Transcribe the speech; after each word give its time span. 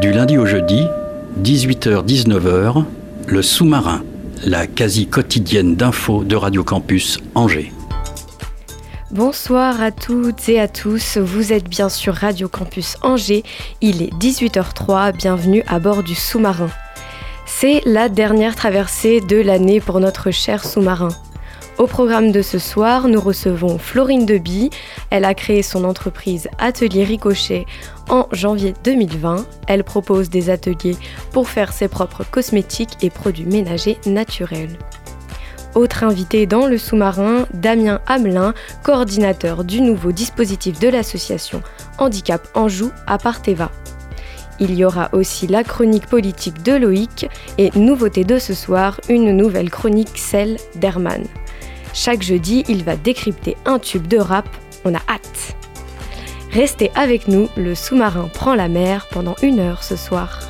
Du 0.00 0.12
lundi 0.12 0.38
au 0.38 0.46
jeudi, 0.46 0.86
18h-19h, 1.42 2.84
le 3.26 3.42
sous-marin, 3.42 4.04
la 4.44 4.68
quasi 4.68 5.08
quotidienne 5.08 5.74
d'infos 5.74 6.22
de 6.22 6.36
Radio 6.36 6.62
Campus 6.62 7.18
Angers. 7.34 7.72
Bonsoir 9.10 9.82
à 9.82 9.90
toutes 9.90 10.48
et 10.48 10.60
à 10.60 10.68
tous, 10.68 11.18
vous 11.18 11.52
êtes 11.52 11.68
bien 11.68 11.88
sur 11.88 12.14
Radio 12.14 12.48
Campus 12.48 12.96
Angers, 13.02 13.42
il 13.80 14.00
est 14.00 14.14
18h03, 14.14 15.16
bienvenue 15.16 15.64
à 15.66 15.80
bord 15.80 16.04
du 16.04 16.14
sous-marin. 16.14 16.70
C'est 17.44 17.82
la 17.84 18.08
dernière 18.08 18.54
traversée 18.54 19.20
de 19.20 19.38
l'année 19.38 19.80
pour 19.80 19.98
notre 19.98 20.30
cher 20.30 20.64
sous-marin. 20.64 21.08
Au 21.78 21.86
programme 21.86 22.32
de 22.32 22.42
ce 22.42 22.58
soir, 22.58 23.06
nous 23.06 23.20
recevons 23.20 23.78
Florine 23.78 24.26
Deby. 24.26 24.70
Elle 25.10 25.24
a 25.24 25.32
créé 25.32 25.62
son 25.62 25.84
entreprise 25.84 26.48
Atelier 26.58 27.04
Ricochet 27.04 27.66
en 28.08 28.26
janvier 28.32 28.74
2020. 28.82 29.46
Elle 29.68 29.84
propose 29.84 30.28
des 30.28 30.50
ateliers 30.50 30.96
pour 31.30 31.48
faire 31.48 31.72
ses 31.72 31.86
propres 31.86 32.24
cosmétiques 32.28 32.96
et 33.00 33.10
produits 33.10 33.46
ménagers 33.46 33.98
naturels. 34.06 34.76
Autre 35.76 36.02
invité 36.02 36.46
dans 36.46 36.66
le 36.66 36.78
sous-marin, 36.78 37.46
Damien 37.54 38.00
Hamelin, 38.08 38.54
coordinateur 38.82 39.62
du 39.62 39.80
nouveau 39.80 40.10
dispositif 40.10 40.80
de 40.80 40.88
l'association 40.88 41.62
Handicap 41.98 42.48
Anjou 42.54 42.90
à 43.06 43.18
Parteva. 43.18 43.70
Il 44.58 44.74
y 44.74 44.84
aura 44.84 45.10
aussi 45.12 45.46
la 45.46 45.62
chronique 45.62 46.06
politique 46.06 46.64
de 46.64 46.72
Loïc 46.72 47.28
et 47.56 47.70
nouveauté 47.78 48.24
de 48.24 48.40
ce 48.40 48.52
soir, 48.52 49.00
une 49.08 49.30
nouvelle 49.36 49.70
chronique 49.70 50.18
celle 50.18 50.56
d'Herman. 50.74 51.22
Chaque 51.94 52.22
jeudi, 52.22 52.64
il 52.68 52.84
va 52.84 52.96
décrypter 52.96 53.56
un 53.64 53.78
tube 53.78 54.06
de 54.06 54.18
rap. 54.18 54.48
On 54.84 54.94
a 54.94 55.00
hâte. 55.08 55.56
Restez 56.50 56.90
avec 56.94 57.28
nous, 57.28 57.48
le 57.56 57.74
sous-marin 57.74 58.28
prend 58.32 58.54
la 58.54 58.68
mer 58.68 59.06
pendant 59.10 59.34
une 59.42 59.58
heure 59.58 59.82
ce 59.82 59.96
soir. 59.96 60.40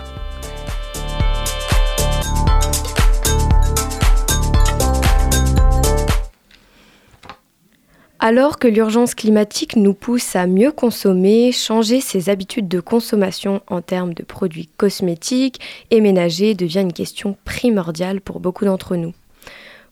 Alors 8.20 8.58
que 8.58 8.66
l'urgence 8.66 9.14
climatique 9.14 9.76
nous 9.76 9.94
pousse 9.94 10.34
à 10.34 10.48
mieux 10.48 10.72
consommer, 10.72 11.52
changer 11.52 12.00
ses 12.00 12.28
habitudes 12.28 12.66
de 12.66 12.80
consommation 12.80 13.62
en 13.68 13.80
termes 13.80 14.12
de 14.12 14.24
produits 14.24 14.68
cosmétiques 14.76 15.60
et 15.90 16.00
ménagers 16.00 16.54
devient 16.54 16.80
une 16.80 16.92
question 16.92 17.36
primordiale 17.44 18.20
pour 18.20 18.40
beaucoup 18.40 18.64
d'entre 18.64 18.96
nous. 18.96 19.14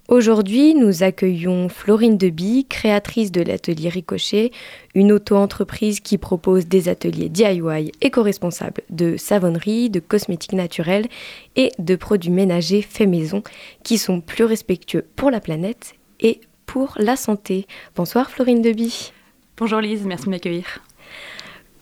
Aujourd'hui, 0.09 0.77
nous 0.77 1.03
accueillons 1.03 1.69
Florine 1.69 2.17
Deby, 2.17 2.65
créatrice 2.69 3.33
de 3.33 3.43
l'atelier 3.43 3.89
Ricochet, 3.89 4.53
une 4.95 5.11
auto-entreprise 5.11 5.99
qui 5.99 6.17
propose 6.17 6.69
des 6.69 6.89
ateliers 6.89 7.29
DIY 7.29 7.91
éco-responsables 8.01 8.83
de 8.89 9.17
savonnerie, 9.17 9.91
de 9.91 9.99
cosmétiques 9.99 10.53
naturels 10.53 11.09
et 11.57 11.73
de 11.81 11.97
produits 11.97 12.31
ménagers 12.31 12.83
faits 12.83 13.09
maison 13.09 13.43
qui 13.83 13.99
sont 13.99 14.21
plus 14.21 14.45
respectueux 14.45 15.05
pour 15.17 15.33
la 15.33 15.41
planète 15.41 15.95
et 16.21 16.41
pour 16.67 16.95
la 16.99 17.17
santé. 17.17 17.67
Bonsoir 17.97 18.31
Florine 18.31 18.63
Deby. 18.63 19.13
Bonjour 19.57 19.81
Lise, 19.81 20.05
merci 20.05 20.27
de 20.27 20.31
m'accueillir. 20.31 20.85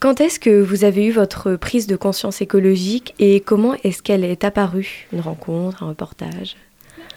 Quand 0.00 0.22
est-ce 0.22 0.40
que 0.40 0.62
vous 0.62 0.84
avez 0.84 1.04
eu 1.04 1.10
votre 1.10 1.56
prise 1.56 1.86
de 1.86 1.96
conscience 1.96 2.40
écologique 2.40 3.14
et 3.18 3.40
comment 3.40 3.74
est-ce 3.84 4.02
qu'elle 4.02 4.24
est 4.24 4.44
apparue? 4.44 5.08
Une 5.12 5.20
rencontre, 5.20 5.82
un 5.82 5.88
reportage? 5.88 6.56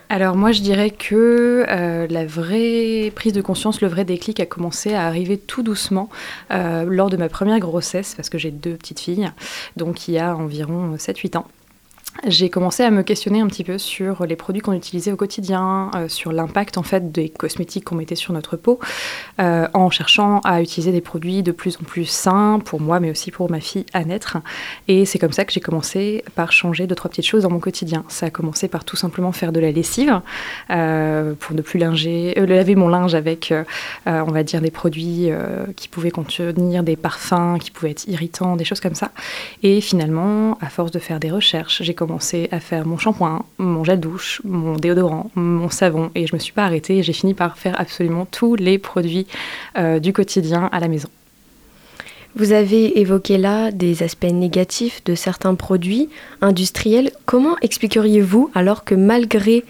Alors 0.09 0.35
moi 0.35 0.51
je 0.51 0.61
dirais 0.61 0.89
que 0.91 1.65
euh, 1.67 2.07
la 2.09 2.25
vraie 2.25 3.11
prise 3.13 3.33
de 3.33 3.41
conscience, 3.41 3.81
le 3.81 3.87
vrai 3.87 4.05
déclic 4.05 4.39
a 4.39 4.45
commencé 4.45 4.93
à 4.93 5.05
arriver 5.05 5.37
tout 5.37 5.63
doucement 5.63 6.09
euh, 6.51 6.85
lors 6.85 7.09
de 7.09 7.17
ma 7.17 7.29
première 7.29 7.59
grossesse, 7.59 8.15
parce 8.15 8.29
que 8.29 8.37
j'ai 8.37 8.51
deux 8.51 8.75
petites 8.75 8.99
filles, 8.99 9.29
donc 9.75 10.07
il 10.07 10.13
y 10.13 10.19
a 10.19 10.35
environ 10.35 10.95
7-8 10.95 11.37
ans. 11.37 11.47
J'ai 12.25 12.49
commencé 12.49 12.83
à 12.83 12.89
me 12.89 13.03
questionner 13.03 13.41
un 13.41 13.47
petit 13.47 13.63
peu 13.63 13.77
sur 13.77 14.25
les 14.25 14.35
produits 14.35 14.61
qu'on 14.61 14.73
utilisait 14.73 15.11
au 15.11 15.15
quotidien, 15.15 15.91
euh, 15.95 16.07
sur 16.07 16.31
l'impact 16.31 16.77
en 16.77 16.83
fait 16.83 17.11
des 17.11 17.29
cosmétiques 17.29 17.85
qu'on 17.85 17.95
mettait 17.95 18.15
sur 18.15 18.33
notre 18.33 18.57
peau, 18.57 18.79
euh, 19.39 19.67
en 19.73 19.89
cherchant 19.91 20.39
à 20.39 20.61
utiliser 20.61 20.91
des 20.91 21.01
produits 21.01 21.43
de 21.43 21.51
plus 21.51 21.77
en 21.77 21.83
plus 21.83 22.05
sains 22.05 22.59
pour 22.63 22.81
moi, 22.81 22.99
mais 22.99 23.11
aussi 23.11 23.29
pour 23.29 23.51
ma 23.51 23.59
fille 23.59 23.85
à 23.93 24.03
naître. 24.03 24.37
Et 24.87 25.05
c'est 25.05 25.19
comme 25.19 25.31
ça 25.31 25.45
que 25.45 25.53
j'ai 25.53 25.59
commencé 25.59 26.23
par 26.33 26.51
changer 26.51 26.87
deux 26.87 26.95
trois 26.95 27.09
petites 27.09 27.27
choses 27.27 27.43
dans 27.43 27.51
mon 27.51 27.59
quotidien. 27.59 28.03
Ça 28.07 28.25
a 28.25 28.29
commencé 28.31 28.67
par 28.67 28.83
tout 28.83 28.95
simplement 28.95 29.31
faire 29.31 29.51
de 29.51 29.59
la 29.59 29.71
lessive 29.71 30.19
euh, 30.71 31.33
pour 31.39 31.55
ne 31.55 31.61
plus 31.61 31.79
linger, 31.79 32.33
laver 32.35 32.75
mon 32.75 32.87
linge 32.87 33.13
avec, 33.13 33.53
on 34.05 34.31
va 34.31 34.43
dire 34.43 34.61
des 34.61 34.71
produits 34.71 35.29
qui 35.75 35.87
pouvaient 35.87 36.11
contenir 36.11 36.83
des 36.83 36.95
parfums, 36.95 37.57
qui 37.59 37.71
pouvaient 37.71 37.91
être 37.91 38.07
irritants, 38.07 38.55
des 38.55 38.65
choses 38.65 38.79
comme 38.79 38.95
ça. 38.95 39.11
Et 39.63 39.81
finalement, 39.81 40.57
à 40.61 40.69
force 40.69 40.91
de 40.91 40.99
faire 40.99 41.19
des 41.19 41.29
recherches, 41.29 41.83
j'ai 41.83 41.93
commencé 41.93 42.06
à 42.51 42.59
faire 42.59 42.85
mon 42.85 42.97
shampoing, 42.97 43.45
mon 43.57 43.83
gel 43.83 43.99
douche, 43.99 44.41
mon 44.43 44.75
déodorant, 44.75 45.31
mon 45.35 45.69
savon, 45.69 46.11
et 46.15 46.27
je 46.27 46.35
me 46.35 46.39
suis 46.39 46.53
pas 46.53 46.65
arrêtée. 46.65 47.03
J'ai 47.03 47.13
fini 47.13 47.33
par 47.33 47.57
faire 47.57 47.79
absolument 47.79 48.25
tous 48.25 48.55
les 48.55 48.77
produits 48.77 49.27
euh, 49.77 49.99
du 49.99 50.13
quotidien 50.13 50.69
à 50.71 50.79
la 50.79 50.87
maison. 50.87 51.09
Vous 52.35 52.51
avez 52.51 52.99
évoqué 52.99 53.37
là 53.37 53.71
des 53.71 54.03
aspects 54.03 54.25
négatifs 54.25 55.03
de 55.05 55.15
certains 55.15 55.55
produits 55.55 56.09
industriels. 56.41 57.11
Comment 57.25 57.57
expliqueriez-vous 57.61 58.51
alors 58.53 58.83
que 58.83 58.93
malgré 58.93 59.63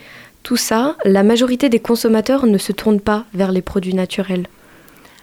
tout 0.43 0.57
ça, 0.57 0.97
la 1.05 1.23
majorité 1.23 1.69
des 1.69 1.79
consommateurs 1.79 2.45
ne 2.45 2.57
se 2.57 2.71
tournent 2.73 2.99
pas 2.99 3.25
vers 3.33 3.51
les 3.51 3.61
produits 3.61 3.93
naturels? 3.93 4.47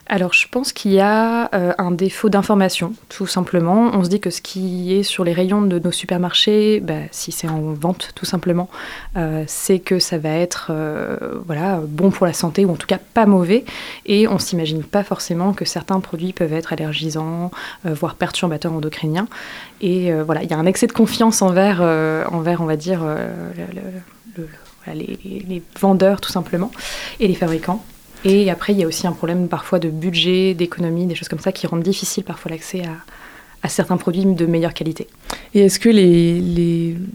Alors 0.06 0.34
je 0.34 0.46
pense 0.48 0.74
qu'il 0.74 0.92
y 0.92 1.00
a 1.00 1.48
euh, 1.54 1.72
un 1.78 1.90
défaut 1.90 2.28
d'information, 2.28 2.92
tout 3.08 3.26
simplement. 3.26 3.90
On 3.94 4.04
se 4.04 4.10
dit 4.10 4.20
que 4.20 4.28
ce 4.28 4.42
qui 4.42 4.94
est 4.94 5.02
sur 5.02 5.24
les 5.24 5.32
rayons 5.32 5.62
de 5.62 5.78
nos 5.78 5.92
supermarchés, 5.92 6.80
bah, 6.80 6.94
si 7.10 7.32
c'est 7.32 7.48
en 7.48 7.72
vente 7.72 8.10
tout 8.14 8.26
simplement, 8.26 8.68
euh, 9.16 9.44
c'est 9.46 9.78
que 9.78 9.98
ça 9.98 10.18
va 10.18 10.28
être 10.28 10.68
euh, 10.70 11.16
voilà, 11.46 11.80
bon 11.82 12.10
pour 12.10 12.26
la 12.26 12.34
santé 12.34 12.66
ou 12.66 12.70
en 12.70 12.76
tout 12.76 12.86
cas 12.86 12.98
pas 12.98 13.24
mauvais. 13.24 13.64
Et 14.04 14.28
on 14.28 14.38
s'imagine 14.38 14.84
pas 14.84 15.04
forcément 15.04 15.54
que 15.54 15.64
certains 15.64 16.00
produits 16.00 16.34
peuvent 16.34 16.52
être 16.52 16.72
allergisants, 16.74 17.50
voire 17.84 18.16
perturbateurs 18.16 18.72
endocriniens. 18.72 19.28
Et 19.80 20.12
voilà, 20.12 20.42
il 20.42 20.50
y 20.50 20.54
a 20.54 20.58
un 20.58 20.66
excès 20.66 20.86
de 20.86 20.92
confiance 20.92 21.40
envers, 21.42 21.80
envers 22.30 22.60
on 22.60 22.66
va 22.66 22.76
dire, 22.76 23.00
les, 24.86 25.18
les 25.48 25.62
vendeurs 25.80 26.20
tout 26.20 26.30
simplement 26.30 26.70
et 27.20 27.28
les 27.28 27.34
fabricants. 27.34 27.84
Et 28.24 28.50
après, 28.50 28.72
il 28.72 28.78
y 28.78 28.84
a 28.84 28.86
aussi 28.86 29.06
un 29.06 29.12
problème 29.12 29.48
parfois 29.48 29.78
de 29.78 29.88
budget, 29.88 30.54
d'économie, 30.54 31.06
des 31.06 31.14
choses 31.14 31.28
comme 31.28 31.40
ça 31.40 31.52
qui 31.52 31.66
rendent 31.66 31.82
difficile 31.82 32.24
parfois 32.24 32.50
l'accès 32.50 32.82
à, 33.62 33.68
certains 33.68 33.96
produits 33.96 34.24
de 34.26 34.46
meilleure 34.46 34.74
qualité. 34.74 35.06
Et 35.54 35.60
est-ce 35.60 35.78
que 35.78 35.88
les, 35.88 36.40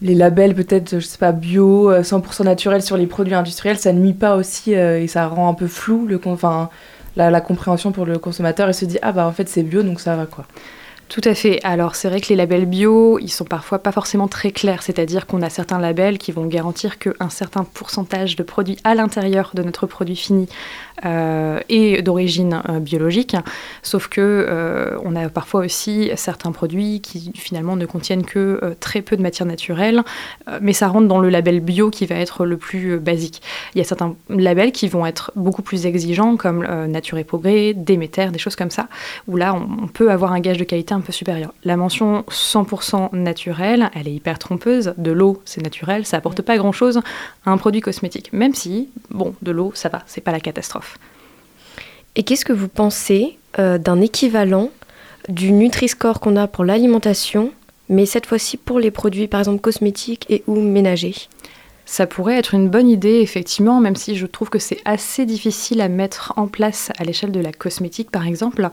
les, 0.02 0.16
labels 0.16 0.56
peut-être, 0.56 1.00
je 1.00 1.06
sais 1.06 1.20
pas, 1.20 1.32
bio, 1.32 1.92
100% 1.92 2.42
euh, 2.42 2.44
naturels 2.44 2.82
sur 2.82 2.98
les 2.98 3.06
produits 3.06 3.36
industriels, 3.36 3.78
ça 3.78 3.94
ne 3.94 4.00
nuit 4.00 4.14
pas 4.14 4.36
aussi 4.36 4.74
euh, 4.74 5.00
et 5.00 5.08
ça 5.08 5.28
rend 5.28 5.48
un 5.48 5.54
peu 5.54 5.68
flou 5.68 6.08
le, 6.08 6.20
enfin, 6.26 6.72
la, 7.16 7.30
la 7.30 7.42
compréhension 7.42 7.92
pour 7.92 8.06
le 8.08 8.18
consommateur 8.18 8.68
et 8.68 8.74
se 8.74 8.86
dit 8.86 8.98
ah 9.04 9.12
bah 9.12 9.28
en 9.28 9.32
fait 9.32 9.48
c'est 9.48 9.62
bio 9.62 9.84
donc 9.84 10.00
ça 10.00 10.16
va 10.16 10.26
quoi. 10.26 10.46
Tout 11.10 11.22
à 11.24 11.34
fait. 11.34 11.60
Alors 11.64 11.96
c'est 11.96 12.08
vrai 12.08 12.22
que 12.22 12.30
les 12.30 12.36
labels 12.36 12.68
bio, 12.68 13.18
ils 13.18 13.32
sont 13.32 13.44
parfois 13.44 13.80
pas 13.80 13.92
forcément 13.92 14.28
très 14.28 14.52
clairs, 14.52 14.84
c'est-à-dire 14.84 15.26
qu'on 15.26 15.42
a 15.42 15.50
certains 15.50 15.80
labels 15.80 16.20
qui 16.20 16.32
vont 16.32 16.46
garantir 16.46 17.00
qu'un 17.00 17.30
certain 17.30 17.64
pourcentage 17.64 18.36
de 18.36 18.44
produits 18.44 18.78
à 18.84 18.94
l'intérieur 18.94 19.50
de 19.56 19.64
notre 19.64 19.88
produit 19.88 20.16
fini 20.16 20.48
euh, 21.06 21.60
est 21.70 22.02
d'origine 22.02 22.62
euh, 22.68 22.80
biologique, 22.80 23.36
sauf 23.84 24.08
que 24.08 24.20
euh, 24.22 24.98
on 25.04 25.16
a 25.16 25.30
parfois 25.30 25.62
aussi 25.62 26.12
certains 26.16 26.52
produits 26.52 27.02
qui 27.02 27.32
finalement 27.36 27.76
ne 27.76 27.86
contiennent 27.86 28.26
que 28.26 28.76
très 28.80 29.02
peu 29.02 29.16
de 29.16 29.22
matière 29.22 29.48
naturelle, 29.48 30.04
mais 30.62 30.74
ça 30.74 30.88
rentre 30.88 31.08
dans 31.08 31.20
le 31.20 31.30
label 31.30 31.60
bio 31.60 31.90
qui 31.90 32.06
va 32.06 32.16
être 32.16 32.46
le 32.46 32.58
plus 32.58 33.00
basique. 33.00 33.42
Il 33.76 33.78
y 33.78 33.82
a 33.82 33.84
certains 33.84 34.16
labels 34.30 34.72
qui 34.72 34.88
vont 34.88 35.06
être 35.06 35.32
beaucoup 35.36 35.62
plus 35.62 35.86
exigeants, 35.86 36.38
comme 36.38 36.66
Nature 36.88 37.18
et 37.18 37.24
Progrès, 37.24 37.74
Déméter, 37.74 38.32
des 38.32 38.40
choses 38.40 38.56
comme 38.56 38.72
ça, 38.72 38.88
où 39.28 39.36
là 39.36 39.54
on, 39.54 39.84
on 39.84 39.88
peut 39.88 40.12
avoir 40.12 40.34
un 40.34 40.40
gage 40.40 40.58
de 40.58 40.64
qualité 40.64 40.94
un 40.94 41.02
peu 41.02 41.12
supérieur. 41.12 41.54
La 41.64 41.78
mention 41.78 42.24
100% 42.30 43.16
naturelle, 43.16 43.90
elle 43.94 44.08
est 44.08 44.14
hyper 44.14 44.40
trompeuse. 44.40 44.94
De 44.98 45.12
l'eau, 45.12 45.42
c'est 45.46 45.62
naturel, 45.62 46.06
ça 46.06 46.18
apporte 46.18 46.42
pas 46.42 46.58
grand-chose 46.58 47.02
à 47.46 47.52
un 47.52 47.58
produit 47.58 47.82
cosmétique. 47.82 48.32
Même 48.34 48.54
si, 48.54 48.90
bon, 49.10 49.34
de 49.42 49.52
l'eau, 49.52 49.72
ça 49.76 49.90
va, 49.90 50.04
c'est 50.08 50.22
pas 50.22 50.32
la 50.32 50.40
catastrophe. 50.40 50.89
Et 52.16 52.24
qu'est-ce 52.24 52.46
que 52.46 52.54
vous 52.54 52.68
pensez 52.68 53.38
euh, 53.60 53.78
d'un 53.78 54.02
équivalent 54.02 54.72
du 55.28 55.52
Nutri-Score 55.52 56.20
qu'on 56.20 56.36
a 56.36 56.48
pour 56.48 56.66
l'alimentation, 56.66 57.52
mais 57.88 58.06
cette 58.06 58.26
fois-ci 58.26 58.58
pour 58.58 58.80
les 58.80 58.92
produits 58.92 59.28
par 59.28 59.40
exemple 59.40 59.62
cosmétiques 59.62 60.26
et 60.30 60.44
ou 60.48 60.60
ménagers? 60.60 61.16
Ça 61.90 62.06
pourrait 62.06 62.38
être 62.38 62.54
une 62.54 62.70
bonne 62.70 62.88
idée, 62.88 63.16
effectivement, 63.16 63.80
même 63.80 63.96
si 63.96 64.16
je 64.16 64.28
trouve 64.28 64.52
que 64.52 64.60
c'est 64.60 64.78
assez 64.86 65.26
difficile 65.26 65.82
à 65.82 65.90
mettre 65.90 66.34
en 66.36 66.46
place 66.46 66.92
à 67.00 67.04
l'échelle 67.04 67.32
de 67.32 67.40
la 67.40 67.52
cosmétique, 67.52 68.12
par 68.12 68.28
exemple. 68.28 68.70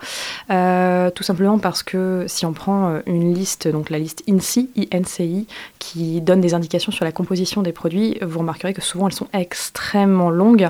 Euh, 0.51 1.11
tout 1.11 1.23
simplement 1.23 1.59
parce 1.59 1.83
que 1.83 2.27
si 2.29 2.45
on 2.45 2.53
prend 2.53 2.91
euh, 2.91 3.01
une 3.07 3.33
liste, 3.33 3.69
donc 3.69 3.89
la 3.89 3.99
liste 3.99 4.23
INSI, 4.29 4.69
INCI, 4.93 5.47
qui 5.79 6.21
donne 6.21 6.43
des 6.43 6.53
indications 6.53 6.93
sur 6.93 7.07
la 7.07 7.13
composition 7.13 7.63
des 7.63 7.73
produits, 7.73 8.19
vous 8.21 8.41
remarquerez 8.41 8.75
que 8.75 8.83
souvent 8.83 9.09
elles 9.09 9.15
sont 9.15 9.29
extrêmement 9.33 10.29
longues. 10.29 10.69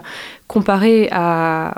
Comparé 0.49 1.11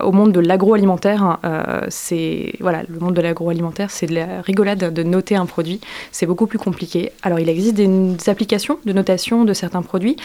au 0.03 0.13
monde 0.13 0.33
de 0.33 0.41
l'agroalimentaire, 0.41 1.39
euh, 1.45 1.81
c'est 1.89 2.53
voilà, 2.61 2.83
le 2.87 3.01
monde 3.01 3.15
de 3.15 3.23
l'agroalimentaire, 3.23 3.91
c'est 3.91 4.11
la 4.11 4.43
rigolade 4.43 4.93
de 4.93 5.03
noter 5.03 5.37
un 5.37 5.47
produit. 5.47 5.81
C'est 6.13 6.27
beaucoup 6.27 6.47
plus 6.47 6.59
compliqué. 6.59 7.11
Alors 7.23 7.41
il 7.41 7.49
existe 7.49 7.77
des, 7.77 8.29
applications 8.29 8.79
de 8.85 8.93
notation 8.93 9.45
de 9.45 9.55
certains 9.55 9.81
produits. 9.81 10.17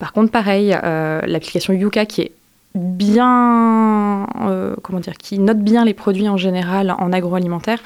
Par 0.00 0.12
contre, 0.12 0.32
pareil, 0.32 0.76
euh, 0.82 1.20
l'application 1.26 1.72
Yuka 1.74 2.06
qui 2.06 2.22
est 2.22 2.32
bien, 2.74 4.26
euh, 4.42 4.74
qui 5.22 5.38
note 5.38 5.60
bien 5.60 5.84
les 5.84 5.94
produits 5.94 6.28
en 6.28 6.36
général 6.36 6.90
en 6.98 7.12
agroalimentaire, 7.12 7.78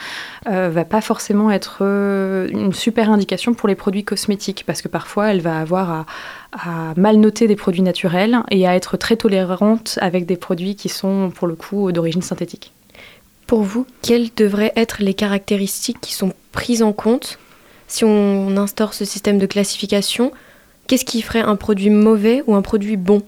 va 0.46 0.84
pas 0.84 1.02
forcément 1.02 1.50
être 1.50 1.82
une 1.82 2.72
super 2.72 3.10
indication 3.10 3.52
pour 3.52 3.68
les 3.68 3.76
produits 3.76 4.02
cosmétiques 4.02 4.64
parce 4.66 4.82
que 4.82 4.88
parfois 4.88 5.30
elle 5.30 5.42
va 5.42 5.60
avoir 5.60 5.90
à, 5.92 6.06
à 6.52 6.94
mal 6.96 7.16
noter 7.16 7.46
des 7.46 7.56
produits 7.56 7.82
naturels 7.82 8.42
et 8.50 8.66
à 8.66 8.74
être 8.74 8.96
très 8.96 9.16
tolérante 9.16 9.98
avec 10.00 10.26
des 10.26 10.36
produits 10.36 10.74
qui 10.74 10.88
sont 10.88 11.30
pour 11.34 11.46
le 11.46 11.54
coup 11.54 11.92
d'origine 11.92 12.22
synthétique. 12.22 12.72
Pour 13.46 13.62
vous, 13.62 13.86
quelles 14.02 14.28
devraient 14.36 14.72
être 14.76 15.02
les 15.02 15.14
caractéristiques 15.14 16.00
qui 16.00 16.14
sont 16.14 16.32
prises 16.52 16.82
en 16.82 16.92
compte 16.92 17.38
si 17.88 18.04
on 18.04 18.56
instaure 18.56 18.94
ce 18.94 19.04
système 19.04 19.38
de 19.38 19.46
classification? 19.46 20.32
Qu'est-ce 20.86 21.04
qui 21.04 21.22
ferait 21.22 21.40
un 21.40 21.56
produit 21.56 21.90
mauvais 21.90 22.42
ou 22.46 22.54
un 22.54 22.62
produit 22.62 22.96
bon? 22.96 23.22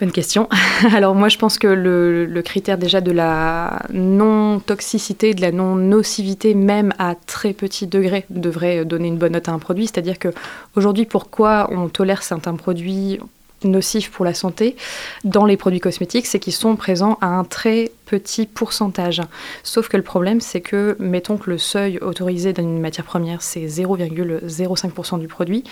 Bonne 0.00 0.10
question. 0.10 0.48
Alors 0.94 1.14
moi 1.14 1.28
je 1.28 1.38
pense 1.38 1.58
que 1.58 1.68
le, 1.68 2.42
critère 2.42 2.78
déjà 2.78 3.00
de 3.00 3.12
la 3.12 3.78
non-toxicité, 3.92 5.34
de 5.34 5.40
la 5.40 5.52
non-nocivité, 5.52 6.54
même 6.54 6.92
à 6.98 7.14
très 7.14 7.52
petit 7.52 7.86
degré, 7.86 8.26
devrait 8.30 8.84
donner 8.84 9.08
une 9.08 9.18
bonne 9.18 9.32
note 9.32 9.48
à 9.48 9.52
un 9.52 9.58
produit. 9.58 9.86
C'est-à-dire 9.86 10.18
que 10.18 10.28
aujourd'hui, 10.76 11.04
pourquoi 11.04 11.68
on 11.70 11.88
tolère 11.88 12.22
certains 12.22 12.54
produits 12.54 13.20
nocifs 13.62 14.10
pour 14.10 14.24
la 14.24 14.34
santé 14.34 14.76
dans 15.24 15.44
les 15.44 15.56
produits 15.56 15.80
cosmétiques, 15.80 16.26
c'est 16.26 16.38
qu'ils 16.38 16.52
sont 16.52 16.76
présents 16.76 17.18
à 17.20 17.28
un 17.28 17.44
très 17.44 17.92
petit 18.06 18.46
pourcentage. 18.46 19.22
Sauf 19.62 19.88
que 19.88 19.96
le 19.96 20.02
problème, 20.02 20.40
c'est 20.40 20.60
que, 20.60 20.96
mettons 20.98 21.36
que 21.36 21.50
le 21.50 21.58
seuil 21.58 21.98
autorisé 21.98 22.52
d'une 22.52 22.80
matière 22.80 23.04
première, 23.04 23.42
c'est 23.42 23.66
0,05% 23.66 25.18
du 25.18 25.28
produit, 25.28 25.64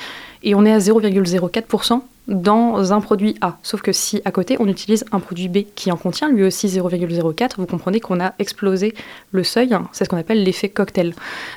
et 0.42 0.54
on 0.54 0.64
est 0.64 0.72
à 0.72 0.78
0,04% 0.78 2.02
dans 2.28 2.92
un 2.92 3.00
produit 3.00 3.36
A. 3.40 3.58
Sauf 3.62 3.82
que 3.82 3.92
si 3.92 4.22
à 4.24 4.30
côté 4.30 4.56
on 4.60 4.68
utilise 4.68 5.04
un 5.10 5.18
produit 5.18 5.48
B 5.48 5.58
qui 5.74 5.90
en 5.90 5.96
contient 5.96 6.30
lui 6.30 6.44
aussi 6.44 6.68
0,04, 6.68 7.54
vous 7.58 7.66
comprenez 7.66 7.98
qu'on 7.98 8.20
a 8.20 8.34
explosé 8.38 8.94
le 9.32 9.42
seuil, 9.42 9.76
c'est 9.92 10.04
ce 10.04 10.08
qu'on 10.08 10.16
appelle 10.16 10.44
l'effet 10.44 10.68
cocktail. 10.68 11.14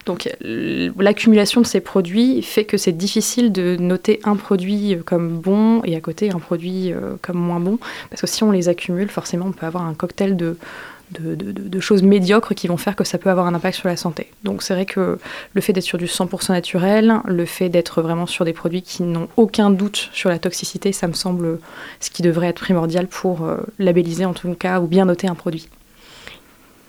Donc 0.07 0.27
l'accumulation 0.41 1.61
de 1.61 1.67
ces 1.67 1.81
produits 1.81 2.41
fait 2.41 2.65
que 2.65 2.77
c'est 2.77 2.93
difficile 2.93 3.51
de 3.51 3.75
noter 3.75 4.19
un 4.23 4.35
produit 4.35 4.97
comme 5.05 5.37
bon 5.37 5.83
et 5.83 5.95
à 5.95 6.01
côté 6.01 6.31
un 6.31 6.39
produit 6.39 6.91
euh, 6.91 7.15
comme 7.21 7.37
moins 7.37 7.59
bon, 7.59 7.77
parce 8.09 8.21
que 8.21 8.27
si 8.27 8.43
on 8.43 8.51
les 8.51 8.67
accumule, 8.67 9.09
forcément 9.09 9.45
on 9.47 9.51
peut 9.51 9.67
avoir 9.67 9.85
un 9.85 9.93
cocktail 9.93 10.35
de, 10.35 10.57
de, 11.19 11.35
de, 11.35 11.51
de, 11.51 11.79
choses 11.79 12.03
médiocres 12.03 12.53
qui 12.55 12.67
vont 12.67 12.77
faire 12.77 12.95
que 12.95 13.03
ça 13.03 13.17
peut 13.17 13.29
avoir 13.29 13.47
un 13.47 13.53
impact 13.53 13.77
sur 13.77 13.87
la 13.87 13.97
santé. 13.97 14.31
Donc 14.43 14.63
c'est 14.63 14.73
vrai 14.73 14.85
que 14.85 15.17
le 15.53 15.61
fait 15.61 15.73
d'être 15.73 15.83
sur 15.83 15.97
du 15.97 16.05
100% 16.05 16.51
naturel, 16.51 17.21
le 17.25 17.45
fait 17.45 17.69
d'être 17.69 18.01
vraiment 18.01 18.25
sur 18.25 18.45
des 18.45 18.53
produits 18.53 18.81
qui 18.81 19.03
n'ont 19.03 19.27
aucun 19.37 19.69
doute 19.69 20.09
sur 20.13 20.29
la 20.29 20.39
toxicité, 20.39 20.91
ça 20.91 21.07
me 21.07 21.13
semble 21.13 21.59
ce 21.99 22.09
qui 22.09 22.21
devrait 22.21 22.47
être 22.47 22.61
primordial 22.61 23.07
pour 23.07 23.43
euh, 23.43 23.57
labelliser 23.79 24.25
en 24.25 24.33
tout 24.33 24.53
cas 24.53 24.79
ou 24.79 24.87
bien 24.87 25.05
noter 25.05 25.27
un 25.27 25.35
produit. 25.35 25.69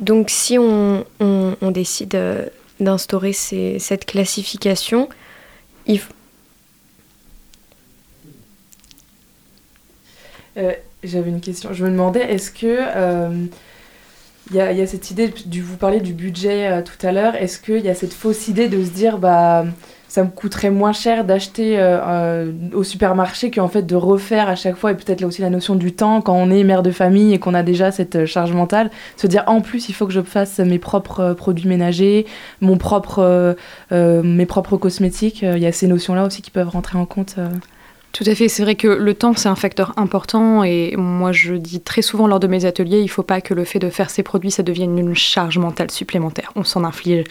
Donc 0.01 0.31
si 0.31 0.59
on, 0.59 1.05
on, 1.21 1.57
on 1.61 1.71
décide 1.71 2.15
euh, 2.15 2.47
d'instaurer 2.81 3.33
cette 3.33 4.05
classification, 4.05 5.09
il 5.87 5.99
faut... 5.99 6.13
Euh, 10.59 10.73
J'avais 11.03 11.31
une 11.31 11.41
question. 11.41 11.73
Je 11.73 11.85
me 11.85 11.91
demandais, 11.91 12.33
est-ce 12.33 12.51
que 12.51 12.67
euh, 12.67 13.47
il 14.51 14.57
y, 14.57 14.61
a 14.61 14.87
cette 14.87 15.11
idée, 15.11 15.33
du, 15.47 15.61
vous 15.61 15.77
parlez 15.77 16.01
du 16.01 16.13
budget 16.13 16.69
euh, 16.69 16.83
tout 16.83 17.05
à 17.05 17.11
l'heure, 17.11 17.35
est-ce 17.35 17.59
qu'il 17.59 17.85
y 17.85 17.89
a 17.89 17.95
cette 17.95 18.13
fausse 18.13 18.47
idée 18.47 18.69
de 18.69 18.85
se 18.85 18.91
dire, 18.91 19.19
bah, 19.19 19.65
ça 20.07 20.23
me 20.23 20.29
coûterait 20.29 20.71
moins 20.71 20.93
cher 20.93 21.25
d'acheter 21.25 21.81
euh, 21.81 21.99
euh, 22.01 22.53
au 22.73 22.85
supermarché 22.85 23.51
qu'en 23.51 23.67
fait 23.67 23.83
de 23.83 23.97
refaire 23.97 24.49
à 24.49 24.55
chaque 24.55 24.77
fois, 24.77 24.93
et 24.93 24.95
peut-être 24.95 25.21
là 25.21 25.27
aussi 25.27 25.43
la 25.43 25.51
notion 25.51 25.75
du 25.75 25.95
temps, 25.95 26.21
quand 26.21 26.35
on 26.35 26.49
est 26.53 26.63
mère 26.63 26.85
de 26.85 26.93
famille 26.93 27.35
et 27.35 27.41
qu'on 27.41 27.55
a 27.55 27.65
déjà 27.65 27.91
cette 27.91 28.25
charge 28.25 28.53
mentale, 28.53 28.93
se 29.17 29.27
dire 29.27 29.43
en 29.49 29.61
plus 29.61 29.89
il 29.89 29.95
faut 29.95 30.07
que 30.07 30.13
je 30.13 30.23
fasse 30.23 30.61
mes 30.61 30.79
propres 30.79 31.33
produits 31.33 31.69
ménagers, 31.69 32.25
mon 32.61 32.79
propre, 32.79 33.57
mes 33.91 34.47
propres 34.47 34.77
cosmétiques, 34.77 35.43
il 35.43 35.59
y 35.59 35.67
a 35.67 35.73
ces 35.73 35.89
notions-là 35.89 36.25
aussi 36.25 36.41
qui 36.41 36.53
peuvent 36.53 36.69
rentrer 36.69 36.99
en 36.99 37.07
compte. 37.07 37.37
Tout 38.17 38.25
à 38.27 38.35
fait, 38.35 38.49
c'est 38.49 38.63
vrai 38.63 38.77
que 38.77 38.89
le 38.89 39.13
temps 39.13 39.35
c'est 39.37 39.51
un 39.51 39.57
facteur 39.57 39.93
important 39.99 40.65
et 40.65 40.95
moi 40.97 41.33
je 41.33 41.53
dis 41.53 41.83
très 41.83 42.01
souvent 42.01 42.27
lors 42.27 42.41
de 42.41 42.47
mes 42.47 42.65
ateliers, 42.65 43.01
il 43.01 43.05
ne 43.05 43.11
faut 43.11 43.23
pas 43.23 43.43
que 43.43 43.53
le 43.53 43.65
fait 43.65 43.79
de 43.79 43.91
faire 43.91 44.09
ces 44.09 44.23
produits 44.23 44.51
ça 44.51 44.63
devienne 44.63 44.97
une 44.97 45.15
charge 45.15 45.59
mentale 45.59 45.91
supplémentaire. 45.91 46.51
On 46.57 46.65
s'en 46.65 46.83
inflige 46.83 47.25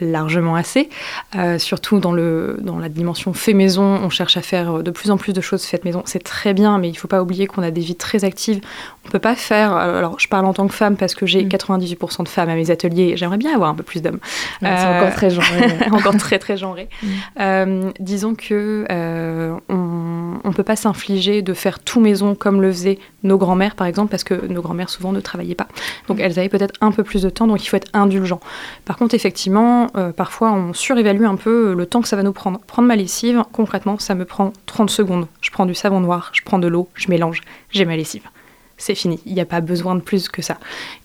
largement 0.00 0.54
assez, 0.54 0.88
euh, 1.36 1.58
surtout 1.58 1.98
dans, 1.98 2.12
le, 2.12 2.58
dans 2.60 2.78
la 2.78 2.88
dimension 2.88 3.32
fait 3.32 3.54
maison, 3.54 3.82
on 3.82 4.10
cherche 4.10 4.36
à 4.36 4.42
faire 4.42 4.82
de 4.82 4.90
plus 4.90 5.10
en 5.10 5.16
plus 5.16 5.32
de 5.32 5.40
choses 5.40 5.64
faites 5.64 5.84
maison, 5.84 6.02
c'est 6.06 6.22
très 6.22 6.54
bien, 6.54 6.78
mais 6.78 6.88
il 6.88 6.92
ne 6.92 6.96
faut 6.96 7.08
pas 7.08 7.22
oublier 7.22 7.46
qu'on 7.46 7.62
a 7.62 7.70
des 7.70 7.80
vies 7.80 7.96
très 7.96 8.24
actives, 8.24 8.60
on 9.04 9.08
ne 9.08 9.12
peut 9.12 9.18
pas 9.18 9.34
faire, 9.34 9.72
alors 9.72 10.18
je 10.18 10.28
parle 10.28 10.46
en 10.46 10.52
tant 10.52 10.66
que 10.66 10.74
femme 10.74 10.96
parce 10.96 11.14
que 11.14 11.26
j'ai 11.26 11.44
98% 11.44 12.24
de 12.24 12.28
femmes 12.28 12.48
à 12.48 12.54
mes 12.54 12.70
ateliers, 12.70 13.16
j'aimerais 13.16 13.38
bien 13.38 13.54
avoir 13.54 13.70
un 13.70 13.74
peu 13.74 13.82
plus 13.82 14.02
d'hommes. 14.02 14.20
C'est 14.60 14.68
euh, 14.68 14.98
encore 14.98 15.14
très 15.14 15.30
genré. 15.30 15.78
encore 15.92 16.16
très 16.16 16.38
très 16.38 16.56
genré. 16.56 16.88
Mm. 17.02 17.08
Euh, 17.40 17.90
disons 18.00 18.34
que 18.34 18.86
on 19.68 19.89
ne 20.48 20.54
peut 20.54 20.64
pas 20.64 20.76
s'infliger 20.76 21.42
de 21.42 21.54
faire 21.54 21.78
tout 21.78 22.00
maison 22.00 22.34
comme 22.34 22.60
le 22.60 22.72
faisaient 22.72 22.98
nos 23.22 23.38
grands-mères 23.38 23.74
par 23.74 23.86
exemple, 23.86 24.10
parce 24.10 24.24
que 24.24 24.46
nos 24.46 24.62
grands-mères 24.62 24.88
souvent 24.88 25.12
ne 25.12 25.20
travaillaient 25.20 25.54
pas, 25.54 25.68
donc 26.08 26.18
elles 26.20 26.38
avaient 26.38 26.48
peut-être 26.48 26.74
un 26.80 26.92
peu 26.92 27.04
plus 27.04 27.22
de 27.22 27.30
temps, 27.30 27.46
donc 27.46 27.62
il 27.64 27.68
faut 27.68 27.76
être 27.76 27.90
indulgent. 27.92 28.40
Par 28.84 28.96
contre, 28.96 29.14
effectivement, 29.14 29.88
euh, 29.96 30.12
parfois 30.12 30.52
on 30.52 30.72
surévalue 30.72 31.24
un 31.24 31.36
peu 31.36 31.74
le 31.74 31.86
temps 31.86 32.00
que 32.00 32.08
ça 32.08 32.16
va 32.16 32.22
nous 32.22 32.32
prendre. 32.32 32.60
Prendre 32.60 32.88
ma 32.88 32.96
lessive, 32.96 33.44
concrètement, 33.52 33.98
ça 33.98 34.14
me 34.14 34.24
prend 34.24 34.52
30 34.66 34.90
secondes. 34.90 35.26
Je 35.40 35.50
prends 35.50 35.66
du 35.66 35.74
savon 35.74 36.00
noir, 36.00 36.30
je 36.32 36.42
prends 36.42 36.58
de 36.58 36.68
l'eau, 36.68 36.88
je 36.94 37.08
mélange, 37.08 37.42
j'ai 37.70 37.84
ma 37.84 37.96
lessive. 37.96 38.22
C'est 38.80 38.94
fini, 38.94 39.20
il 39.26 39.34
n'y 39.34 39.42
a 39.42 39.44
pas 39.46 39.60
besoin 39.60 39.94
de 39.94 40.00
plus 40.00 40.30
que 40.30 40.40
ça. 40.40 40.56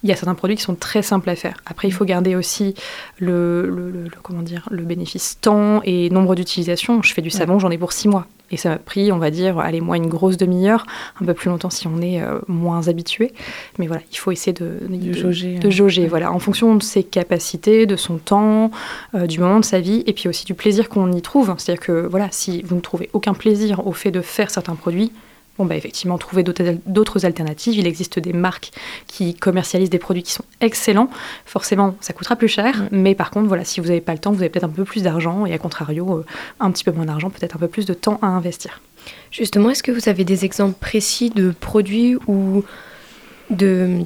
Il 0.02 0.10
y 0.10 0.14
a 0.14 0.16
certains 0.16 0.34
produits 0.34 0.56
qui 0.56 0.64
sont 0.64 0.76
très 0.76 1.02
simples 1.02 1.30
à 1.30 1.36
faire. 1.36 1.58
Après, 1.66 1.90
il 1.90 1.92
faut 1.92 2.06
garder 2.06 2.34
aussi 2.34 2.74
le, 3.20 3.70
le, 3.70 3.92
le, 3.92 4.04
le 4.04 4.12
comment 4.24 4.44
dire, 4.44 4.66
le 4.72 4.84
bénéfice 4.84 5.40
temps 5.42 5.82
et 5.84 6.10
nombre 6.10 6.36
d'utilisations. 6.36 7.04
Je 7.04 7.14
fais 7.14 7.22
du 7.22 7.30
savon, 7.30 7.60
j'en 7.60 7.70
ai 7.72 7.78
pour 7.78 7.92
6 7.92 8.08
mois. 8.08 8.28
Et 8.52 8.58
ça 8.58 8.70
m'a 8.70 8.78
pris, 8.78 9.12
on 9.12 9.18
va 9.18 9.32
dire, 9.32 9.60
allez, 9.60 9.82
moi, 9.82 9.98
une 9.98 10.08
grosse 10.08 10.38
demi-heure, 10.38 10.86
un 11.22 11.26
peu 11.26 11.34
plus 11.34 11.50
longtemps 11.50 11.70
si 11.70 11.88
on 11.88 12.02
est 12.02 12.22
euh, 12.22 12.40
moins 12.48 12.88
habitué. 12.88 13.34
Mais 13.80 13.88
voilà, 13.88 14.04
il 14.12 14.18
faut 14.18 14.32
essayer 14.32 14.54
de, 14.54 14.80
de, 14.88 14.96
de 14.96 15.14
jauger, 15.14 15.56
de 15.56 15.70
jauger 15.70 16.04
ouais. 16.04 16.08
voilà, 16.08 16.32
en 16.32 16.40
fonction 16.40 16.76
de 16.76 16.84
ses 16.84 17.04
capacités, 17.04 17.86
de 17.86 17.96
son 17.96 18.18
temps, 18.18 18.72
euh, 19.16 19.28
du 19.28 19.40
moment 19.40 19.60
de 19.60 19.66
sa 19.66 19.80
vie, 19.80 20.04
et 20.06 20.14
puis 20.14 20.30
aussi 20.30 20.46
du 20.46 20.54
plaisir 20.54 20.90
qu'on 20.90 21.12
y 21.12 21.22
trouve. 21.22 21.54
C'est-à-dire 21.58 21.84
que, 21.84 22.08
voilà, 22.08 22.28
si 22.32 22.62
vous 22.62 22.76
ne 22.76 22.82
trouvez 22.82 23.10
aucun 23.14 23.34
plaisir 23.34 23.86
au 23.88 23.92
fait 23.92 24.12
de 24.12 24.22
faire 24.22 24.50
certains 24.50 24.76
produits, 24.76 25.12
Bon, 25.58 25.66
bah, 25.66 25.76
effectivement, 25.76 26.18
trouver 26.18 26.44
d'autres 26.44 27.26
alternatives. 27.26 27.76
Il 27.76 27.88
existe 27.88 28.20
des 28.20 28.34
marques 28.34 28.72
qui 29.08 29.34
commercialisent 29.34 29.90
des 29.90 30.00
produits 30.00 30.24
qui 30.24 30.34
sont 30.34 30.44
excellents. 30.60 31.10
Forcément, 31.46 31.96
ça 32.02 32.12
coûtera 32.12 32.36
plus 32.36 32.50
cher, 32.50 32.88
mais 32.92 33.16
par 33.16 33.32
contre, 33.32 33.48
voilà, 33.48 33.64
si 33.64 33.80
vous 33.80 33.88
n'avez 33.88 34.02
pas 34.02 34.12
le 34.12 34.20
temps, 34.20 34.32
vous 34.32 34.42
avez 34.42 34.50
peut-être 34.50 34.66
un 34.66 34.70
peu 34.70 34.84
plus 34.84 35.02
d'argent, 35.02 35.46
et 35.46 35.54
à 35.54 35.58
contrario, 35.58 36.20
euh, 36.20 36.26
un 36.60 36.72
petit 36.72 36.84
peu 36.84 36.92
moins 36.92 37.06
d'argent, 37.06 37.30
peut-être 37.30 37.56
un 37.56 37.60
peu 37.60 37.70
plus 37.70 37.86
de 37.86 37.94
temps 37.94 38.20
à 38.22 38.28
investir. 38.28 38.82
Justement, 39.32 39.70
est-ce 39.70 39.84
que 39.84 39.92
vous 39.92 40.10
avez 40.10 40.26
des 40.26 40.44
exemples 40.44 40.78
précis 40.80 41.30
de 41.30 41.52
produits 41.52 42.18
ou 42.28 42.64
de, 43.50 44.00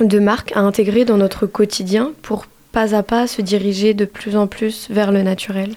de 0.00 0.18
marques 0.18 0.52
à 0.54 0.60
intégrer 0.60 1.06
dans 1.06 1.16
notre 1.16 1.46
quotidien 1.46 2.12
pour 2.20 2.46
pas 2.72 2.94
à 2.94 3.02
pas 3.02 3.26
se 3.26 3.40
diriger 3.40 3.94
de 3.94 4.04
plus 4.04 4.36
en 4.36 4.46
plus 4.46 4.88
vers 4.90 5.12
le 5.12 5.22
naturel? 5.22 5.74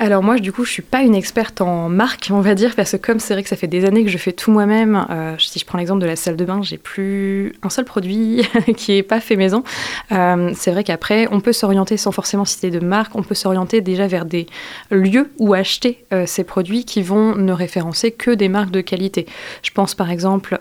Alors 0.00 0.24
moi, 0.24 0.40
du 0.40 0.50
coup, 0.50 0.64
je 0.64 0.72
suis 0.72 0.82
pas 0.82 1.02
une 1.02 1.14
experte 1.14 1.60
en 1.60 1.88
marque, 1.88 2.28
on 2.32 2.40
va 2.40 2.56
dire, 2.56 2.74
parce 2.74 2.92
que 2.92 2.96
comme 2.96 3.20
c'est 3.20 3.32
vrai 3.32 3.44
que 3.44 3.48
ça 3.48 3.54
fait 3.54 3.68
des 3.68 3.84
années 3.84 4.02
que 4.02 4.10
je 4.10 4.18
fais 4.18 4.32
tout 4.32 4.50
moi-même, 4.50 5.06
euh, 5.08 5.36
si 5.38 5.60
je 5.60 5.64
prends 5.64 5.78
l'exemple 5.78 6.00
de 6.00 6.06
la 6.06 6.16
salle 6.16 6.34
de 6.34 6.44
bain, 6.44 6.62
j'ai 6.62 6.78
plus 6.78 7.54
un 7.62 7.70
seul 7.70 7.84
produit 7.84 8.42
qui 8.76 8.92
est 8.92 9.04
pas 9.04 9.20
fait 9.20 9.36
maison. 9.36 9.62
Euh, 10.10 10.50
c'est 10.56 10.72
vrai 10.72 10.82
qu'après, 10.82 11.28
on 11.30 11.38
peut 11.38 11.52
s'orienter 11.52 11.96
sans 11.96 12.10
forcément 12.10 12.44
citer 12.44 12.72
de 12.72 12.80
marque, 12.80 13.14
on 13.14 13.22
peut 13.22 13.36
s'orienter 13.36 13.82
déjà 13.82 14.08
vers 14.08 14.24
des 14.24 14.46
lieux 14.90 15.30
où 15.38 15.54
acheter 15.54 16.04
euh, 16.12 16.26
ces 16.26 16.42
produits 16.42 16.84
qui 16.84 17.00
vont 17.00 17.36
ne 17.36 17.52
référencer 17.52 18.10
que 18.10 18.32
des 18.32 18.48
marques 18.48 18.72
de 18.72 18.80
qualité. 18.80 19.26
Je 19.62 19.70
pense 19.70 19.94
par 19.94 20.10
exemple 20.10 20.58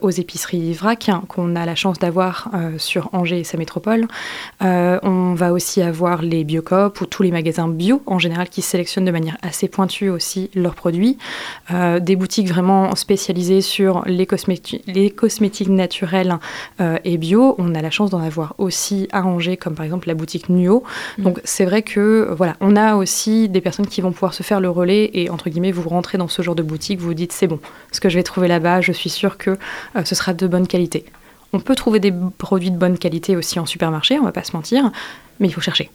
aux 0.00 0.10
épiceries 0.10 0.72
Vrac 0.72 1.08
hein, 1.08 1.22
qu'on 1.28 1.56
a 1.56 1.66
la 1.66 1.74
chance 1.74 1.98
d'avoir 1.98 2.50
sur 2.76 3.10
Angers 3.12 3.40
et 3.40 3.44
sa 3.44 3.58
métropole. 3.58 4.06
on 4.60 5.34
va 5.34 5.52
aussi 5.52 5.82
avoir 5.82 6.22
les 6.22 6.44
Biocop 6.44 7.00
ou 7.00 7.06
tous 7.06 7.22
les 7.22 7.30
magasins 7.30 7.68
bio 7.68 8.02
en 8.06 8.18
général 8.18 8.48
qui 8.48 8.62
sélectionnent 8.68 9.04
de 9.04 9.10
manière 9.10 9.36
assez 9.42 9.68
pointue 9.68 10.10
aussi 10.10 10.50
leurs 10.54 10.74
produits. 10.74 11.18
Euh, 11.72 11.98
des 11.98 12.16
boutiques 12.16 12.48
vraiment 12.48 12.94
spécialisées 12.94 13.60
sur 13.60 14.02
les, 14.06 14.26
cosmétiques, 14.26 14.84
les 14.86 15.10
cosmétiques 15.10 15.68
naturels 15.68 16.38
euh, 16.80 16.98
et 17.04 17.16
bio. 17.16 17.54
On 17.58 17.74
a 17.74 17.82
la 17.82 17.90
chance 17.90 18.10
d'en 18.10 18.20
avoir 18.20 18.54
aussi 18.58 19.08
à 19.12 19.24
Angers, 19.24 19.56
comme 19.56 19.74
par 19.74 19.84
exemple 19.84 20.08
la 20.08 20.14
boutique 20.14 20.48
Nuo. 20.48 20.84
Mm. 21.18 21.22
Donc 21.22 21.40
c'est 21.44 21.64
vrai 21.64 21.82
que 21.82 22.32
voilà, 22.36 22.56
on 22.60 22.76
a 22.76 22.96
aussi 22.96 23.48
des 23.48 23.60
personnes 23.60 23.86
qui 23.86 24.00
vont 24.00 24.12
pouvoir 24.12 24.34
se 24.34 24.42
faire 24.42 24.60
le 24.60 24.70
relais 24.70 25.10
et 25.14 25.30
entre 25.30 25.50
guillemets, 25.50 25.72
vous 25.72 25.88
rentrez 25.88 26.18
dans 26.18 26.28
ce 26.28 26.42
genre 26.42 26.54
de 26.54 26.62
boutique, 26.62 27.00
vous 27.00 27.08
vous 27.08 27.14
dites 27.14 27.32
c'est 27.32 27.46
bon, 27.46 27.60
ce 27.92 28.00
que 28.00 28.08
je 28.08 28.16
vais 28.16 28.22
trouver 28.22 28.48
là-bas, 28.48 28.80
je 28.80 28.92
suis 28.92 29.10
sûre 29.10 29.38
que 29.38 29.50
euh, 29.50 30.04
ce 30.04 30.14
sera 30.14 30.34
de 30.34 30.46
bonne 30.46 30.66
qualité. 30.66 31.04
On 31.52 31.60
peut 31.60 31.74
trouver 31.74 31.98
des 31.98 32.12
produits 32.36 32.70
de 32.70 32.76
bonne 32.76 32.98
qualité 32.98 33.34
aussi 33.34 33.58
en 33.58 33.66
supermarché, 33.66 34.18
on 34.18 34.24
va 34.24 34.32
pas 34.32 34.44
se 34.44 34.54
mentir, 34.54 34.90
mais 35.40 35.48
il 35.48 35.52
faut 35.52 35.62
chercher. 35.62 35.90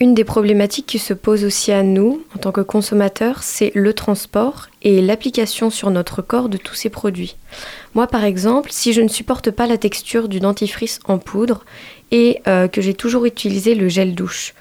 Une 0.00 0.14
des 0.14 0.22
problématiques 0.22 0.86
qui 0.86 1.00
se 1.00 1.12
pose 1.12 1.44
aussi 1.44 1.72
à 1.72 1.82
nous, 1.82 2.22
en 2.32 2.38
tant 2.38 2.52
que 2.52 2.60
consommateurs, 2.60 3.42
c'est 3.42 3.72
le 3.74 3.92
transport 3.92 4.68
et 4.82 5.02
l'application 5.02 5.70
sur 5.70 5.90
notre 5.90 6.22
corps 6.22 6.48
de 6.48 6.56
tous 6.56 6.76
ces 6.76 6.88
produits. 6.88 7.36
Moi, 7.94 8.06
par 8.06 8.22
exemple, 8.22 8.70
si 8.70 8.92
je 8.92 9.00
ne 9.00 9.08
supporte 9.08 9.50
pas 9.50 9.66
la 9.66 9.76
texture 9.76 10.28
du 10.28 10.38
dentifrice 10.38 11.00
en 11.06 11.18
poudre 11.18 11.64
et 12.12 12.40
euh, 12.46 12.68
que 12.68 12.80
j'ai 12.80 12.94
toujours 12.94 13.24
utilisé 13.24 13.74
le 13.74 13.88
gel 13.88 14.14
douche, 14.14 14.54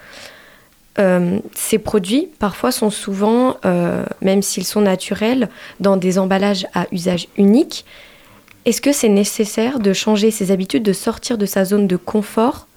euh, 0.98 1.38
ces 1.54 1.78
produits, 1.78 2.30
parfois, 2.40 2.72
sont 2.72 2.90
souvent, 2.90 3.58
euh, 3.64 4.04
même 4.24 4.42
s'ils 4.42 4.66
sont 4.66 4.82
naturels, 4.82 5.50
dans 5.80 5.98
des 5.98 6.18
emballages 6.18 6.66
à 6.74 6.88
usage 6.92 7.28
unique. 7.38 7.86
Est-ce 8.66 8.82
que 8.82 8.92
c'est 8.92 9.08
nécessaire 9.08 9.78
de 9.78 9.94
changer 9.94 10.32
ses 10.32 10.50
habitudes, 10.50 10.82
de 10.82 10.94
sortir 10.94 11.38
de 11.38 11.46
sa 11.46 11.64
zone 11.64 11.86
de 11.86 11.96
confort 11.96 12.68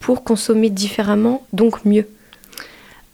pour 0.00 0.24
consommer 0.24 0.68
différemment, 0.70 1.46
donc 1.52 1.84
mieux 1.84 2.06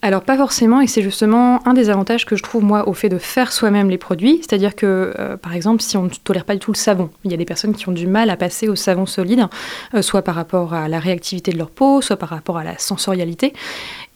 alors 0.03 0.23
pas 0.23 0.37
forcément, 0.37 0.81
et 0.81 0.87
c'est 0.87 1.03
justement 1.03 1.67
un 1.67 1.75
des 1.75 1.91
avantages 1.91 2.27
que 2.27 2.37
je 2.37 2.43
trouve 2.45 2.63
moi 2.63 2.87
au 2.87 2.93
fait 2.93 3.09
de 3.09 3.19
faire 3.19 3.53
soi-même 3.53 3.91
les 3.91 3.99
produits, 3.99 4.39
c'est-à-dire 4.41 4.77
que 4.77 5.13
euh, 5.19 5.37
par 5.37 5.53
exemple 5.53 5.83
si 5.83 5.97
on 5.97 6.05
ne 6.05 6.11
tolère 6.11 6.45
pas 6.45 6.53
du 6.53 6.61
tout 6.61 6.71
le 6.71 6.77
savon, 6.77 7.11
il 7.25 7.33
y 7.33 7.35
a 7.35 7.37
des 7.37 7.45
personnes 7.45 7.75
qui 7.75 7.89
ont 7.89 7.93
du 7.93 8.07
mal 8.07 8.31
à 8.31 8.37
passer 8.37 8.69
au 8.69 8.77
savon 8.77 9.07
solide, 9.07 9.47
euh, 9.95 10.03
soit 10.03 10.23
par 10.23 10.37
rapport 10.37 10.75
à 10.75 10.89
la 10.89 11.01
réactivité 11.01 11.51
de 11.51 11.59
leur 11.59 11.71
peau, 11.71 12.03
soit 12.03 12.19
par 12.19 12.29
rapport 12.29 12.59
à 12.59 12.63
la 12.63 12.79
sensorialité, 12.79 13.53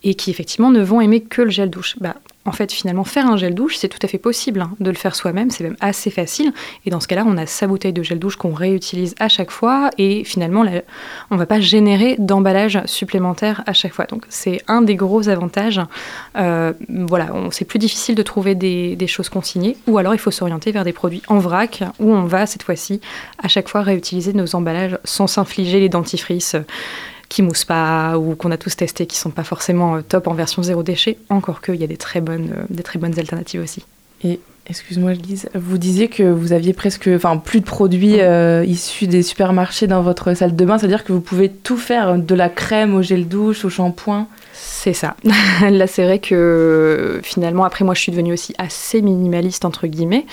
et 0.04 0.14
qui 0.14 0.30
effectivement 0.30 0.70
ne 0.70 0.80
vont 0.80 1.00
aimer 1.00 1.22
que 1.22 1.42
le 1.42 1.50
gel 1.50 1.70
douche. 1.70 1.96
Bah, 1.98 2.14
en 2.50 2.52
fait, 2.52 2.72
finalement, 2.72 3.04
faire 3.04 3.28
un 3.28 3.36
gel 3.36 3.54
douche, 3.54 3.76
c'est 3.76 3.88
tout 3.88 4.00
à 4.02 4.08
fait 4.08 4.18
possible 4.18 4.62
hein, 4.62 4.72
de 4.80 4.90
le 4.90 4.96
faire 4.96 5.14
soi-même, 5.14 5.50
c'est 5.50 5.62
même 5.62 5.76
assez 5.78 6.10
facile. 6.10 6.52
Et 6.84 6.90
dans 6.90 6.98
ce 6.98 7.06
cas-là, 7.06 7.22
on 7.24 7.36
a 7.36 7.46
sa 7.46 7.68
bouteille 7.68 7.92
de 7.92 8.02
gel 8.02 8.18
douche 8.18 8.34
qu'on 8.34 8.52
réutilise 8.52 9.14
à 9.20 9.28
chaque 9.28 9.52
fois, 9.52 9.90
et 9.98 10.24
finalement, 10.24 10.64
on 11.30 11.34
ne 11.36 11.38
va 11.38 11.46
pas 11.46 11.60
générer 11.60 12.16
d'emballage 12.18 12.80
supplémentaire 12.86 13.62
à 13.66 13.72
chaque 13.72 13.94
fois. 13.94 14.06
Donc, 14.06 14.24
c'est 14.30 14.62
un 14.66 14.82
des 14.82 14.96
gros 14.96 15.28
avantages. 15.28 15.80
Euh, 16.36 16.72
voilà, 16.88 17.28
c'est 17.52 17.64
plus 17.64 17.78
difficile 17.78 18.16
de 18.16 18.22
trouver 18.22 18.56
des, 18.56 18.96
des, 18.96 19.06
choses 19.06 19.28
consignées, 19.28 19.76
ou 19.86 19.98
alors 19.98 20.12
il 20.12 20.18
faut 20.18 20.32
s'orienter 20.32 20.72
vers 20.72 20.82
des 20.82 20.92
produits 20.92 21.22
en 21.28 21.38
vrac, 21.38 21.84
où 22.00 22.12
on 22.12 22.24
va 22.24 22.46
cette 22.46 22.64
fois-ci 22.64 23.00
à 23.40 23.46
chaque 23.46 23.68
fois 23.68 23.82
réutiliser 23.82 24.32
nos 24.32 24.56
emballages 24.56 24.98
sans 25.04 25.28
s'infliger 25.28 25.78
les 25.78 25.88
dentifrices 25.88 26.56
qui 27.30 27.42
moussent 27.42 27.64
pas 27.64 28.18
ou 28.18 28.34
qu'on 28.34 28.50
a 28.50 28.58
tous 28.58 28.76
testé 28.76 29.06
qui 29.06 29.16
sont 29.16 29.30
pas 29.30 29.44
forcément 29.44 29.96
euh, 29.96 30.02
top 30.02 30.26
en 30.26 30.34
version 30.34 30.62
zéro 30.62 30.82
déchet, 30.82 31.16
encore 31.30 31.62
qu'il 31.62 31.76
y 31.76 31.84
a 31.84 31.86
des 31.86 31.96
très 31.96 32.20
bonnes, 32.20 32.52
euh, 32.54 32.64
des 32.68 32.82
très 32.82 32.98
bonnes 32.98 33.18
alternatives 33.18 33.62
aussi. 33.62 33.86
Excuse-moi, 34.68 35.12
Lise, 35.14 35.48
vous 35.54 35.78
disiez 35.78 36.08
que 36.08 36.22
vous 36.22 36.52
aviez 36.52 36.72
presque, 36.72 37.08
enfin, 37.14 37.36
plus 37.36 37.60
de 37.60 37.64
produits 37.64 38.20
euh, 38.20 38.64
issus 38.66 39.06
des 39.06 39.22
supermarchés 39.22 39.86
dans 39.86 40.02
votre 40.02 40.34
salle 40.34 40.54
de 40.54 40.64
bain, 40.64 40.78
c'est-à-dire 40.78 41.04
que 41.04 41.12
vous 41.12 41.20
pouvez 41.20 41.48
tout 41.48 41.76
faire, 41.76 42.18
de 42.18 42.34
la 42.34 42.48
crème 42.48 42.94
au 42.94 43.02
gel 43.02 43.26
douche, 43.26 43.64
au 43.64 43.70
shampoing. 43.70 44.28
C'est 44.52 44.92
ça. 44.92 45.16
Là, 45.68 45.86
c'est 45.86 46.04
vrai 46.04 46.18
que 46.18 47.20
finalement, 47.22 47.64
après, 47.64 47.84
moi, 47.84 47.94
je 47.94 48.00
suis 48.00 48.12
devenue 48.12 48.32
aussi 48.32 48.54
assez 48.58 49.02
minimaliste, 49.02 49.64
entre 49.64 49.86
guillemets. 49.86 50.26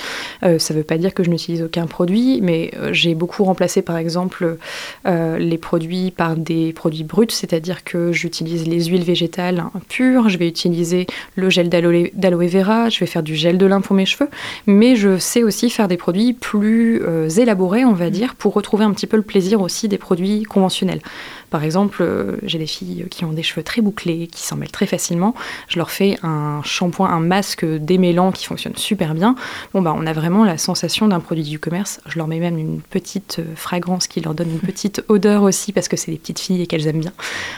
Euh, 0.43 0.59
ça 0.59 0.73
ne 0.73 0.79
veut 0.79 0.85
pas 0.85 0.97
dire 0.97 1.13
que 1.13 1.23
je 1.23 1.29
n'utilise 1.29 1.63
aucun 1.63 1.85
produit, 1.85 2.39
mais 2.41 2.71
euh, 2.77 2.93
j'ai 2.93 3.15
beaucoup 3.15 3.43
remplacé, 3.43 3.81
par 3.81 3.97
exemple, 3.97 4.57
les 5.05 5.57
produits 5.57 6.11
par 6.11 6.35
des 6.35 6.73
produits 6.73 7.03
bruts, 7.03 7.27
c'est-à-dire 7.29 7.83
que 7.83 8.11
j'utilise 8.11 8.67
les 8.67 8.85
huiles 8.85 9.03
végétales 9.03 9.63
pures, 9.87 10.29
je 10.29 10.37
vais 10.37 10.47
utiliser 10.47 11.07
le 11.35 11.49
gel 11.49 11.69
d'aloe 11.69 12.47
vera, 12.47 12.89
je 12.89 12.99
vais 12.99 13.05
faire 13.05 13.23
du 13.23 13.35
gel 13.35 13.57
de 13.57 13.65
lin 13.65 13.81
pour 13.81 13.95
mes 13.95 14.05
cheveux, 14.05 14.16
mais 14.65 14.95
je 14.95 15.17
sais 15.17 15.43
aussi 15.43 15.69
faire 15.69 15.87
des 15.87 15.97
produits 15.97 16.33
plus 16.33 17.01
élaborés, 17.37 17.85
on 17.85 17.93
va 17.93 18.09
dire, 18.09 18.35
pour 18.35 18.53
retrouver 18.53 18.85
un 18.85 18.91
petit 18.91 19.07
peu 19.07 19.17
le 19.17 19.23
plaisir 19.23 19.61
aussi 19.61 19.87
des 19.87 19.97
produits 19.97 20.43
conventionnels. 20.43 21.01
Par 21.49 21.63
exemple, 21.63 22.05
j'ai 22.43 22.57
des 22.57 22.67
filles 22.67 23.05
qui 23.09 23.23
ont 23.23 23.31
des 23.31 23.43
cheveux 23.43 23.63
très 23.63 23.81
bouclés, 23.81 24.27
qui 24.27 24.41
s'en 24.41 24.57
mêlent 24.57 24.71
très 24.71 24.85
facilement. 24.85 25.33
Je 25.69 25.77
leur 25.77 25.91
fais 25.91 26.17
un 26.23 26.61
shampoing, 26.63 27.09
un 27.09 27.19
masque 27.19 27.65
démêlant 27.65 28.31
qui 28.31 28.45
fonctionne 28.45 28.75
super 28.75 29.13
bien. 29.13 29.35
Bon, 29.73 29.81
bah, 29.81 29.93
on 29.95 30.05
a 30.05 30.13
vraiment 30.13 30.43
la 30.43 30.57
sensation 30.57 31.07
d'un 31.07 31.19
produit 31.19 31.43
du 31.43 31.59
commerce. 31.59 31.99
Je 32.05 32.17
leur 32.17 32.27
mets 32.27 32.39
même 32.39 32.57
une 32.57 32.81
petite 32.81 33.39
euh, 33.39 33.55
fragrance 33.55 34.07
qui 34.07 34.21
leur 34.21 34.33
donne 34.33 34.49
une 34.49 34.59
petite 34.59 35.03
odeur 35.07 35.43
aussi 35.43 35.71
parce 35.71 35.87
que 35.87 35.97
c'est 35.97 36.11
des 36.11 36.17
petites 36.17 36.39
filles 36.39 36.61
et 36.61 36.67
qu'elles 36.67 36.87
aiment 36.87 36.99
bien. 36.99 37.13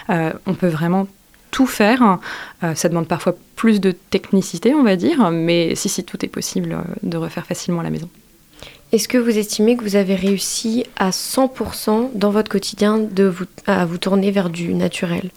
Euh, 0.09 0.33
on 0.45 0.53
peut 0.53 0.67
vraiment 0.67 1.07
tout 1.51 1.67
faire. 1.67 2.19
Euh, 2.63 2.75
ça 2.75 2.89
demande 2.89 3.07
parfois 3.07 3.35
plus 3.55 3.79
de 3.79 3.91
technicité, 3.91 4.73
on 4.73 4.83
va 4.83 4.95
dire, 4.95 5.31
mais 5.31 5.75
si, 5.75 5.89
si, 5.89 6.03
tout 6.03 6.23
est 6.25 6.29
possible 6.29 6.77
de 7.03 7.17
refaire 7.17 7.45
facilement 7.45 7.81
à 7.81 7.83
la 7.83 7.89
maison. 7.89 8.09
Est-ce 8.91 9.07
que 9.07 9.17
vous 9.17 9.37
estimez 9.37 9.77
que 9.77 9.83
vous 9.83 9.95
avez 9.95 10.15
réussi 10.15 10.85
à 10.97 11.11
100% 11.11 12.09
dans 12.15 12.31
votre 12.31 12.49
quotidien 12.49 12.97
de 12.97 13.25
vous, 13.25 13.45
à 13.67 13.85
vous 13.85 13.99
tourner 13.99 14.31
vers 14.31 14.49
du 14.49 14.73
naturel? 14.73 15.29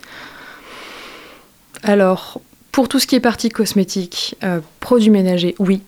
Alors, 1.82 2.40
pour 2.70 2.88
tout 2.88 2.98
ce 2.98 3.06
qui 3.06 3.16
est 3.16 3.20
partie 3.20 3.50
cosmétique, 3.50 4.36
euh, 4.42 4.60
produits 4.80 5.10
ménagers, 5.10 5.54
oui, 5.58 5.82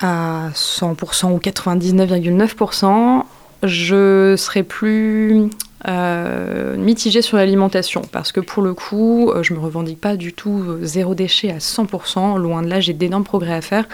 à 0.00 0.48
100% 0.54 1.32
ou 1.32 1.38
99,9%. 1.38 3.24
Je 3.62 4.34
serais 4.38 4.62
plus 4.62 5.50
euh, 5.88 6.76
mitigée 6.76 7.22
sur 7.22 7.36
l'alimentation 7.36 8.02
parce 8.12 8.32
que 8.32 8.40
pour 8.40 8.62
le 8.62 8.74
coup, 8.74 9.30
euh, 9.30 9.42
je 9.42 9.54
me 9.54 9.58
revendique 9.58 10.00
pas 10.00 10.16
du 10.16 10.32
tout 10.32 10.78
zéro 10.82 11.14
déchet 11.14 11.50
à 11.50 11.58
100%. 11.58 12.38
Loin 12.38 12.62
de 12.62 12.68
là, 12.68 12.80
j'ai 12.80 12.92
d'énormes 12.92 13.24
progrès 13.24 13.54
à 13.54 13.60
faire. 13.60 13.88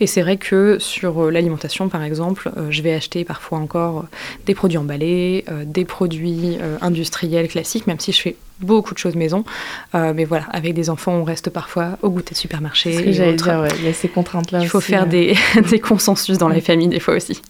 Et 0.00 0.06
c'est 0.06 0.22
vrai 0.22 0.36
que 0.36 0.78
sur 0.78 1.30
l'alimentation, 1.30 1.88
par 1.88 2.02
exemple, 2.02 2.50
je 2.70 2.82
vais 2.82 2.94
acheter 2.94 3.24
parfois 3.24 3.58
encore 3.58 4.06
des 4.46 4.54
produits 4.54 4.78
emballés, 4.78 5.44
des 5.64 5.84
produits 5.84 6.58
industriels 6.80 7.48
classiques, 7.48 7.86
même 7.86 8.00
si 8.00 8.12
je 8.12 8.20
fais 8.20 8.36
beaucoup 8.60 8.94
de 8.94 8.98
choses 8.98 9.16
maison. 9.16 9.44
Euh, 9.94 10.12
mais 10.14 10.24
voilà, 10.24 10.44
avec 10.50 10.74
des 10.74 10.90
enfants, 10.90 11.12
on 11.12 11.24
reste 11.24 11.50
parfois 11.50 11.98
au 12.02 12.10
goûter 12.10 12.34
de 12.34 12.38
supermarché. 12.38 12.92
C'est 12.92 13.12
j'allais 13.12 13.34
dire, 13.34 13.66
il 13.78 13.84
y 13.84 13.88
a 13.88 13.92
ces 13.92 14.08
contraintes-là. 14.08 14.60
Il 14.62 14.68
faut 14.68 14.80
faire 14.80 15.06
des, 15.06 15.34
des, 15.70 15.80
consensus 15.80 16.38
dans 16.38 16.48
la 16.48 16.60
famille, 16.60 16.88
des 16.88 17.00
fois 17.00 17.14
aussi. 17.14 17.40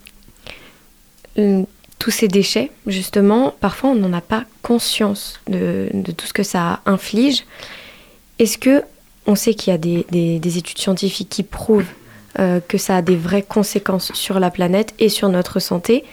Tous 2.01 2.11
ces 2.11 2.27
déchets, 2.27 2.73
justement, 2.87 3.55
parfois 3.61 3.91
on 3.91 3.95
n'en 3.95 4.13
a 4.13 4.21
pas 4.21 4.45
conscience 4.63 5.39
de, 5.49 5.89
tout 6.17 6.27
ce 6.27 6.33
que 6.33 6.43
ça 6.43 6.81
inflige. 6.87 7.45
Est-ce 8.41 8.59
que 8.59 8.83
on 9.27 9.37
sait 9.37 9.55
qu'il 9.55 9.71
y 9.71 9.75
a 9.75 9.79
des, 9.79 10.05
des, 10.11 10.59
études 10.59 10.79
scientifiques 10.79 11.29
qui 11.29 11.45
prouvent 11.45 11.93
euh, 12.39 12.59
que 12.67 12.79
ça 12.79 12.97
a 12.97 13.03
des 13.03 13.17
vraies 13.17 13.43
conséquences 13.43 14.13
sur 14.15 14.41
la 14.41 14.51
planète 14.51 14.95
et 14.99 15.09
sur 15.09 15.29
notre 15.29 15.61
santé? 15.61 16.05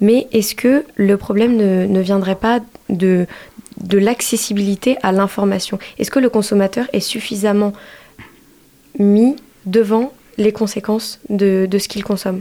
Mais 0.00 0.26
est-ce 0.32 0.54
que 0.54 0.84
le 0.96 1.16
problème 1.16 1.56
ne, 1.56 2.00
viendrait 2.00 2.36
pas 2.36 2.60
de, 2.88 3.26
de 3.82 3.98
l'accessibilité 3.98 4.96
à 5.02 5.12
l'information? 5.12 5.78
Est-ce 5.98 6.10
que 6.10 6.18
le 6.18 6.30
consommateur 6.30 6.86
est 6.92 7.00
suffisamment 7.00 7.72
mis 8.98 9.36
devant 9.66 10.12
les 10.38 10.52
conséquences 10.52 11.20
de, 11.28 11.68
ce 11.78 11.88
qu'il 11.88 12.02
consomme? 12.02 12.40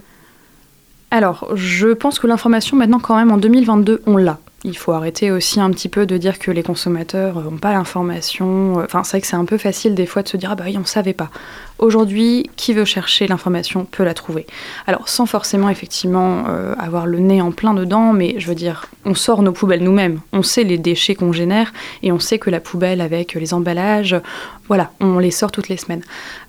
Alors, 1.12 1.56
je 1.56 1.90
pense 1.90 2.20
que 2.20 2.28
l'information 2.28 2.78
maintenant 2.78 3.00
quand 3.00 3.16
même 3.16 3.32
en 3.32 3.38
2022, 3.38 4.02
on 4.06 4.18
l'a. 4.18 4.38
Il 4.64 4.78
faut 4.78 4.92
arrêter 4.92 5.32
aussi 5.32 5.60
un 5.60 5.70
petit 5.72 5.88
peu 5.88 6.06
de 6.06 6.18
dire 6.18 6.38
que 6.38 6.52
les 6.52 6.64
consommateurs 6.64 7.42
n'ont 7.42 7.58
pas 7.58 7.72
l'information. 7.72 8.76
Enfin, 8.78 9.04
c'est 9.04 9.12
vrai 9.12 9.22
que 9.22 9.28
c'est 9.28 9.36
un 9.36 9.46
peu 9.46 9.58
facile 9.58 9.96
des 9.96 10.06
fois 10.06 10.22
de 10.22 10.28
se 10.28 10.38
dire 10.38 10.52
ah 10.52 10.56
bah 10.56 10.66
oui, 10.68 10.76
on 10.76 10.82
ne 10.82 10.86
savait 10.86 11.14
pas. 11.14 11.30
Aujourd'hui, 11.78 12.50
qui 12.58 12.74
veut 12.74 12.84
chercher 12.84 13.26
l'information 13.28 13.86
peut 13.86 14.04
la 14.04 14.14
trouver. 14.14 14.46
Alors, 14.86 15.08
sans 15.08 15.26
forcément 15.26 15.70
effectivement 15.70 16.44
euh, 16.50 16.76
avoir 16.78 17.06
le 17.06 17.20
nez 17.20 17.42
en 17.42 17.52
plein 17.52 17.74
dedans, 17.74 18.12
mais 18.12 18.36
je 18.38 18.48
veux 18.48 18.56
dire, 18.56 18.88
on 19.06 19.16
sort 19.16 19.42
nos 19.42 19.54
poubelles 19.54 19.84
nous-mêmes. 19.84 20.20
On 20.34 20.44
sait 20.44 20.66
les 20.66 20.78
déchets 20.78 21.16
qu'on 21.16 21.32
génère 21.32 21.72
et 22.04 22.12
on 22.12 22.20
sait 22.20 22.38
que 22.38 22.50
la 22.50 22.60
poubelle 22.60 23.00
avec 23.00 23.34
les 23.36 23.54
emballages, 23.54 24.18
voilà, 24.68 24.92
on 25.00 25.20
les 25.20 25.32
sort 25.32 25.52
toutes 25.52 25.70
les 25.70 25.78
semaines. 25.78 26.04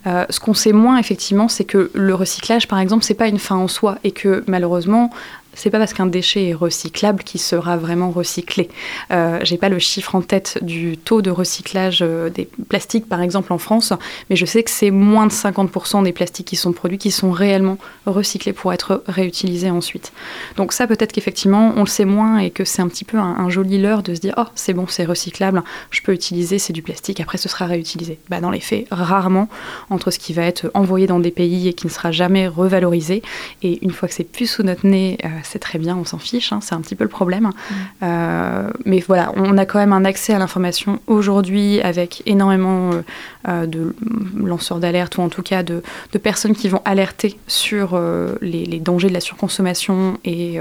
Euh, 0.07 0.27
ce 0.31 0.41
qu'on 0.41 0.53
sait 0.53 0.73
moins 0.73 0.99
effectivement, 0.99 1.49
c'est 1.49 1.65
que 1.65 1.91
le 1.95 2.15
recyclage, 2.15 2.67
par 2.67 2.81
exemple, 2.81 3.05
c'est 3.05 3.15
pas 3.15 3.29
une 3.29 3.39
fin 3.39 3.57
en 3.57 3.69
soi 3.69 3.99
et 4.03 4.11
que 4.11 4.43
malheureusement, 4.49 5.11
c'est 5.55 5.71
pas 5.71 5.79
parce 5.79 5.93
qu'un 5.93 6.07
déchet 6.07 6.49
est 6.49 6.55
recyclable 6.55 7.23
qu'il 7.25 7.41
sera 7.41 7.77
vraiment 7.77 8.11
recyclé. 8.11 8.69
Euh, 9.11 9.41
J'ai 9.43 9.59
pas 9.59 9.69
le 9.69 9.79
chiffre 9.79 10.15
en 10.15 10.23
tête 10.23 10.59
du 10.63 10.97
taux 10.97 11.23
de 11.23 11.31
recyclage 11.31 12.01
euh, 12.03 12.31
des 12.31 12.49
plastiques, 12.69 13.09
par 13.09 13.21
exemple, 13.21 13.53
en 13.53 13.59
France, 13.59 13.93
mais 14.29 14.37
je 14.37 14.47
sais 14.47 14.63
que 14.63 14.71
c'est 14.71 14.91
moins 14.91 15.27
de 15.27 15.33
50% 15.33 16.05
des 16.05 16.13
plastiques 16.13 16.47
qui 16.47 16.57
sont 16.57 16.73
produits 16.73 16.99
qui 16.99 17.11
sont 17.11 17.31
réellement 17.31 17.79
recyclés 18.07 18.53
pour 18.53 18.73
être 18.73 19.03
réutilisés 19.07 19.71
ensuite. 19.71 20.13
Donc 20.57 20.73
ça, 20.73 20.87
peut-être 20.87 21.13
qu'effectivement, 21.13 21.73
on 21.77 21.81
le 21.81 21.87
sait 21.87 22.05
moins 22.05 22.39
et 22.39 22.51
que 22.51 22.65
c'est 22.65 22.83
un 22.83 22.89
petit 22.89 23.05
peu 23.05 23.19
un, 23.19 23.51
joli 23.51 23.79
leurre 23.79 24.03
de 24.03 24.15
se 24.15 24.21
dire, 24.21 24.35
oh, 24.37 24.45
c'est 24.55 24.75
bon, 24.75 24.87
c'est 24.87 25.05
recyclable, 25.05 25.63
je 25.91 26.01
peux 26.03 26.13
utiliser, 26.13 26.59
c'est 26.59 26.73
du 26.73 26.83
plastique, 26.83 27.21
après 27.21 27.39
ce 27.39 27.49
sera 27.49 27.67
réutilisé. 27.67 28.19
Bah, 28.29 28.41
dans 28.41 28.51
les 28.51 28.61
faits, 28.61 28.87
rarement, 28.91 29.49
entre 29.91 30.11
ce 30.11 30.19
qui 30.19 30.33
va 30.33 30.43
être 30.43 30.71
envoyé 30.75 31.07
dans 31.07 31.19
des 31.19 31.33
pays 31.33 31.69
et 31.69 31.73
qui 31.73 31.87
ne 31.87 31.91
sera 31.91 32.13
jamais 32.13 32.47
revalorisé, 32.47 33.23
et 33.63 33.79
une 33.83 33.91
fois 33.91 34.09
que 34.09 34.15
c'est 34.15 34.25
plus 34.25 34.47
sous 34.47 34.63
notre 34.63 34.87
nez, 34.87 35.19
euh, 35.25 35.29
c'est 35.45 35.59
très 35.59 35.79
bien, 35.79 35.97
on 35.97 36.05
s'en 36.05 36.19
fiche, 36.19 36.53
hein, 36.53 36.61
c'est 36.63 36.75
un 36.75 36.81
petit 36.81 36.95
peu 36.95 37.05
le 37.05 37.11
problème. 37.11 37.45
Mm. 37.45 37.75
Euh, 38.03 38.71
mais 38.85 39.01
voilà, 39.01 39.33
on 39.37 39.57
a 39.59 39.67
quand 39.67 39.79
même 39.79 39.93
un 39.93 40.05
accès 40.05 40.35
à 40.35 40.39
l'information 40.39 41.01
aujourd'hui 41.07 41.81
avec 41.81 42.23
énormément 42.27 42.93
euh, 42.93 43.03
euh, 43.49 43.67
de 43.67 43.95
lanceurs 44.37 44.79
d'alerte 44.79 45.19
ou 45.19 45.23
en 45.23 45.29
tout 45.29 45.43
cas 45.43 45.63
de, 45.63 45.83
personnes 46.23 46.55
qui 46.55 46.69
vont 46.69 46.83
alerter 46.85 47.39
sur 47.47 47.99
les, 48.43 48.81
dangers 48.81 49.09
de 49.09 49.15
la 49.15 49.21
surconsommation 49.21 50.19
et 50.25 50.59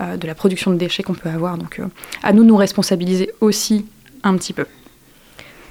de 0.00 0.26
la 0.26 0.34
production 0.34 0.70
de 0.70 0.76
déchets 0.76 1.02
qu'on 1.02 1.14
peut 1.14 1.28
avoir. 1.28 1.58
Donc 1.58 1.80
à 2.22 2.32
nous 2.32 2.42
de 2.42 2.48
nous 2.48 2.56
responsabiliser 2.56 3.30
aussi 3.40 3.84
un 4.22 4.36
petit 4.36 4.54
peu. 4.54 4.64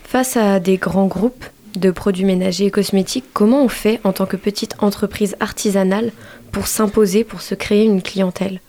Face 0.04 0.38
à 0.38 0.60
des 0.60 0.78
grands 0.78 1.08
groupes 1.08 1.46
de 1.76 1.92
produits 1.92 2.26
ménagers 2.26 2.66
et 2.66 2.72
cosmétiques, 2.72 3.26
comment 3.34 3.64
on 3.64 3.68
fait 3.68 4.00
en 4.04 4.14
tant 4.14 4.26
que 4.26 4.38
petite 4.38 4.76
entreprise 4.80 5.36
artisanale 5.40 6.12
pour 6.56 6.68
s'imposer, 6.68 7.26
pour 7.26 7.42
se 7.42 7.54
créer 7.54 7.84
une 7.84 8.02
clientèle 8.02 8.62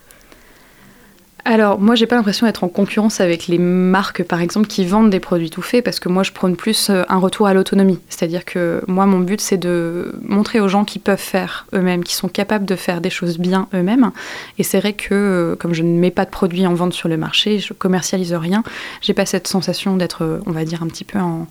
alors, 1.49 1.78
moi, 1.78 1.95
j'ai 1.95 2.07
pas 2.07 2.16
l'impression 2.16 2.45
d'être 2.45 2.64
en 2.64 2.69
concurrence 2.69 3.21
avec 3.21 3.47
les 3.47 3.59
marques, 3.59 4.25
par 4.25 4.40
exemple, 4.40 4.66
qui 4.66 4.85
vendent 4.85 5.11
des 5.11 5.21
produits 5.21 5.49
tout 5.49 5.62
faits, 5.62 5.85
parce 5.85 6.00
que 6.00 6.09
moi, 6.09 6.25
je 6.25 6.33
prône 6.33 6.57
plus 6.57 6.90
euh, 6.90 7.05
un 7.09 7.19
retour 7.19 7.47
à 7.47 7.55
l'autonomie. 7.55 8.00
C'est-à-dire 8.09 8.45
que 8.45 8.83
moi, 8.88 9.07
mon 9.07 9.21
but, 9.21 9.40
c'est 9.40 9.57
de 9.57 10.12
montrer 10.23 10.59
aux 10.59 10.66
gens 10.66 10.85
qui 10.85 10.99
peuvent 10.99 11.21
faire 11.21 11.69
eux-mêmes, 11.73 12.02
qui 12.02 12.16
sont 12.16 12.26
capables 12.26 12.64
de 12.64 12.75
faire 12.75 13.00
des 13.00 13.11
choses 13.11 13.38
bien 13.38 13.69
eux-mêmes. 13.75 14.11
Et 14.59 14.64
c'est 14.64 14.81
vrai 14.81 14.95
que, 14.95 15.14
euh, 15.14 15.55
comme 15.55 15.73
je 15.73 15.85
ne 15.85 15.97
mets 15.97 16.11
pas 16.11 16.25
de 16.25 16.31
produits 16.31 16.66
en 16.66 16.75
vente 16.75 16.95
sur 16.95 17.09
le 17.09 17.16
marché, 17.16 17.61
je 17.61 17.73
commercialise 17.75 18.35
rien, 18.35 18.64
j'ai 19.00 19.14
pas 19.14 19.25
cette 19.25 19.47
sensation 19.47 19.97
d'être, 19.97 20.40
on 20.47 20.50
va 20.50 20.64
dire, 20.64 20.83
un 20.83 20.88
petit 20.88 21.05
peu 21.05 21.21
en, 21.21 21.47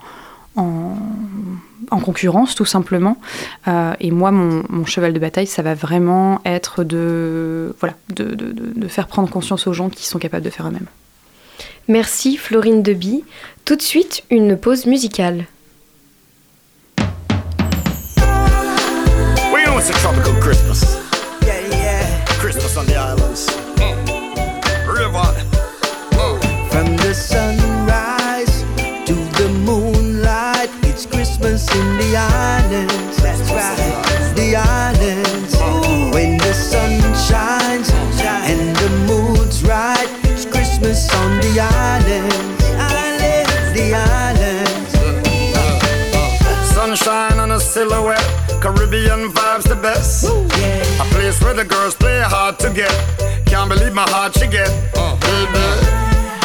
en, 0.55 1.99
concurrence 2.03 2.55
tout 2.55 2.65
simplement. 2.65 3.17
Euh, 3.67 3.93
et 3.99 4.11
moi, 4.11 4.31
mon, 4.31 4.85
cheval 4.85 5.13
de 5.13 5.19
bataille, 5.19 5.47
ça 5.47 5.61
va 5.61 5.73
vraiment 5.73 6.41
être 6.45 6.83
de, 6.83 7.75
voilà, 7.79 7.95
de, 8.09 8.87
faire 8.87 9.07
prendre 9.07 9.29
conscience 9.29 9.65
aux 9.67 9.73
gens 9.73 9.89
qui 9.89 10.05
sont 10.05 10.19
capables 10.19 10.45
de 10.45 10.49
faire 10.49 10.67
eux-mêmes. 10.67 10.87
Merci 11.87 12.37
Florine 12.37 12.83
Deby. 12.83 13.23
Tout 13.63 13.75
de 13.75 13.81
suite, 13.81 14.23
une 14.29 14.57
pause 14.57 14.85
musicale. 14.85 15.45
Christmas. 20.45 20.99
Christmas 22.39 22.77
on 22.77 22.85
the 22.85 22.95
islands. 22.95 23.54
In 31.75 31.97
the 31.97 32.15
islands. 32.15 33.17
That's 33.21 33.41
right, 33.51 34.33
the 34.35 34.55
islands. 34.55 35.53
When 36.13 36.37
the 36.37 36.53
sun 36.53 37.01
shines 37.27 37.89
and 38.51 38.75
the 38.77 38.89
mood's 39.09 39.63
right, 39.63 40.09
it's 40.23 40.45
Christmas 40.45 41.13
on 41.13 41.39
the 41.41 41.59
islands. 41.59 42.63
The 43.75 43.93
islands. 43.93 44.95
Uh, 44.95 45.21
uh, 45.55 46.47
uh. 46.47 46.63
Sunshine 46.73 47.39
on 47.39 47.51
a 47.51 47.59
silhouette, 47.59 48.25
Caribbean 48.61 49.31
vibes 49.31 49.67
the 49.67 49.75
best. 49.75 50.25
A 50.25 51.05
place 51.13 51.41
where 51.41 51.53
the 51.53 51.65
girls 51.65 51.95
play 51.95 52.21
hard 52.21 52.57
to 52.59 52.69
get. 52.69 52.93
Can't 53.45 53.69
believe 53.69 53.93
my 53.93 54.09
heart 54.09 54.33
she 54.37 54.47
get. 54.47 54.69
Baby. 54.93 55.65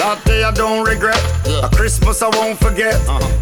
That 0.00 0.22
day 0.24 0.42
I 0.42 0.50
don't 0.50 0.84
regret. 0.84 1.39
A 1.62 1.68
Christmas 1.68 2.22
I 2.22 2.28
won't 2.28 2.58
forget. 2.58 2.94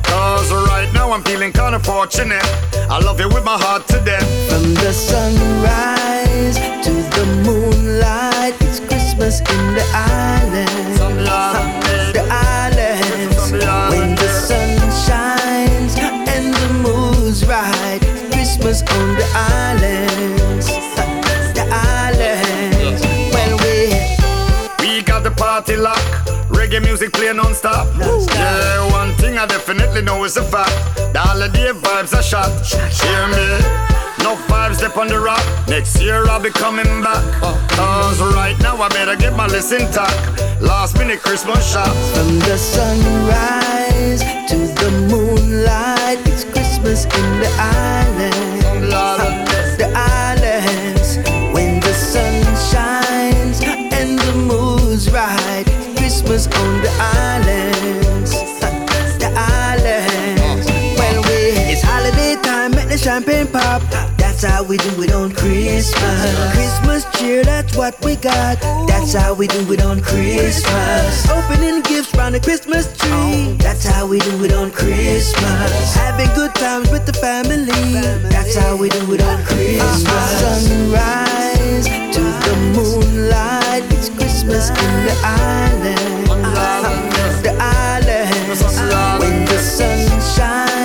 Cause 0.02 0.50
right 0.50 0.90
now 0.92 1.12
I'm 1.12 1.22
feeling 1.22 1.52
kinda 1.52 1.78
fortunate. 1.78 2.42
I 2.90 2.98
love 2.98 3.20
you 3.20 3.28
with 3.28 3.44
my 3.44 3.56
heart 3.56 3.86
to 3.88 4.00
death. 4.00 4.26
From 4.50 4.74
the 4.74 4.92
sunrise 4.92 6.56
to 6.84 6.92
the 7.16 7.26
moonlight, 7.46 8.54
it's 8.60 8.80
Christmas 8.80 9.40
in 9.40 9.74
the 9.74 9.86
island. 9.94 10.98
The 12.12 12.26
islands. 12.28 13.52
When 13.52 14.14
the 14.16 14.28
sun 14.28 14.70
shines 15.06 15.94
and 16.34 16.52
the 16.54 16.72
moon's 16.82 17.46
right, 17.46 18.00
Christmas 18.32 18.82
on 18.82 19.14
the 19.14 19.26
islands. 19.34 20.66
The 21.54 21.66
islands. 21.70 23.02
Well, 23.32 23.56
we 23.62 23.76
we 24.80 25.02
got 25.02 25.22
the 25.22 25.30
party 25.30 25.76
lock 25.76 26.37
reggae 26.58 26.82
music 26.82 27.12
play 27.12 27.32
non-stop. 27.32 27.86
Yeah, 27.96 28.90
one 28.90 29.14
thing 29.14 29.38
I 29.38 29.46
definitely 29.46 30.02
know 30.02 30.24
is 30.24 30.36
a 30.36 30.42
fact. 30.42 30.74
The 31.12 31.20
holiday 31.20 31.70
vibes 31.70 32.12
are 32.18 32.22
shot. 32.22 32.50
Hear 33.00 33.28
me? 33.28 33.46
No 34.24 34.34
vibes 34.50 34.76
step 34.76 34.96
on 34.96 35.06
the 35.06 35.20
rock. 35.20 35.44
Next 35.68 36.00
year 36.02 36.26
I'll 36.28 36.42
be 36.42 36.50
coming 36.50 37.02
back. 37.02 37.22
Oh. 37.42 37.54
Cause 37.70 38.20
right 38.34 38.58
now 38.58 38.76
I 38.76 38.88
better 38.88 39.14
get 39.16 39.36
my 39.36 39.46
list 39.46 39.72
intact. 39.72 40.40
Last 40.60 40.98
minute 40.98 41.20
Christmas 41.20 41.62
shots. 41.72 42.10
From 42.16 42.38
the 42.40 42.56
sunrise 42.58 44.20
to 44.50 44.58
the 44.82 44.90
moonlight, 45.08 46.18
it's 46.26 46.44
Christmas 46.44 47.04
in 47.04 47.40
the 47.40 47.50
island. 47.58 48.90
The 48.90 48.96
islands. 48.96 49.47
Christmas 56.38 56.60
on 56.60 56.82
the 56.82 56.90
islands. 57.00 58.30
The 59.18 59.32
islands. 59.34 60.66
Well, 60.96 61.22
we, 61.24 61.72
it's 61.72 61.82
holiday 61.82 62.36
time, 62.42 62.70
make 62.70 62.88
the 62.88 62.98
champagne 62.98 63.48
pop. 63.48 63.82
That's 64.16 64.44
how 64.44 64.62
we 64.62 64.76
do 64.76 65.02
it 65.02 65.12
on 65.12 65.32
Christmas. 65.32 66.54
Christmas 66.54 67.04
cheer, 67.18 67.42
that's 67.42 67.76
what 67.76 67.98
we 68.04 68.14
got. 68.14 68.60
That's 68.86 69.14
how 69.14 69.34
we 69.34 69.48
do 69.48 69.72
it 69.72 69.82
on 69.82 70.00
Christmas. 70.00 71.28
Opening 71.28 71.82
gifts 71.82 72.14
round 72.14 72.36
the 72.36 72.40
Christmas 72.40 72.86
tree. 72.96 73.56
That's 73.58 73.84
how 73.84 74.06
we 74.06 74.20
do 74.20 74.44
it 74.44 74.52
on 74.52 74.70
Christmas. 74.70 75.94
Having 75.96 76.32
good 76.36 76.54
times 76.54 76.88
with 76.92 77.04
the 77.04 77.14
family. 77.14 77.66
That's 78.30 78.54
how 78.54 78.76
we 78.76 78.90
do 78.90 79.12
it 79.12 79.22
on 79.22 79.42
Christmas. 79.44 80.04
Sunrise 80.38 81.86
to 82.14 82.22
the 82.22 82.54
moonlight. 82.76 83.77
Christmas 84.48 84.70
in 84.70 85.04
the 85.04 85.14
island. 85.24 86.26
The 87.42 87.54
island. 87.60 89.20
When 89.20 89.44
the 89.44 89.58
sun 89.58 90.20
shines 90.22 90.77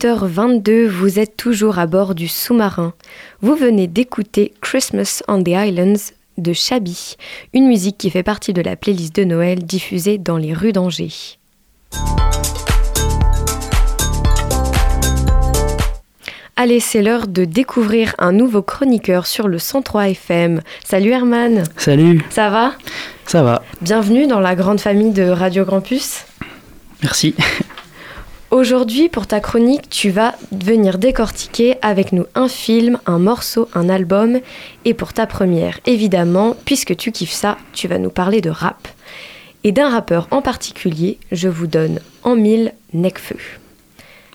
18h22, 0.00 0.86
vous 0.86 1.18
êtes 1.18 1.36
toujours 1.36 1.78
à 1.78 1.86
bord 1.86 2.14
du 2.14 2.26
sous-marin. 2.26 2.94
Vous 3.42 3.54
venez 3.54 3.86
d'écouter 3.86 4.54
Christmas 4.62 5.22
on 5.28 5.42
the 5.42 5.48
Islands 5.48 6.14
de 6.38 6.54
Chabi, 6.54 7.16
une 7.52 7.66
musique 7.66 7.98
qui 7.98 8.08
fait 8.08 8.22
partie 8.22 8.54
de 8.54 8.62
la 8.62 8.76
playlist 8.76 9.14
de 9.14 9.24
Noël 9.24 9.62
diffusée 9.62 10.16
dans 10.16 10.38
les 10.38 10.54
rues 10.54 10.72
d'Angers. 10.72 11.12
Allez, 16.56 16.80
c'est 16.80 17.02
l'heure 17.02 17.26
de 17.26 17.44
découvrir 17.44 18.14
un 18.18 18.32
nouveau 18.32 18.62
chroniqueur 18.62 19.26
sur 19.26 19.48
le 19.48 19.58
103 19.58 20.08
FM. 20.08 20.62
Salut 20.82 21.10
Herman. 21.10 21.64
Salut. 21.76 22.24
Ça 22.30 22.48
va? 22.48 22.72
Ça 23.26 23.42
va. 23.42 23.62
Bienvenue 23.82 24.26
dans 24.26 24.40
la 24.40 24.54
grande 24.54 24.80
famille 24.80 25.12
de 25.12 25.24
Radio 25.24 25.66
Campus. 25.66 26.24
Merci. 27.02 27.34
Aujourd'hui, 28.50 29.08
pour 29.08 29.28
ta 29.28 29.38
chronique, 29.38 29.88
tu 29.90 30.10
vas 30.10 30.34
venir 30.50 30.98
décortiquer 30.98 31.76
avec 31.82 32.10
nous 32.10 32.26
un 32.34 32.48
film, 32.48 32.98
un 33.06 33.20
morceau, 33.20 33.68
un 33.74 33.88
album. 33.88 34.40
Et 34.84 34.92
pour 34.92 35.12
ta 35.12 35.28
première, 35.28 35.78
évidemment, 35.86 36.56
puisque 36.64 36.96
tu 36.96 37.12
kiffes 37.12 37.30
ça, 37.30 37.58
tu 37.72 37.86
vas 37.86 37.98
nous 37.98 38.10
parler 38.10 38.40
de 38.40 38.50
rap. 38.50 38.88
Et 39.62 39.70
d'un 39.70 39.88
rappeur 39.88 40.26
en 40.32 40.42
particulier, 40.42 41.18
je 41.30 41.48
vous 41.48 41.68
donne 41.68 42.00
en 42.24 42.34
mille 42.34 42.72
Necfeu. 42.92 43.36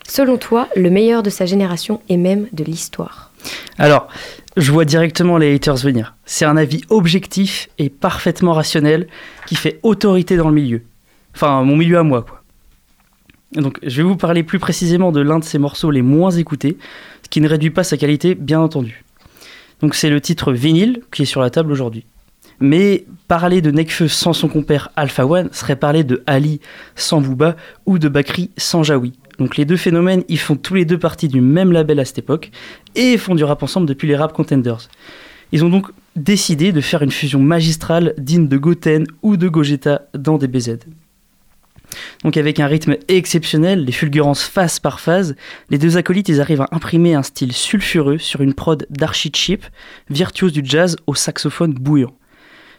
Selon 0.07 0.37
toi, 0.37 0.69
le 0.77 0.89
meilleur 0.89 1.21
de 1.21 1.29
sa 1.29 1.45
génération 1.45 1.99
et 2.07 2.15
même 2.15 2.47
de 2.53 2.63
l'histoire 2.63 3.33
Alors, 3.77 4.07
je 4.55 4.71
vois 4.71 4.85
directement 4.85 5.37
les 5.37 5.53
haters 5.53 5.75
venir. 5.75 6.15
C'est 6.25 6.45
un 6.45 6.55
avis 6.55 6.83
objectif 6.89 7.67
et 7.79 7.89
parfaitement 7.89 8.53
rationnel 8.53 9.07
qui 9.45 9.55
fait 9.55 9.81
autorité 9.83 10.37
dans 10.37 10.47
le 10.47 10.55
milieu. 10.55 10.83
Enfin, 11.35 11.63
mon 11.63 11.75
milieu 11.75 11.97
à 11.97 12.03
moi, 12.03 12.21
quoi. 12.21 12.44
Donc, 13.55 13.79
je 13.83 13.97
vais 13.97 14.03
vous 14.03 14.17
parler 14.17 14.43
plus 14.43 14.59
précisément 14.59 15.11
de 15.11 15.21
l'un 15.21 15.39
de 15.39 15.43
ses 15.43 15.59
morceaux 15.59 15.91
les 15.91 16.01
moins 16.01 16.31
écoutés, 16.31 16.77
ce 17.23 17.29
qui 17.29 17.41
ne 17.41 17.47
réduit 17.47 17.69
pas 17.69 17.83
sa 17.83 17.97
qualité, 17.97 18.35
bien 18.35 18.59
entendu. 18.59 19.03
Donc, 19.81 19.95
c'est 19.95 20.09
le 20.09 20.21
titre 20.21 20.51
Vinyle 20.51 21.01
qui 21.11 21.23
est 21.23 21.25
sur 21.25 21.41
la 21.41 21.49
table 21.49 21.71
aujourd'hui. 21.71 22.05
Mais 22.59 23.05
parler 23.27 23.61
de 23.61 23.71
Nekfeu 23.71 24.07
sans 24.07 24.33
son 24.33 24.47
compère 24.47 24.89
Alpha 24.95 25.25
One 25.25 25.49
serait 25.51 25.75
parler 25.75 26.03
de 26.03 26.23
Ali 26.25 26.61
sans 26.95 27.19
Booba 27.19 27.55
ou 27.85 27.99
de 27.99 28.07
Bakri 28.07 28.49
sans 28.57 28.83
Jaoui. 28.83 29.13
Donc 29.39 29.57
les 29.57 29.65
deux 29.65 29.75
phénomènes, 29.75 30.23
ils 30.29 30.39
font 30.39 30.55
tous 30.55 30.75
les 30.75 30.85
deux 30.85 30.97
partie 30.97 31.27
du 31.27 31.41
même 31.41 31.71
label 31.71 31.99
à 31.99 32.05
cette 32.05 32.19
époque 32.19 32.51
et 32.95 33.17
font 33.17 33.35
du 33.35 33.43
rap 33.43 33.61
ensemble 33.63 33.87
depuis 33.87 34.07
les 34.07 34.15
Rap 34.15 34.31
Contenders. 34.31 34.87
Ils 35.51 35.65
ont 35.65 35.69
donc 35.69 35.87
décidé 36.15 36.71
de 36.71 36.81
faire 36.81 37.01
une 37.01 37.11
fusion 37.11 37.39
magistrale 37.39 38.13
digne 38.17 38.47
de 38.47 38.57
Goten 38.57 39.05
ou 39.21 39.35
de 39.35 39.49
Gogeta 39.49 40.03
dans 40.13 40.37
DBZ. 40.37 40.77
Donc 42.23 42.37
avec 42.37 42.59
un 42.59 42.67
rythme 42.67 42.97
exceptionnel, 43.07 43.85
les 43.85 43.91
fulgurances 43.91 44.43
phase 44.43 44.79
par 44.79 44.99
phase, 44.99 45.35
les 45.69 45.77
deux 45.77 45.97
acolytes 45.97 46.29
ils 46.29 46.41
arrivent 46.41 46.61
à 46.61 46.69
imprimer 46.71 47.13
un 47.13 47.23
style 47.23 47.53
sulfureux 47.53 48.17
sur 48.17 48.41
une 48.41 48.53
prod 48.53 48.85
d'archi 48.89 49.31
chip, 49.33 49.65
virtuose 50.09 50.53
du 50.53 50.61
jazz 50.63 50.97
au 51.07 51.15
saxophone 51.15 51.73
bouillant. 51.73 52.13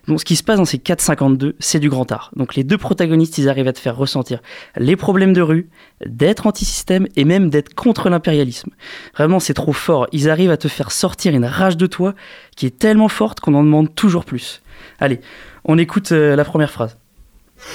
Donc 0.06 0.20
ce 0.20 0.24
qui 0.24 0.36
se 0.36 0.42
passe 0.42 0.58
dans 0.58 0.64
ces 0.64 0.78
4.52, 0.78 1.54
c'est 1.58 1.80
du 1.80 1.88
grand 1.88 2.10
art. 2.12 2.30
Donc 2.36 2.54
les 2.54 2.64
deux 2.64 2.78
protagonistes, 2.78 3.38
ils 3.38 3.48
arrivent 3.48 3.68
à 3.68 3.72
te 3.72 3.78
faire 3.78 3.96
ressentir 3.96 4.40
les 4.76 4.96
problèmes 4.96 5.32
de 5.32 5.42
rue, 5.42 5.68
d'être 6.04 6.46
anti-système 6.46 7.06
et 7.16 7.24
même 7.24 7.50
d'être 7.50 7.74
contre 7.74 8.08
l'impérialisme. 8.08 8.70
Vraiment, 9.16 9.40
c'est 9.40 9.54
trop 9.54 9.72
fort. 9.72 10.06
Ils 10.12 10.30
arrivent 10.30 10.50
à 10.50 10.56
te 10.56 10.68
faire 10.68 10.92
sortir 10.92 11.34
une 11.34 11.44
rage 11.44 11.76
de 11.76 11.86
toi 11.86 12.14
qui 12.56 12.66
est 12.66 12.78
tellement 12.78 13.08
forte 13.08 13.40
qu'on 13.40 13.54
en 13.54 13.64
demande 13.64 13.94
toujours 13.94 14.24
plus. 14.24 14.62
Allez, 15.00 15.20
on 15.64 15.78
écoute 15.78 16.12
euh, 16.12 16.36
la 16.36 16.44
première 16.44 16.70
phrase. 16.70 16.96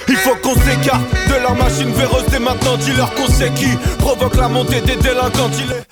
Il 0.08 0.16
faut 0.16 0.34
qu'on 0.36 0.54
s'écarte 0.54 1.10
de 1.28 1.42
leur 1.42 1.54
machine 1.54 1.90
véreuse 1.90 2.24
dès 2.30 2.38
maintenant. 2.38 2.76
Dis-leur 2.76 3.14
qu'on 3.14 3.26
sait 3.26 3.50
qui 3.50 3.68
provoque 3.98 4.36
la 4.36 4.48
montée 4.48 4.80
des 4.80 4.96
délinquants. 4.96 5.48
Dis-les. 5.48 5.82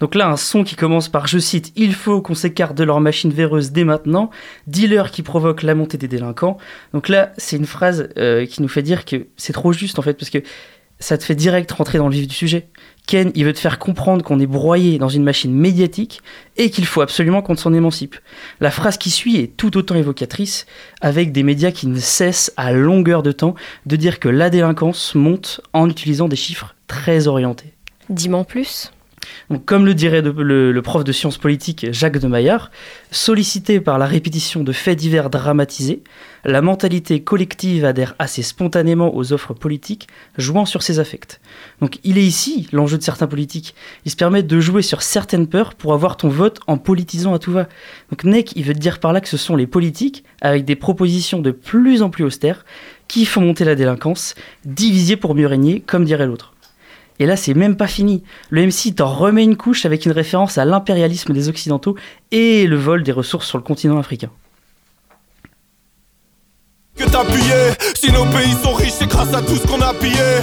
Donc 0.00 0.14
là, 0.14 0.28
un 0.28 0.36
son 0.36 0.64
qui 0.64 0.76
commence 0.76 1.08
par, 1.08 1.26
je 1.26 1.38
cite, 1.38 1.72
Il 1.76 1.94
faut 1.94 2.22
qu'on 2.22 2.34
s'écarte 2.34 2.76
de 2.76 2.84
leur 2.84 3.00
machine 3.00 3.32
véreuse 3.32 3.72
dès 3.72 3.84
maintenant, 3.84 4.30
dealer 4.66 5.10
qui 5.10 5.22
provoque 5.22 5.62
la 5.62 5.74
montée 5.74 5.98
des 5.98 6.08
délinquants. 6.08 6.58
Donc 6.92 7.08
là, 7.08 7.32
c'est 7.36 7.56
une 7.56 7.66
phrase 7.66 8.08
euh, 8.16 8.46
qui 8.46 8.62
nous 8.62 8.68
fait 8.68 8.82
dire 8.82 9.04
que 9.04 9.26
c'est 9.36 9.52
trop 9.52 9.72
juste 9.72 9.98
en 9.98 10.02
fait, 10.02 10.14
parce 10.14 10.30
que 10.30 10.38
ça 11.00 11.18
te 11.18 11.24
fait 11.24 11.34
direct 11.34 11.70
rentrer 11.72 11.98
dans 11.98 12.08
le 12.08 12.14
vif 12.14 12.26
du 12.26 12.34
sujet. 12.34 12.68
Ken, 13.08 13.32
il 13.34 13.46
veut 13.46 13.54
te 13.54 13.58
faire 13.58 13.78
comprendre 13.78 14.22
qu'on 14.22 14.38
est 14.38 14.46
broyé 14.46 14.98
dans 14.98 15.08
une 15.08 15.24
machine 15.24 15.50
médiatique 15.50 16.20
et 16.58 16.68
qu'il 16.68 16.84
faut 16.84 17.00
absolument 17.00 17.40
qu'on 17.40 17.56
s'en 17.56 17.72
émancipe. 17.72 18.16
La 18.60 18.70
phrase 18.70 18.98
qui 18.98 19.08
suit 19.08 19.38
est 19.38 19.56
tout 19.56 19.78
autant 19.78 19.94
évocatrice, 19.94 20.66
avec 21.00 21.32
des 21.32 21.42
médias 21.42 21.70
qui 21.70 21.86
ne 21.86 21.98
cessent 21.98 22.52
à 22.58 22.70
longueur 22.70 23.22
de 23.22 23.32
temps 23.32 23.54
de 23.86 23.96
dire 23.96 24.20
que 24.20 24.28
la 24.28 24.50
délinquance 24.50 25.14
monte 25.14 25.62
en 25.72 25.88
utilisant 25.88 26.28
des 26.28 26.36
chiffres 26.36 26.74
très 26.86 27.28
orientés. 27.28 27.72
Dis-moi 28.10 28.44
plus. 28.44 28.92
Comme 29.64 29.86
le 29.86 29.94
dirait 29.94 30.22
le, 30.22 30.80
prof 30.82 31.04
de 31.04 31.12
sciences 31.12 31.38
politiques 31.38 31.86
Jacques 31.90 32.18
de 32.18 32.28
Maillard, 32.28 32.70
sollicité 33.10 33.80
par 33.80 33.98
la 33.98 34.06
répétition 34.06 34.62
de 34.62 34.72
faits 34.72 34.98
divers 34.98 35.30
dramatisés, 35.30 36.02
la 36.44 36.62
mentalité 36.62 37.22
collective 37.22 37.84
adhère 37.84 38.14
assez 38.18 38.42
spontanément 38.42 39.14
aux 39.14 39.32
offres 39.32 39.54
politiques, 39.54 40.06
jouant 40.36 40.66
sur 40.66 40.82
ses 40.82 40.98
affects. 40.98 41.40
Donc 41.80 41.98
il 42.04 42.18
est 42.18 42.24
ici 42.24 42.68
l'enjeu 42.72 42.98
de 42.98 43.02
certains 43.02 43.26
politiques. 43.26 43.74
Ils 44.04 44.10
se 44.10 44.16
permettent 44.16 44.46
de 44.46 44.60
jouer 44.60 44.82
sur 44.82 45.02
certaines 45.02 45.48
peurs 45.48 45.74
pour 45.74 45.94
avoir 45.94 46.16
ton 46.16 46.28
vote 46.28 46.60
en 46.66 46.78
politisant 46.78 47.34
à 47.34 47.38
tout 47.38 47.52
va. 47.52 47.68
Donc 48.10 48.24
Neck, 48.24 48.52
il 48.56 48.64
veut 48.64 48.74
dire 48.74 49.00
par 49.00 49.12
là 49.12 49.20
que 49.20 49.28
ce 49.28 49.36
sont 49.36 49.56
les 49.56 49.66
politiques, 49.66 50.24
avec 50.40 50.64
des 50.64 50.76
propositions 50.76 51.40
de 51.40 51.50
plus 51.50 52.02
en 52.02 52.10
plus 52.10 52.24
austères, 52.24 52.64
qui 53.08 53.24
font 53.24 53.40
monter 53.40 53.64
la 53.64 53.74
délinquance, 53.74 54.34
divisés 54.64 55.16
pour 55.16 55.34
mieux 55.34 55.46
régner, 55.46 55.80
comme 55.80 56.04
dirait 56.04 56.26
l'autre. 56.26 56.54
Et 57.18 57.26
là, 57.26 57.36
c'est 57.36 57.54
même 57.54 57.76
pas 57.76 57.86
fini. 57.86 58.22
Le 58.50 58.64
MC 58.66 58.94
t'en 58.94 59.12
remet 59.12 59.44
une 59.44 59.56
couche 59.56 59.84
avec 59.84 60.06
une 60.06 60.12
référence 60.12 60.58
à 60.58 60.64
l'impérialisme 60.64 61.32
des 61.32 61.48
Occidentaux 61.48 61.96
et 62.30 62.66
le 62.66 62.76
vol 62.76 63.02
des 63.02 63.12
ressources 63.12 63.46
sur 63.46 63.58
le 63.58 63.64
continent 63.64 63.98
africain. 63.98 64.30
Que 66.96 67.04
t'as 67.04 67.24
pillé. 67.24 67.94
Si 67.94 68.12
nos 68.12 68.24
pays 68.24 68.54
sont 68.62 68.72
riches, 68.72 68.92
c'est 68.92 69.06
grâce 69.08 69.32
à 69.34 69.42
tout 69.42 69.56
ce 69.56 69.66
qu'on 69.66 69.80
a 69.80 69.94
pillé. 69.94 70.42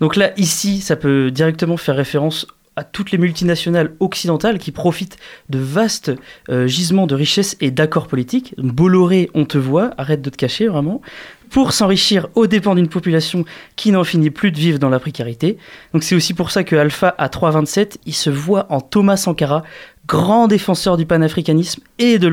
Donc 0.00 0.16
là, 0.16 0.32
ici, 0.36 0.80
ça 0.80 0.96
peut 0.96 1.30
directement 1.30 1.76
faire 1.76 1.96
référence 1.96 2.46
à 2.78 2.84
toutes 2.84 3.10
les 3.10 3.18
multinationales 3.18 3.96
occidentales 3.98 4.58
qui 4.58 4.70
profitent 4.70 5.16
de 5.50 5.58
vastes 5.58 6.12
euh, 6.48 6.68
gisements 6.68 7.08
de 7.08 7.16
richesses 7.16 7.56
et 7.60 7.72
d'accords 7.72 8.06
politiques. 8.06 8.54
Bolloré, 8.56 9.30
on 9.34 9.46
te 9.46 9.58
voit, 9.58 9.90
arrête 9.98 10.22
de 10.22 10.30
te 10.30 10.36
cacher 10.36 10.68
vraiment, 10.68 11.02
pour 11.50 11.72
s'enrichir 11.72 12.28
aux 12.34 12.46
dépens 12.46 12.74
d'une 12.74 12.88
population 12.88 13.44
qui 13.76 13.90
n'en 13.90 14.04
finit 14.04 14.30
plus 14.30 14.52
de 14.52 14.58
vivre 14.58 14.78
dans 14.78 14.88
la 14.88 15.00
précarité. 15.00 15.58
Donc 15.92 16.02
c'est 16.02 16.14
aussi 16.14 16.34
pour 16.34 16.50
ça 16.50 16.64
que 16.64 16.76
Alpha 16.76 17.14
à 17.18 17.28
3,27, 17.28 17.96
il 18.06 18.14
se 18.14 18.30
voit 18.30 18.66
en 18.70 18.80
Thomas 18.80 19.16
Sankara, 19.16 19.62
grand 20.06 20.48
défenseur 20.48 20.96
du 20.96 21.06
panafricanisme 21.06 21.82
et 21.98 22.18
de 22.18 22.30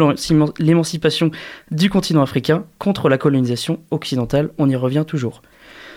l'émancipation 0.60 1.32
du 1.71 1.89
continent 1.89 2.21
africain 2.21 2.63
contre 2.80 3.10
la 3.10 3.17
colonisation 3.17 3.80
occidentale. 3.91 4.49
On 4.58 4.69
y 4.69 4.75
revient 4.75 5.04
toujours. 5.06 5.41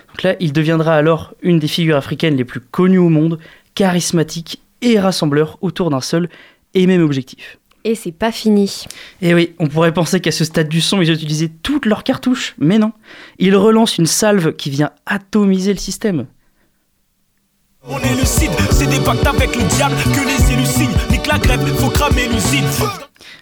Donc 0.09 0.23
là, 0.23 0.35
il 0.41 0.53
deviendra 0.53 0.95
alors 0.95 1.35
une 1.43 1.59
des 1.59 1.69
figures 1.69 1.97
africaines 1.97 2.37
les 2.37 2.45
plus 2.45 2.61
connues 2.61 2.99
au 2.99 3.09
monde, 3.09 3.39
charismatique 3.75 4.61
et 4.83 4.99
rassembleur 4.99 5.59
autour 5.61 5.91
d'un 5.91 6.01
seul 6.01 6.29
et 6.75 6.87
même 6.87 7.03
objectif. 7.03 7.59
Et 7.89 7.95
c'est 7.95 8.13
pas 8.13 8.33
fini. 8.33 8.85
Et 9.23 9.33
oui, 9.33 9.55
on 9.59 9.67
pourrait 9.67 9.95
penser 9.95 10.21
qu'à 10.21 10.31
ce 10.31 10.45
stade 10.45 10.69
du 10.69 10.83
son, 10.83 11.01
ils 11.01 11.11
utilisaient 11.11 11.51
toutes 11.63 11.87
leurs 11.87 12.05
cartouches, 12.05 12.55
mais 12.59 12.77
non. 12.77 12.93
Ils 13.39 13.57
relancent 13.57 13.97
une 13.97 14.05
salve 14.05 14.53
qui 14.57 14.69
vient 14.69 14.91
atomiser 15.07 15.73
le 15.73 15.79
système. 15.79 16.27
On 17.85 17.99
est 18.01 18.15
lucide, 18.15 18.51
c'est 18.73 18.89
des 18.89 19.01
pactes 19.01 19.27
avec 19.27 19.57
le 19.57 19.63
diable 19.63 19.95
que 20.05 20.21
les 20.21 20.53
élus 20.53 20.67
signent. 20.67 20.99
Nique 21.11 21.27
la 21.27 21.39
grève, 21.39 21.67
faut 21.77 21.89
cramer 21.89 22.29
l'usine. 22.29 22.67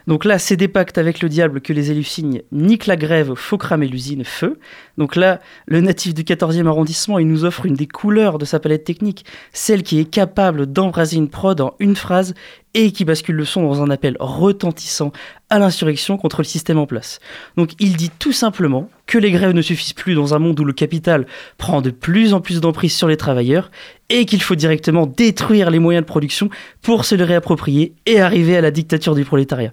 Donc 0.07 0.25
là, 0.25 0.39
c'est 0.39 0.57
des 0.57 0.69
pactes 0.69 0.99
avec 0.99 1.21
le 1.21 1.29
diable 1.29 1.61
que 1.61 1.73
les 1.73 1.91
élus 1.91 2.05
signent. 2.05 2.43
Nique 2.53 2.87
la 2.87 2.97
grève, 2.97 3.35
faut 3.35 3.59
cramer 3.59 3.89
l'usine, 3.89 4.25
feu. 4.25 4.59
Donc 4.99 5.17
là, 5.17 5.41
le 5.67 5.81
natif 5.81 6.15
du 6.15 6.23
14e 6.23 6.69
arrondissement, 6.69 7.19
il 7.19 7.27
nous 7.27 7.45
offre 7.45 7.67
une 7.67 7.75
des 7.75 7.89
couleurs 7.89 8.39
de 8.39 8.45
sa 8.45 8.61
palette 8.61 8.85
technique, 8.85 9.25
celle 9.53 9.83
qui 9.83 9.99
est 9.99 10.05
capable 10.05 10.67
d'embraser 10.67 11.17
une 11.17 11.29
prod 11.29 11.61
en 11.61 11.75
une 11.81 11.97
phrase 11.97 12.35
et 12.75 12.93
qui 12.93 13.05
bascule 13.05 13.35
le 13.35 13.45
son 13.45 13.63
dans 13.63 13.83
un 13.83 13.91
appel 13.91 14.17
retentissant 14.21 15.11
à 15.51 15.59
l'insurrection 15.59 16.19
contre 16.19 16.39
le 16.39 16.45
système 16.45 16.79
en 16.79 16.87
place. 16.87 17.19
Donc 17.57 17.73
il 17.81 17.97
dit 17.97 18.11
tout 18.11 18.33
simplement 18.33 18.91
que 19.07 19.19
les 19.19 19.33
grèves 19.33 19.55
ne 19.55 19.63
suffisent 19.63 19.95
plus 19.95 20.15
dans 20.15 20.35
un 20.35 20.39
monde 20.39 20.61
où 20.61 20.65
le 20.65 20.73
capital 20.73 21.27
prend 21.57 21.81
de 21.81 21.91
plus 21.91 22.35
en 22.35 22.41
plus 22.41 22.61
d'emprise 22.61 22.95
sur 22.95 23.09
les 23.09 23.17
travailleurs 23.17 23.71
et 24.09 24.25
qu'il 24.25 24.43
faut 24.43 24.55
directement 24.55 25.07
détruire 25.07 25.71
les 25.71 25.79
moyens 25.79 26.05
de 26.05 26.09
production 26.09 26.51
pour 26.83 27.07
se 27.07 27.15
les 27.15 27.25
réapproprier 27.25 27.95
et 28.05 28.21
arriver 28.21 28.57
à 28.57 28.61
la 28.61 28.71
dictature 28.71 29.15
du 29.15 29.25
prolétariat. 29.25 29.73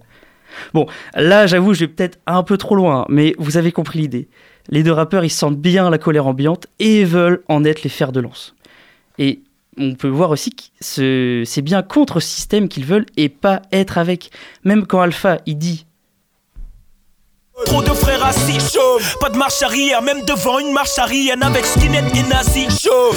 Bon, 0.74 0.86
là 1.16 1.48
j'avoue, 1.48 1.74
je 1.74 1.82
vais 1.82 1.88
peut-être 1.88 2.20
un 2.28 2.44
peu 2.44 2.58
trop 2.58 2.76
loin, 2.76 3.06
mais 3.10 3.36
vous 3.38 3.58
avez 3.58 3.72
compris 3.72 4.00
l'idée. 4.00 4.28
Les 4.70 4.84
deux 4.84 4.92
rappeurs, 4.94 5.26
ils 5.26 5.30
sentent 5.30 5.60
bien 5.60 5.90
la 5.90 5.98
colère 5.98 6.26
ambiante 6.28 6.68
et 6.80 7.04
veulent 7.04 7.44
en 7.50 7.64
être 7.66 7.84
les 7.84 7.90
fers 7.90 8.12
de 8.12 8.22
lance. 8.22 8.56
Et 9.20 9.42
on 9.78 9.96
peut 9.96 10.08
voir 10.08 10.30
aussi 10.30 10.52
que 10.52 10.64
ce- 10.80 11.44
c'est 11.46 11.62
bien 11.62 11.82
contre 11.82 12.20
ce 12.20 12.28
système 12.28 12.70
qu'ils 12.70 12.86
veulent 12.86 13.06
et 13.18 13.28
pas 13.30 13.62
être 13.72 13.98
avec. 13.98 14.30
Même 14.64 14.86
quand 14.86 15.02
Alpha, 15.02 15.40
il 15.46 15.58
dit 15.58 15.86
Trop 17.66 17.82
de 17.82 17.90
frères 17.90 18.24
assis, 18.26 18.60
chaud. 18.60 19.00
Pas 19.22 19.30
de 19.30 19.38
marche 19.38 19.62
arrière, 19.62 20.02
même 20.02 20.22
devant 20.26 20.60
une 20.60 20.74
marche 20.74 20.98
arrière 20.98 21.36
avec 21.42 21.66
skinhead 21.66 22.06
et 22.16 22.24
nazi, 22.28 22.68
chaud. 22.70 23.14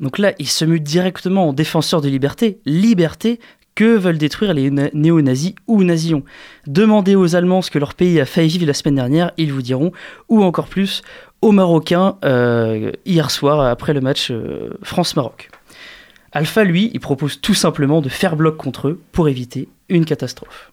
Donc 0.00 0.18
là, 0.18 0.32
il 0.38 0.48
se 0.48 0.64
mue 0.64 0.80
directement 0.80 1.48
en 1.48 1.52
défenseur 1.52 2.00
de 2.00 2.08
liberté, 2.08 2.60
liberté 2.66 3.40
que 3.74 3.96
veulent 3.96 4.18
détruire 4.18 4.54
les 4.54 4.70
na- 4.70 4.90
néo-nazis 4.92 5.54
ou 5.66 5.82
nazillons. 5.82 6.22
Demandez 6.66 7.16
aux 7.16 7.36
Allemands 7.36 7.62
ce 7.62 7.70
que 7.70 7.78
leur 7.78 7.94
pays 7.94 8.20
a 8.20 8.26
failli 8.26 8.48
vivre 8.48 8.66
la 8.66 8.74
semaine 8.74 8.96
dernière, 8.96 9.32
ils 9.36 9.52
vous 9.52 9.62
diront, 9.62 9.92
ou 10.28 10.42
encore 10.42 10.68
plus, 10.68 11.02
aux 11.42 11.52
Marocains 11.52 12.16
euh, 12.24 12.92
hier 13.04 13.30
soir 13.30 13.60
après 13.60 13.92
le 13.92 14.00
match 14.00 14.30
euh, 14.30 14.70
France-Maroc. 14.82 15.50
Alpha, 16.32 16.64
lui, 16.64 16.90
il 16.94 17.00
propose 17.00 17.40
tout 17.40 17.54
simplement 17.54 18.00
de 18.00 18.08
faire 18.08 18.36
bloc 18.36 18.56
contre 18.56 18.88
eux 18.88 19.00
pour 19.12 19.28
éviter 19.28 19.68
une 19.88 20.04
catastrophe. 20.04 20.72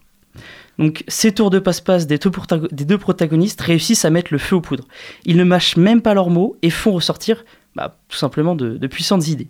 Donc 0.78 1.04
ces 1.06 1.32
tours 1.32 1.50
de 1.50 1.58
passe-passe 1.58 2.06
des, 2.06 2.18
deux 2.18 2.98
protagonistes 2.98 3.60
réussissent 3.60 4.04
à 4.04 4.10
mettre 4.10 4.32
le 4.32 4.38
feu 4.38 4.56
aux 4.56 4.60
poudres. 4.60 4.88
Ils 5.24 5.36
ne 5.36 5.44
mâchent 5.44 5.76
même 5.76 6.00
pas 6.00 6.14
leurs 6.14 6.30
mots 6.30 6.56
et 6.62 6.70
font 6.70 6.92
ressortir 6.92 7.44
bah, 7.76 7.98
tout 8.08 8.16
simplement 8.16 8.56
de 8.56 8.86
puissantes 8.86 9.28
idées. 9.28 9.48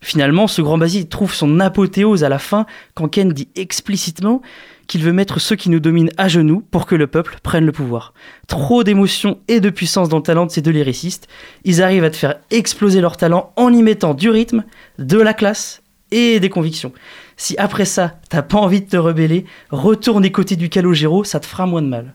Finalement, 0.00 0.46
ce 0.46 0.62
grand 0.62 0.78
Basile 0.78 1.08
trouve 1.08 1.34
son 1.34 1.58
apothéose 1.60 2.22
à 2.22 2.28
la 2.28 2.38
fin 2.38 2.66
quand 2.94 3.08
Ken 3.08 3.32
dit 3.32 3.48
explicitement 3.56 4.42
qu'il 4.86 5.02
veut 5.02 5.12
mettre 5.12 5.40
ceux 5.40 5.56
qui 5.56 5.70
nous 5.70 5.80
dominent 5.80 6.10
à 6.16 6.28
genoux 6.28 6.62
pour 6.70 6.86
que 6.86 6.94
le 6.94 7.06
peuple 7.06 7.38
prenne 7.42 7.66
le 7.66 7.72
pouvoir. 7.72 8.14
Trop 8.46 8.84
d'émotion 8.84 9.38
et 9.48 9.60
de 9.60 9.70
puissance 9.70 10.08
dans 10.08 10.16
le 10.16 10.22
talent 10.22 10.46
de 10.46 10.50
ces 10.50 10.62
deux 10.62 10.70
lyricistes. 10.70 11.28
Ils 11.64 11.82
arrivent 11.82 12.04
à 12.04 12.10
te 12.10 12.16
faire 12.16 12.36
exploser 12.50 13.00
leur 13.00 13.16
talent 13.16 13.52
en 13.56 13.72
y 13.72 13.82
mettant 13.82 14.14
du 14.14 14.30
rythme, 14.30 14.64
de 14.98 15.18
la 15.18 15.34
classe 15.34 15.82
et 16.10 16.40
des 16.40 16.48
convictions. 16.48 16.92
Si 17.36 17.56
après 17.58 17.84
ça, 17.84 18.18
t'as 18.30 18.42
pas 18.42 18.58
envie 18.58 18.80
de 18.80 18.88
te 18.88 18.96
rebeller, 18.96 19.44
retourne 19.70 20.24
écouter 20.24 20.56
du 20.56 20.68
Calogero, 20.70 21.22
ça 21.22 21.38
te 21.38 21.46
fera 21.46 21.66
moins 21.66 21.82
de 21.82 21.88
mal. 21.88 22.14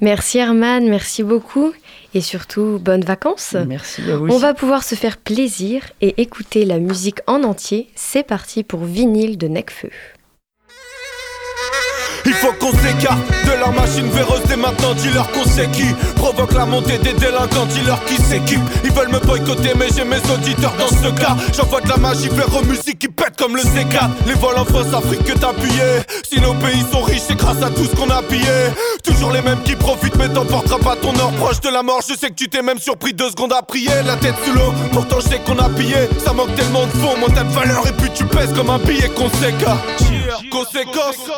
Merci 0.00 0.38
Herman, 0.38 0.88
merci 0.88 1.22
beaucoup 1.22 1.72
et 2.14 2.20
surtout 2.20 2.78
bonnes 2.80 3.04
vacances. 3.04 3.56
Merci 3.66 4.02
à 4.10 4.16
vous. 4.16 4.28
On 4.28 4.38
va 4.38 4.54
pouvoir 4.54 4.84
se 4.84 4.94
faire 4.94 5.16
plaisir 5.16 5.82
et 6.00 6.20
écouter 6.20 6.64
la 6.64 6.78
musique 6.78 7.20
en 7.26 7.42
entier. 7.42 7.88
C'est 7.94 8.22
parti 8.26 8.64
pour 8.64 8.84
vinyle 8.84 9.38
de 9.38 9.48
Necfeu. 9.48 9.90
Il 12.26 12.34
faut 12.34 12.52
qu'on 12.52 12.72
s'écarte 12.72 13.20
de 13.46 13.58
leur 13.58 13.72
machine 13.72 14.08
véreuse 14.10 14.42
dès 14.46 14.56
maintenant. 14.56 14.94
Dis-leur 14.94 15.30
qu'on 15.32 15.44
sait 15.44 15.68
qui 15.68 15.86
provoque 16.16 16.52
la 16.52 16.66
montée 16.66 16.98
des 16.98 17.12
délinquants. 17.14 17.66
Dis-leur 17.66 18.04
qui 18.04 18.16
s'équipe. 18.16 18.60
Ils 18.84 18.92
veulent 18.92 19.10
me 19.10 19.18
boycotter, 19.20 19.72
mais 19.76 19.88
j'ai 19.94 20.04
mes 20.04 20.20
auditeurs 20.32 20.74
dans 20.78 20.88
ce 20.88 21.10
cas. 21.20 21.36
J'envoie 21.56 21.80
de 21.80 21.88
la 21.88 21.96
magie 21.96 22.28
vers 22.28 22.48
musique 22.64 22.98
qui 22.98 23.08
pète 23.08 23.36
comme 23.38 23.56
le 23.56 23.62
C4. 23.62 24.10
Les 24.26 24.34
vols 24.34 24.58
en 24.58 24.64
France, 24.64 24.92
Afrique 24.94 25.24
que 25.24 25.32
t'appuyais. 25.32 26.02
Si 26.28 26.40
nos 26.40 26.54
pays 26.54 26.84
sont 26.92 27.02
riches, 27.02 27.22
c'est 27.28 27.36
grâce 27.36 27.62
à 27.62 27.70
tout 27.70 27.84
ce 27.84 27.96
qu'on 27.96 28.10
a 28.10 28.22
pillé. 28.22 28.44
Toujours 29.02 29.32
les 29.32 29.42
mêmes 29.42 29.62
qui 29.64 29.74
profitent, 29.74 30.16
mais 30.16 30.28
t'emporteras 30.28 30.78
pas 30.78 30.96
ton 30.96 31.14
or 31.18 31.32
proche 31.32 31.60
de 31.60 31.68
la 31.68 31.82
mort. 31.82 32.00
Je 32.08 32.14
sais 32.14 32.28
que 32.28 32.34
tu 32.34 32.48
t'es 32.48 32.62
même 32.62 32.78
surpris 32.78 33.14
deux 33.14 33.30
secondes 33.30 33.52
à 33.52 33.62
prier. 33.62 33.90
La 34.04 34.16
tête 34.16 34.34
sous 34.44 34.52
l'eau, 34.52 34.72
pourtant 34.92 35.20
je 35.20 35.28
sais 35.28 35.40
qu'on 35.40 35.58
a 35.58 35.68
pillé. 35.70 36.08
Ça 36.24 36.32
manque 36.32 36.54
tellement 36.54 36.86
de 36.86 36.92
fond, 36.92 37.14
t'as 37.34 37.44
de 37.44 37.52
valeur 37.52 37.86
et 37.86 37.92
puis 37.92 38.10
tu 38.14 38.24
pèses 38.24 38.52
comme 38.54 38.70
un 38.70 38.78
billet 38.78 39.08
conséquent. 39.08 39.78
Conséquence. 40.48 41.30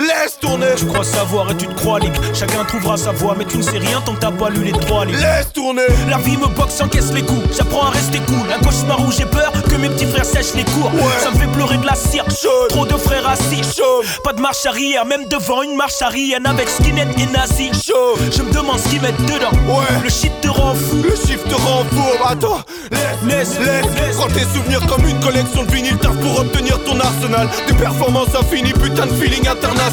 Laisse 0.00 0.38
tourner, 0.40 0.66
Tu 0.76 0.86
crois 0.86 1.04
savoir 1.04 1.50
et 1.50 1.56
tu 1.56 1.66
te 1.66 1.74
crois 1.74 2.00
libre. 2.00 2.18
Chacun 2.32 2.64
trouvera 2.64 2.96
sa 2.96 3.12
voie, 3.12 3.34
mais 3.36 3.44
tu 3.44 3.58
ne 3.58 3.62
sais 3.62 3.76
rien 3.76 4.00
tant 4.00 4.14
que 4.14 4.20
t'as 4.20 4.30
pas 4.30 4.48
lu 4.48 4.64
les 4.64 4.72
trois 4.72 5.04
livres. 5.04 5.20
laisse 5.20 5.52
tourner. 5.52 5.82
La 6.08 6.16
vie 6.16 6.38
me 6.38 6.46
boxe, 6.46 6.80
encaisse 6.80 7.12
les 7.12 7.20
coups. 7.22 7.42
J'apprends 7.56 7.84
à 7.86 7.90
rester 7.90 8.18
cool. 8.20 8.46
Un 8.50 8.58
cauchemar 8.64 9.00
où 9.06 9.12
j'ai 9.12 9.26
peur 9.26 9.52
que 9.68 9.74
mes 9.76 9.90
petits 9.90 10.06
frères 10.06 10.24
sèchent 10.24 10.54
les 10.54 10.64
cours. 10.64 10.90
Ça 11.22 11.30
me 11.30 11.36
fait 11.36 11.52
pleurer 11.52 11.76
de 11.76 11.84
la 11.84 11.94
cire. 11.94 12.24
Chaude. 12.30 12.70
Trop 12.70 12.86
de 12.86 12.96
frères 12.96 13.28
assis. 13.28 13.62
Chaude. 13.62 14.06
Pas 14.24 14.32
de 14.32 14.40
marche 14.40 14.64
arrière, 14.64 15.04
même 15.04 15.26
devant 15.26 15.62
une 15.62 15.76
marche 15.76 16.00
arrière 16.00 16.40
avec 16.46 16.68
skinhead 16.70 17.08
et 17.18 17.26
nazi. 17.26 17.70
Chaud. 17.74 18.16
Je 18.34 18.42
me 18.42 18.50
demande 18.52 18.78
ce 18.78 18.88
qu'ils 18.88 19.02
mettent 19.02 19.20
dedans. 19.26 19.52
Ouais. 19.68 20.00
Le 20.02 20.08
shit 20.08 20.32
te 20.40 20.48
rend 20.48 20.74
fou. 20.74 21.02
Le 21.02 21.14
chiffre 21.14 21.46
te 21.46 21.54
rend 21.54 21.84
fou. 21.90 22.24
Attends, 22.26 22.60
laisse, 22.90 23.18
Laisse, 23.26 23.58
laisse, 23.58 24.00
laisse. 24.00 24.16
Prends 24.16 24.28
tes 24.28 24.46
souvenirs 24.54 24.80
comme 24.86 25.06
une 25.06 25.20
collection 25.20 25.64
de 25.64 25.70
vinyles. 25.70 25.98
Taf 25.98 26.16
pour 26.16 26.40
obtenir 26.40 26.82
ton 26.84 26.98
arsenal. 26.98 27.48
Des 27.68 27.74
performances 27.74 28.34
infinies, 28.34 28.72
putain 28.72 29.04
de 29.06 29.12
feeling 29.12 29.46
international. 29.46 29.89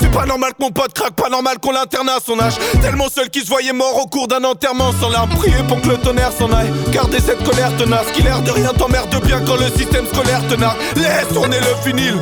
C'est 0.00 0.10
pas 0.10 0.26
normal 0.26 0.52
que 0.52 0.62
mon 0.62 0.70
pote 0.70 0.92
craque, 0.92 1.14
pas 1.14 1.28
normal 1.28 1.58
qu'on 1.58 1.72
l'interne 1.72 2.08
à 2.08 2.18
son 2.24 2.38
âge. 2.38 2.54
Tellement 2.82 3.08
seul 3.08 3.30
qu'il 3.30 3.42
se 3.42 3.48
voyait 3.48 3.72
mort 3.72 3.96
au 4.02 4.06
cours 4.06 4.28
d'un 4.28 4.44
enterrement 4.44 4.92
sans 5.00 5.08
larmes. 5.08 5.30
Prier 5.30 5.62
pour 5.66 5.80
que 5.80 5.88
le 5.88 5.96
tonnerre 5.96 6.32
s'en 6.32 6.52
aille. 6.52 6.72
Gardez 6.90 7.20
cette 7.20 7.42
colère 7.44 7.74
tenace 7.76 8.06
qui 8.14 8.22
l'air 8.22 8.42
de 8.42 8.50
rien 8.50 8.72
t'emmerde 8.74 9.08
bien 9.24 9.40
quand 9.46 9.56
le 9.56 9.68
système 9.76 10.06
scolaire 10.06 10.42
te. 10.48 10.58
Laisse 10.96 11.28
tourner 11.32 11.58
le 11.60 11.88
vinyle, 11.88 12.16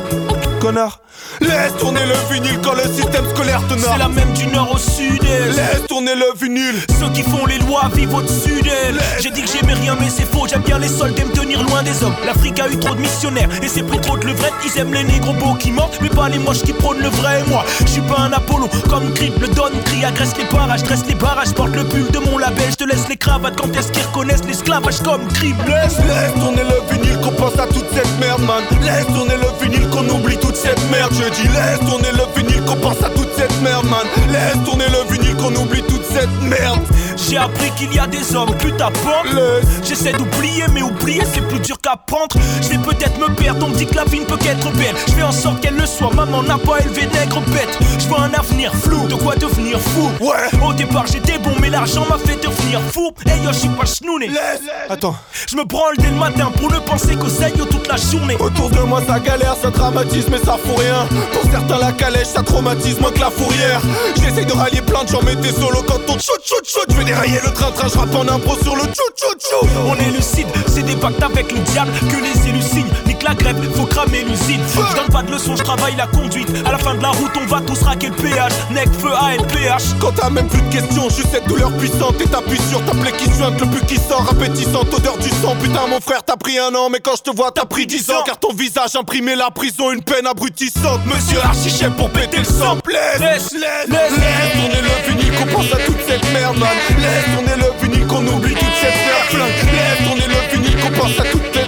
connard. 0.59 1.01
Laisse 1.41 1.75
tourner 1.79 2.01
le 2.05 2.33
vinyle 2.33 2.59
quand 2.63 2.73
le 2.73 2.83
système 2.83 3.27
scolaire 3.29 3.61
te 3.67 3.77
C'est 3.79 3.97
la 3.97 4.07
même 4.07 4.33
du 4.33 4.47
nord 4.47 4.71
au 4.73 4.77
sud-est. 4.77 5.55
Laisse 5.55 5.85
tourner 5.87 6.15
le 6.15 6.37
vinyle. 6.39 6.75
Ceux 6.99 7.09
qui 7.09 7.21
font 7.21 7.45
les 7.45 7.59
lois 7.59 7.89
vivent 7.93 8.13
au-dessus 8.13 8.61
d'elles. 8.61 8.99
J'ai 9.19 9.29
dit 9.29 9.43
que 9.43 9.49
j'aimais 9.49 9.73
rien, 9.73 9.95
mais 9.99 10.09
c'est 10.09 10.25
faux. 10.25 10.47
J'aime 10.47 10.61
bien 10.61 10.79
les 10.79 10.87
soldats 10.87 11.21
et 11.21 11.25
me 11.25 11.31
tenir 11.31 11.63
loin 11.63 11.83
des 11.83 12.03
hommes. 12.03 12.15
L'Afrique 12.25 12.59
a 12.59 12.67
eu 12.69 12.77
trop 12.77 12.95
de 12.95 13.01
missionnaires 13.01 13.49
et 13.61 13.67
c'est 13.67 13.83
pris 13.83 13.99
trop 13.99 14.17
de 14.17 14.25
levrette. 14.25 14.53
Ils 14.65 14.79
aiment 14.79 14.93
les 14.93 15.03
négros 15.03 15.33
beaux 15.33 15.53
qui 15.55 15.71
mentent, 15.71 15.99
mais 16.01 16.09
pas 16.09 16.29
les 16.29 16.39
moches 16.39 16.63
qui 16.63 16.73
prônent 16.73 17.01
le 17.01 17.09
vrai. 17.09 17.43
Moi, 17.47 17.63
je 17.81 17.87
suis 17.87 18.01
pas 18.01 18.19
un 18.19 18.33
Apollo 18.33 18.69
comme 18.89 19.13
Creep, 19.13 19.39
le 19.39 19.47
Don 19.49 19.71
crie, 19.85 20.05
agresse 20.05 20.35
les 20.37 20.45
parages, 20.45 20.83
dresse 20.83 21.05
les 21.07 21.15
barrages, 21.15 21.53
porte 21.53 21.75
le 21.75 21.83
pull 21.83 22.09
de 22.11 22.19
mon 22.19 22.37
label. 22.37 22.65
Je 22.71 22.75
te 22.75 22.83
laisse 22.83 23.07
les 23.09 23.17
cravates 23.17 23.59
quand 23.59 23.75
est-ce 23.75 23.91
qu'ils 23.91 24.05
reconnaissent 24.05 24.45
l'esclavage 24.47 25.01
comme 25.01 25.27
Creep. 25.27 25.55
Laisse, 25.67 25.97
Laisse 25.99 26.33
tourner 26.39 26.63
le 26.63 26.93
vinyle 26.93 27.19
qu'on 27.19 27.31
pense 27.31 27.57
à 27.59 27.67
toute 27.67 27.85
cette 27.93 28.19
merde 28.19 28.41
man 28.41 28.63
Laisse 28.81 29.05
tourner 29.07 29.35
le 29.35 29.63
vinyle 29.63 29.87
qu'on 29.89 30.07
oublie 30.09 30.37
toute 30.37 30.56
cette 30.57 30.91
merde. 30.91 31.13
Je 31.13 31.29
dis 31.41 31.47
laisse 31.47 31.79
tourner 31.87 32.11
le 32.11 32.25
vinyle 32.35 32.63
qu'on 32.63 32.75
pense 32.75 33.01
à 33.03 33.09
toute 33.09 33.29
cette 33.35 33.61
merde 33.61 33.85
man. 33.85 34.05
Laisse 34.31 34.63
tourner 34.65 34.85
le 34.89 35.11
vinyle 35.13 35.35
qu'on 35.35 35.53
oublie 35.55 35.83
toute 35.83 36.05
cette 36.05 36.41
merde. 36.41 36.79
J'ai 37.15 37.37
appris 37.37 37.71
qu'il 37.77 37.93
y 37.93 37.99
a 37.99 38.07
des 38.07 38.35
hommes 38.35 38.55
putain 38.57 38.91
pompe 38.91 39.33
Laisse. 39.33 39.65
J'essaie 39.87 40.13
d'oublier 40.13 40.65
mais 40.73 40.81
oublier 40.81 41.23
c'est 41.31 41.47
plus 41.47 41.59
dur 41.59 41.77
qu'apprendre. 41.81 42.35
Je 42.61 42.69
vais 42.69 42.77
peut-être 42.77 43.17
me 43.19 43.33
perdre, 43.35 43.65
on 43.65 43.69
me 43.69 43.75
dit 43.75 43.85
que 43.85 43.95
la 43.95 44.05
vie 44.05 44.21
ne 44.21 44.25
peut 44.25 44.37
qu'être 44.37 44.71
belle. 44.73 44.95
Je 45.07 45.13
fais 45.13 45.23
en 45.23 45.31
sorte 45.31 45.61
qu'elle 45.61 45.75
le 45.75 45.85
soit, 45.85 46.13
maman 46.13 46.43
n'a 46.43 46.57
pas 46.57 46.79
élevé 46.79 47.07
nègre 47.07 47.41
bête. 47.51 47.77
Je 47.99 48.07
vois 48.07 48.21
un 48.21 48.33
avenir 48.33 48.73
flou, 48.73 49.07
de 49.07 49.15
quoi 49.15 49.35
devenir 49.35 49.79
fou. 49.79 50.09
Ouais. 50.19 50.49
Au 50.67 50.73
départ 50.73 51.05
j'étais 51.11 51.37
bon 51.37 51.53
mais 51.61 51.69
l'argent 51.69 52.05
m'a 52.09 52.17
fait 52.17 52.35
devenir 52.35 52.81
fou. 52.93 53.11
Hey 53.25 53.41
yo 53.43 53.51
je 53.51 53.59
suis 53.59 53.69
pas 53.69 53.85
chnouné 53.85 54.27
Laisse. 54.27 54.61
Attends. 54.89 55.15
Je 55.47 55.55
me 55.55 55.63
branle 55.63 55.97
dès 55.97 56.09
le 56.09 56.15
matin 56.15 56.51
pour 56.55 56.71
ne 56.71 56.79
penser 56.79 57.15
qu'au 57.15 57.27
yo 57.27 57.65
toute 57.65 57.87
la 57.87 57.97
journée. 57.97 58.37
Autour 58.39 58.69
de 58.69 58.79
moi 58.79 59.01
ça 59.07 59.19
galère, 59.19 59.55
ça 59.61 59.69
dramatise 59.69 60.27
mais 60.29 60.39
ça 60.47 60.57
fout 60.57 60.79
rien. 60.79 61.05
Pour 61.33 61.51
certains 61.51 61.77
la 61.77 61.91
calèche 61.91 62.27
ça 62.27 62.41
traumatise 62.41 62.99
moins 63.01 63.11
que 63.11 63.19
la 63.19 63.29
fourrière. 63.29 63.81
J'essaye 64.15 64.45
de 64.45 64.53
rallier 64.53 64.81
plein 64.81 65.03
de 65.03 65.09
gens 65.09 65.19
mais 65.25 65.35
t'es 65.35 65.51
solo 65.51 65.83
quand 65.85 65.99
on 66.07 66.17
shoot 66.17 66.41
shoot 66.45 66.65
shoot 66.65 66.85
Je 66.89 66.95
vais 66.95 67.03
dérailler 67.03 67.39
le 67.43 67.51
train-train, 67.51 67.87
je 67.89 67.97
rappe 67.97 68.15
en 68.15 68.27
impro 68.33 68.55
sur 68.63 68.75
le 68.75 68.83
chou 68.83 69.07
chou 69.19 69.33
chou. 69.39 69.67
On 69.85 69.95
est 69.95 70.11
lucide, 70.11 70.47
c'est 70.67 70.83
des 70.83 70.95
pactes 70.95 71.21
avec 71.21 71.51
le 71.51 71.59
diable 71.59 71.91
que 72.09 72.17
les 72.23 72.49
élus 72.49 72.61
signent. 72.61 73.06
La 73.27 73.33
grève, 73.33 73.57
faut 73.75 73.85
cramer 73.85 74.23
l'usine. 74.23 74.61
Je 74.73 74.95
donne 74.95 75.09
pas 75.11 75.21
de 75.21 75.31
leçons, 75.33 75.57
je 75.57 75.63
travaille 75.63 75.97
la 75.97 76.07
conduite. 76.07 76.47
À 76.65 76.71
la 76.71 76.77
fin 76.77 76.95
de 76.95 77.01
la 77.01 77.09
route, 77.09 77.31
on 77.35 77.45
va 77.45 77.59
tous 77.59 77.81
raquer 77.81 78.07
le 78.07 78.15
péage. 78.15 78.53
Nec, 78.71 78.87
feu, 79.01 79.11
ALPH. 79.11 79.99
Quand 79.99 80.13
t'as 80.13 80.29
même 80.29 80.47
plus 80.47 80.61
de 80.61 80.71
questions, 80.71 81.09
juste 81.09 81.27
cette 81.31 81.45
douleur 81.45 81.69
puissante. 81.73 82.21
Et 82.21 82.27
t'appuies 82.27 82.61
sur 82.69 82.83
ta 82.85 82.91
plaie 82.93 83.11
qui 83.11 83.25
suinte, 83.35 83.59
le 83.59 83.65
but 83.65 83.85
qui 83.85 83.97
sort 83.97 84.25
Appétissante, 84.31 84.93
odeur 84.93 85.17
du 85.17 85.29
sang 85.29 85.55
Putain 85.61 85.87
mon 85.87 85.99
frère 85.99 86.23
t'as 86.23 86.37
pris 86.37 86.57
un 86.57 86.73
an. 86.73 86.89
Mais 86.89 86.99
quand 87.01 87.17
je 87.17 87.29
te 87.29 87.35
vois 87.35 87.51
t'as 87.51 87.65
pris 87.65 87.85
dix 87.85 88.09
ans. 88.11 88.23
Car 88.25 88.39
ton 88.39 88.53
visage 88.53 88.95
imprimé 88.95 89.35
la 89.35 89.51
prison 89.51 89.91
Une 89.91 90.03
peine 90.03 90.25
abrutissante. 90.25 91.01
Monsieur 91.05 91.41
Archichef 91.43 91.91
pour 91.97 92.09
péter 92.09 92.37
le 92.37 92.45
sang. 92.45 92.77
Laisse, 92.87 93.51
laisse, 93.51 93.51
laisse, 93.51 93.89
laisse. 93.89 94.53
Tourner 94.53 94.81
le 94.81 95.11
vinyle 95.11 95.33
qu'on 95.35 95.45
pense 95.47 95.73
à 95.73 95.77
toute 95.85 95.99
cette 96.07 96.31
merde 96.31 96.57
man. 96.57 96.69
Laisse 96.97 97.25
tourner 97.35 97.61
le 97.61 97.85
vinyle 97.85 98.07
qu'on 98.07 98.25
oublie 98.25 98.53
toute 98.53 98.77
cette 98.79 98.95
merde 99.05 99.27
flingue 99.27 99.73
Laisse 99.73 100.07
tourner 100.07 100.27
le 100.27 100.55
vinyle 100.55 100.77
qu'on 100.79 100.91
pense 100.91 101.19
à 101.19 101.23
toute 101.29 101.41
cette... 101.53 101.66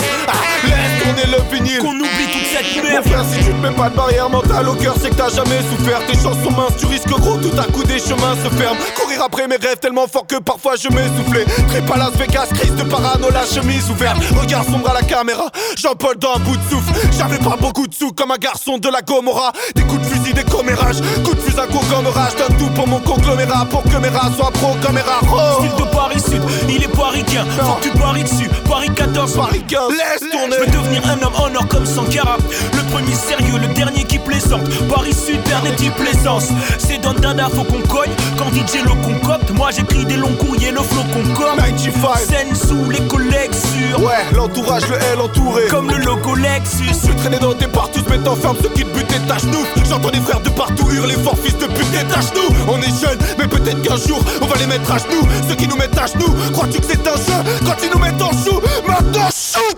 Tourner 1.10 1.38
le 1.38 1.56
vinyle 1.58 1.80
Qu'on 1.80 1.96
oublie 1.96 2.28
toute 2.32 2.46
cette 2.46 2.84
mon 2.84 2.90
merde. 2.90 3.06
frère, 3.06 3.26
si 3.32 3.40
tu 3.40 3.52
te 3.52 3.62
mets 3.62 3.72
pas 3.72 3.90
de 3.90 3.96
barrière 3.96 4.30
mentale 4.30 4.70
au 4.70 4.76
cœur, 4.76 4.94
c'est 5.02 5.10
que 5.10 5.16
t'as 5.16 5.30
jamais 5.30 5.60
souffert. 5.70 6.06
Tes 6.06 6.14
chances 6.14 6.38
sont 6.44 6.52
minces, 6.52 6.78
tu 6.78 6.86
risques 6.86 7.10
gros, 7.10 7.38
tout 7.38 7.58
à 7.58 7.64
coup 7.64 7.84
des 7.84 7.98
chemins 8.00 8.36
se 8.44 8.50
ferment. 8.56 8.78
Courir 8.96 9.24
après 9.24 9.48
mes 9.48 9.56
rêves 9.56 9.80
tellement 9.82 10.08
fort 10.08 10.28
que 10.28 10.36
parfois 10.38 10.76
je 10.76 10.88
m'essoufflais. 10.90 11.46
Très 11.70 11.82
pas 11.82 11.98
Las 11.98 12.12
Vegas, 12.16 12.48
crise 12.54 12.76
de 12.76 12.84
parano, 12.84 13.30
la 13.32 13.44
chemise 13.46 13.90
ouverte. 13.90 14.18
Regard 14.40 14.64
sombre 14.66 14.92
à 14.92 14.94
la 14.94 15.02
caméra, 15.02 15.50
Jean-Paul 15.78 16.18
dans 16.18 16.36
un 16.36 16.40
bout 16.40 16.58
de 16.58 16.70
souffle. 16.70 16.94
J'avais 17.18 17.40
pas 17.40 17.58
beaucoup 17.60 17.88
de 17.88 17.94
sous 17.94 18.12
comme 18.12 18.32
un 18.32 18.38
garçon 18.38 18.78
de 18.78 18.90
la 18.90 19.02
Gomorra. 19.02 19.52
Des 19.76 19.82
coups 19.84 20.02
de 20.02 20.06
fusil, 20.06 20.34
des 20.34 20.44
commérages, 20.44 21.02
coups 21.24 21.38
de 21.38 21.42
fusil, 21.42 21.60
un 21.60 21.68
coup 21.68 21.84
comme 21.90 22.06
rage. 22.08 22.36
Donne 22.38 22.58
tout 22.58 22.70
pour 22.76 22.88
mon 22.88 23.00
conglomérat, 23.00 23.66
pour 23.66 23.82
que 23.84 23.98
mes 23.98 24.10
rats 24.10 24.30
soient 24.38 24.52
pro 24.52 24.76
comme 24.84 24.94
mes 24.96 25.02
rats. 25.02 25.22
Oh, 25.24 25.64
Style 25.64 25.86
de 25.86 25.90
Paris 25.92 26.20
Sud, 26.20 26.42
il 26.70 26.84
est 26.84 26.96
pariquin. 26.96 27.46
Faut 27.60 27.74
que 27.76 27.84
tu 27.90 27.98
paries 27.98 28.24
dessus. 28.24 28.50
Paris 28.68 28.92
14, 28.96 29.34
Paris 29.36 29.64
15, 29.68 29.82
laisse 29.90 30.30
tourner. 30.30 30.56
Je 30.60 30.60
veux 30.60 30.68
devenir 30.68 30.99
un 31.06 31.22
homme 31.22 31.36
en 31.36 31.56
or 31.56 31.68
comme 31.68 31.86
Sankara 31.86 32.38
Le 32.74 32.92
premier 32.92 33.16
sérieux, 33.16 33.60
le 33.60 33.68
dernier 33.74 34.04
qui 34.04 34.20
plaisante 34.20 34.68
Paris 34.88 35.14
Sud, 35.14 35.42
dernier 35.44 35.76
type 35.76 35.94
plaisance 35.96 36.50
C'est 36.78 37.00
dans 37.00 37.14
Dada, 37.14 37.50
faut 37.50 37.64
qu'on 37.64 37.82
cogne 37.82 38.12
Quand 38.38 38.50
DJ 38.54 38.84
le 38.84 38.90
concocte 39.04 39.52
Moi 39.52 39.70
j'écris 39.72 40.06
des 40.06 40.18
longs 40.18 40.36
courriers, 40.40 40.72
le 40.72 40.82
flow 40.82 41.04
concorde 41.14 41.58
95. 41.58 42.28
Scène 42.28 42.56
sous 42.56 42.90
les 42.90 43.02
collègues 43.08 43.54
sûrs 43.54 44.02
Ouais, 44.02 44.26
l'entourage, 44.34 44.88
le 44.88 44.96
L 44.96 45.22
entouré. 45.22 45.64
Comme 45.70 45.90
le 45.90 45.98
logo 45.98 46.36
Lexus 46.36 47.08
Je 47.08 47.14
traîner 47.14 47.40
dans 47.40 47.54
tes 47.54 47.68
partout, 47.68 48.02
mais 48.10 48.18
t'enfermes 48.18 48.58
ceux 48.62 48.70
qui 48.70 48.84
te 48.84 48.96
butent 48.96 49.08
détache-nous. 49.08 49.66
J'entends 49.88 50.10
des 50.10 50.20
frères 50.20 50.42
de 50.42 50.50
partout 50.50 50.90
hurler 50.92 51.16
fort, 51.16 51.38
fils 51.38 51.58
de 51.58 51.66
pute, 51.66 51.92
détache-nous. 51.92 52.56
On 52.68 52.78
est 52.78 53.02
jeunes, 53.02 53.20
mais 53.38 53.48
peut-être 53.48 53.82
qu'un 53.82 53.98
jour, 53.98 54.24
on 54.42 54.46
va 54.46 54.56
les 54.58 54.68
mettre 54.68 54.92
à 54.92 54.98
genoux. 54.98 55.28
Ceux 55.48 55.56
qui 55.56 55.68
nous 55.68 55.78
mettent 55.78 55.98
à 55.98 56.06
genoux, 56.06 56.34
crois-tu 56.54 56.80
que 56.80 56.86
c'est 56.86 57.08
un 57.08 57.16
jeu? 57.16 57.50
Quand 57.66 57.76
ils 57.84 57.90
nous 57.92 58.00
mettent 58.00 58.22
en 58.22 58.32
chou 58.32 58.62
Maintenant, 58.88 59.30
shoot 59.30 59.78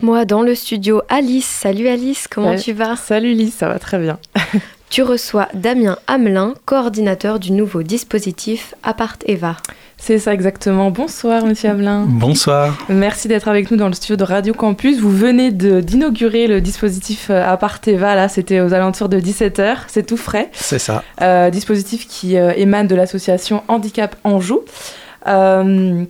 Avec 0.00 0.08
moi 0.08 0.24
dans 0.24 0.40
le 0.40 0.54
studio 0.54 1.02
Alice. 1.10 1.44
Salut 1.44 1.86
Alice, 1.86 2.26
comment 2.26 2.52
Salut. 2.52 2.62
tu 2.62 2.72
vas? 2.72 2.96
Salut 2.96 3.34
Lise, 3.34 3.52
ça 3.52 3.68
va 3.68 3.78
très 3.78 3.98
bien. 3.98 4.18
Tu 4.88 5.02
reçois 5.02 5.46
Damien 5.54 5.98
Hamelin, 6.08 6.54
coordinateur 6.64 7.38
du 7.38 7.52
nouveau 7.52 7.82
dispositif 7.84 8.74
Apart 8.82 9.16
Eva. 9.26 9.56
C'est 9.98 10.18
ça 10.18 10.32
exactement. 10.34 10.90
Bonsoir 10.90 11.44
Monsieur 11.44 11.68
Hamelin. 11.70 12.06
Bonsoir. 12.08 12.76
Merci 12.88 13.28
d'être 13.28 13.46
avec 13.46 13.70
nous 13.70 13.76
dans 13.76 13.86
le 13.88 13.92
studio 13.92 14.16
de 14.16 14.24
Radio 14.24 14.52
Campus. 14.54 14.98
Vous 15.00 15.12
venez 15.14 15.52
de- 15.52 15.80
d'inaugurer 15.80 16.46
le 16.48 16.60
dispositif 16.62 17.26
euh, 17.30 17.46
Aparteva, 17.46 18.14
là 18.16 18.28
c'était 18.28 18.60
aux 18.62 18.72
alentours 18.72 19.08
de 19.10 19.20
17h, 19.20 19.76
c'est 19.86 20.06
tout 20.06 20.16
frais. 20.16 20.48
C'est 20.54 20.78
ça. 20.80 21.04
Euh, 21.20 21.50
dispositif 21.50 22.08
qui 22.08 22.36
euh, 22.38 22.52
émane 22.56 22.86
de 22.88 22.94
l'association 22.96 23.62
Handicap 23.68 24.16
Anjou. 24.24 24.60
Euh, 25.28 26.04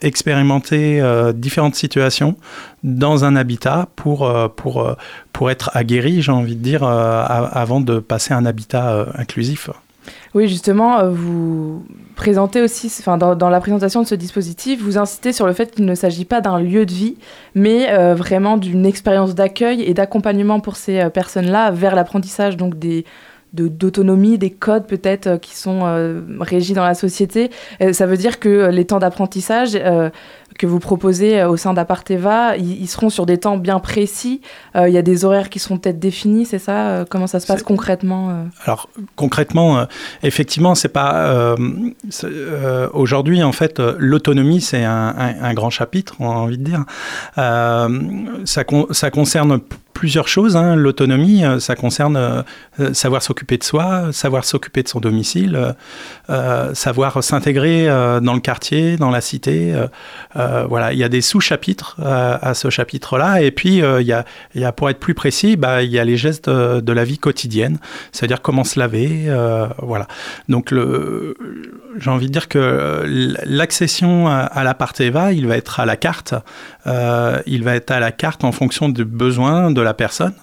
expérimenter 0.02 1.02
euh, 1.02 1.32
différentes 1.32 1.76
situations 1.76 2.36
dans 2.84 3.24
un 3.24 3.36
habitat 3.36 3.88
pour, 3.96 4.28
euh, 4.28 4.48
pour, 4.50 4.96
pour 5.32 5.50
être 5.50 5.72
aguerri, 5.74 6.22
j'ai 6.22 6.32
envie 6.32 6.56
de 6.56 6.62
dire, 6.62 6.84
avant 6.84 7.80
de 7.80 8.00
passer 8.00 8.34
à 8.34 8.38
un 8.38 8.46
habitat 8.46 9.08
inclusif. 9.16 9.70
Oui, 10.34 10.48
justement, 10.48 11.10
vous 11.10 11.86
présentez 12.16 12.62
aussi, 12.62 12.92
enfin, 13.00 13.18
dans, 13.18 13.50
la 13.50 13.60
présentation 13.60 14.02
de 14.02 14.08
ce 14.08 14.16
dispositif, 14.16 14.82
vous 14.82 14.98
incitez 14.98 15.34
sur 15.34 15.48
le 15.48 15.54
fait 15.54 15.74
qu'il 15.74 15.86
ne 15.86 15.96
s'agit 15.96 16.26
pas 16.26 16.42
d'un 16.42 16.60
lieu 16.60 16.86
de 16.86 16.94
vie, 16.94 17.18
mais 17.56 18.14
vraiment 18.14 18.58
d'une 18.58 18.86
expérience 18.86 19.36
d'accueil 19.36 19.82
et 19.84 19.94
d'accompagnement 19.94 20.60
pour 20.60 20.76
ces 20.76 21.10
personnes-là 21.10 21.72
vers 21.72 21.96
l'apprentissage 21.96 22.58
donc 22.58 22.78
des 22.78 23.06
de- 23.54 23.68
d'autonomie, 23.68 24.38
des 24.38 24.50
codes 24.52 24.86
peut-être 24.88 25.28
euh, 25.28 25.38
qui 25.38 25.56
sont 25.56 25.82
euh, 25.84 26.22
régis 26.40 26.76
dans 26.76 26.84
la 26.84 26.94
société. 26.94 27.50
Euh, 27.82 27.94
ça 27.94 28.06
veut 28.06 28.18
dire 28.18 28.40
que 28.40 28.70
les 28.70 28.86
temps 28.86 29.00
d'apprentissage 29.00 29.78
que 30.58 30.66
vous 30.66 30.80
proposez 30.80 31.44
au 31.44 31.56
sein 31.56 31.74
d'Aparteva, 31.74 32.58
ils, 32.58 32.82
ils 32.82 32.88
seront 32.88 33.10
sur 33.10 33.26
des 33.28 33.38
temps 33.38 33.58
bien 33.58 33.80
précis. 33.80 34.42
Il 34.76 34.90
y 34.90 34.98
a 34.98 35.02
des 35.04 35.24
horaires 35.24 35.50
qui 35.50 35.60
seront 35.60 35.78
peut-être 35.78 36.00
définis, 36.00 36.46
c'est 36.46 36.58
ça 36.58 37.06
Comment 37.12 37.28
ça 37.28 37.40
se 37.40 37.46
passe 37.46 37.62
concrètement 37.62 38.46
Alors 38.66 38.90
concrètement, 39.16 39.86
effectivement, 40.24 40.74
c'est 40.74 40.88
pas 40.90 41.56
aujourd'hui 42.94 43.44
en 43.44 43.52
fait 43.52 43.80
l'autonomie 43.80 44.62
c'est 44.62 44.84
un, 44.84 45.14
un- 45.18 45.44
un 45.44 45.54
grand 45.54 45.70
chapitre, 45.70 46.16
on 46.20 46.30
a 46.32 46.34
envie 46.36 46.58
de 46.58 46.64
dire. 46.64 46.86
Ça, 47.36 48.64
con- 48.66 48.88
ça 48.92 49.12
concerne 49.12 49.60
plusieurs 49.98 50.28
choses. 50.28 50.56
hein. 50.56 50.76
L'autonomie, 50.76 51.44
euh, 51.44 51.60
ça 51.60 51.76
concerne 51.76 52.18
euh, 52.18 52.44
euh, 52.80 52.94
savoir 52.94 53.24
s'occuper 53.24 53.58
de 53.58 53.64
soi, 53.64 54.10
savoir 54.12 54.46
s'occuper 54.46 54.84
de 54.84 54.88
son 54.88 55.00
domicile, 55.00 55.74
savoir 56.74 57.24
s'intégrer 57.24 57.88
dans 58.22 58.34
le 58.34 58.40
quartier, 58.40 58.98
dans 58.98 59.10
la 59.10 59.22
cité. 59.22 59.74
voilà, 60.36 60.94
il 60.94 61.00
y 61.00 61.04
a 61.04 61.10
des 61.10 61.22
sous-chapitres 61.22 61.98
à 62.04 62.54
ce 62.54 62.70
chapitre-là. 62.70 63.42
Et 63.42 63.52
puis 63.52 63.78
il 63.78 64.06
y 64.56 64.66
a, 64.66 64.72
pour 64.72 64.90
être 64.90 65.00
plus 65.00 65.16
précis, 65.16 65.56
bah, 65.56 65.82
il 65.82 65.90
y 65.90 65.98
a 65.98 66.06
les 66.06 66.18
gestes 66.18 66.50
de, 66.50 66.94
la 66.94 67.04
vie 67.04 67.18
quotidienne 67.18 67.78
c'est-à-dire 68.12 68.42
comment 68.42 68.64
se 68.64 68.80
laver, 68.80 69.32
voilà. 69.82 70.08
Donc 70.50 70.74
j'ai 70.74 72.10
envie 72.10 72.28
de 72.28 72.32
dire 72.32 72.48
que 72.48 73.04
l'accession 73.46 74.28
à, 74.28 74.38
à 74.40 74.64
l'appart 74.64 75.00
Eva, 75.02 75.32
il 75.32 75.48
va 75.48 75.58
être 75.58 75.80
à 75.80 75.86
la 75.86 75.96
carte, 75.96 76.36
il 76.86 77.64
va 77.64 77.76
être 77.76 77.92
à 77.92 78.00
la 78.00 78.12
carte 78.12 78.44
en 78.44 78.52
fonction 78.52 78.90
des 78.90 79.06
besoins 79.06 79.72
de 79.72 79.82
la 79.87 79.87
personne. 79.93 80.34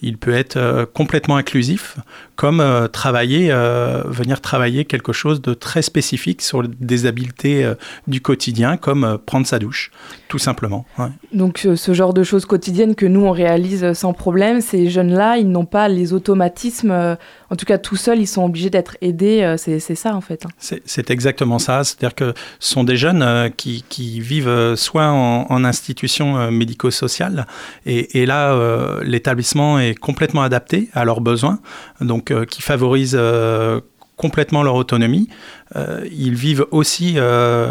Il 0.00 0.18
peut 0.18 0.34
être 0.34 0.56
euh, 0.56 0.86
complètement 0.86 1.36
inclusif, 1.36 1.96
comme 2.36 2.60
euh, 2.60 2.88
travailler, 2.88 3.48
euh, 3.50 4.02
venir 4.06 4.40
travailler 4.40 4.84
quelque 4.84 5.12
chose 5.12 5.42
de 5.42 5.54
très 5.54 5.82
spécifique 5.82 6.42
sur 6.42 6.62
des 6.66 7.06
habiletés 7.06 7.64
euh, 7.64 7.74
du 8.06 8.20
quotidien, 8.20 8.76
comme 8.76 9.18
prendre 9.26 9.46
sa 9.46 9.58
douche, 9.58 9.90
tout 10.28 10.38
simplement. 10.38 10.86
ouais. 10.98 11.08
Donc 11.32 11.66
ce 11.74 11.94
genre 11.94 12.14
de 12.14 12.22
choses 12.22 12.46
quotidiennes 12.46 12.94
que 12.94 13.06
nous 13.06 13.24
on 13.24 13.30
réalise 13.30 13.92
sans 13.92 14.12
problème, 14.12 14.60
ces 14.60 14.88
jeunes-là, 14.88 15.36
ils 15.38 15.50
n'ont 15.50 15.66
pas 15.66 15.88
les 15.88 16.12
automatismes, 16.12 17.16
en 17.50 17.56
tout 17.56 17.66
cas 17.66 17.78
tout 17.78 17.96
seuls, 17.96 18.18
ils 18.18 18.26
sont 18.26 18.44
obligés 18.44 18.70
d'être 18.70 18.96
aidés, 19.00 19.54
c'est 19.58 19.80
ça 19.94 20.14
en 20.14 20.20
fait. 20.20 20.46
hein. 20.46 20.76
C'est 20.84 21.10
exactement 21.10 21.58
ça. 21.58 21.84
C'est-à-dire 21.84 22.14
que 22.14 22.34
ce 22.60 22.72
sont 22.72 22.84
des 22.84 22.96
jeunes 22.96 23.50
qui, 23.56 23.84
qui 23.88 24.20
vivent 24.20 24.74
soit 24.76 25.06
en, 25.06 25.46
en 25.50 25.64
institution 25.64 26.50
médico-sociale, 26.50 27.46
et, 27.86 28.20
et 28.20 28.26
là, 28.26 28.56
l'établissement 29.02 29.78
est 29.78 29.94
complètement 29.98 30.42
adapté 30.42 30.88
à 30.92 31.04
leurs 31.04 31.20
besoins, 31.20 31.60
donc 32.00 32.21
euh, 32.30 32.44
qui 32.44 32.62
favorise 32.62 33.16
euh, 33.18 33.80
complètement 34.16 34.62
leur 34.62 34.74
autonomie. 34.74 35.28
Euh, 35.74 36.06
ils 36.12 36.34
vivent 36.34 36.66
aussi 36.70 37.16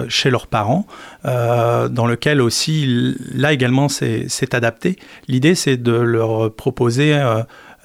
chez 0.10 0.30
leurs 0.30 0.48
parents, 0.48 0.86
dans 1.24 2.08
lequel 2.08 2.42
aussi, 2.42 3.16
là 3.34 3.54
également, 3.54 3.88
c'est 3.88 4.54
adapté. 4.54 4.98
L'idée, 5.30 5.56
c'est 5.56 5.78
de 5.78 5.94
leur 5.94 6.54
proposer 6.54 7.18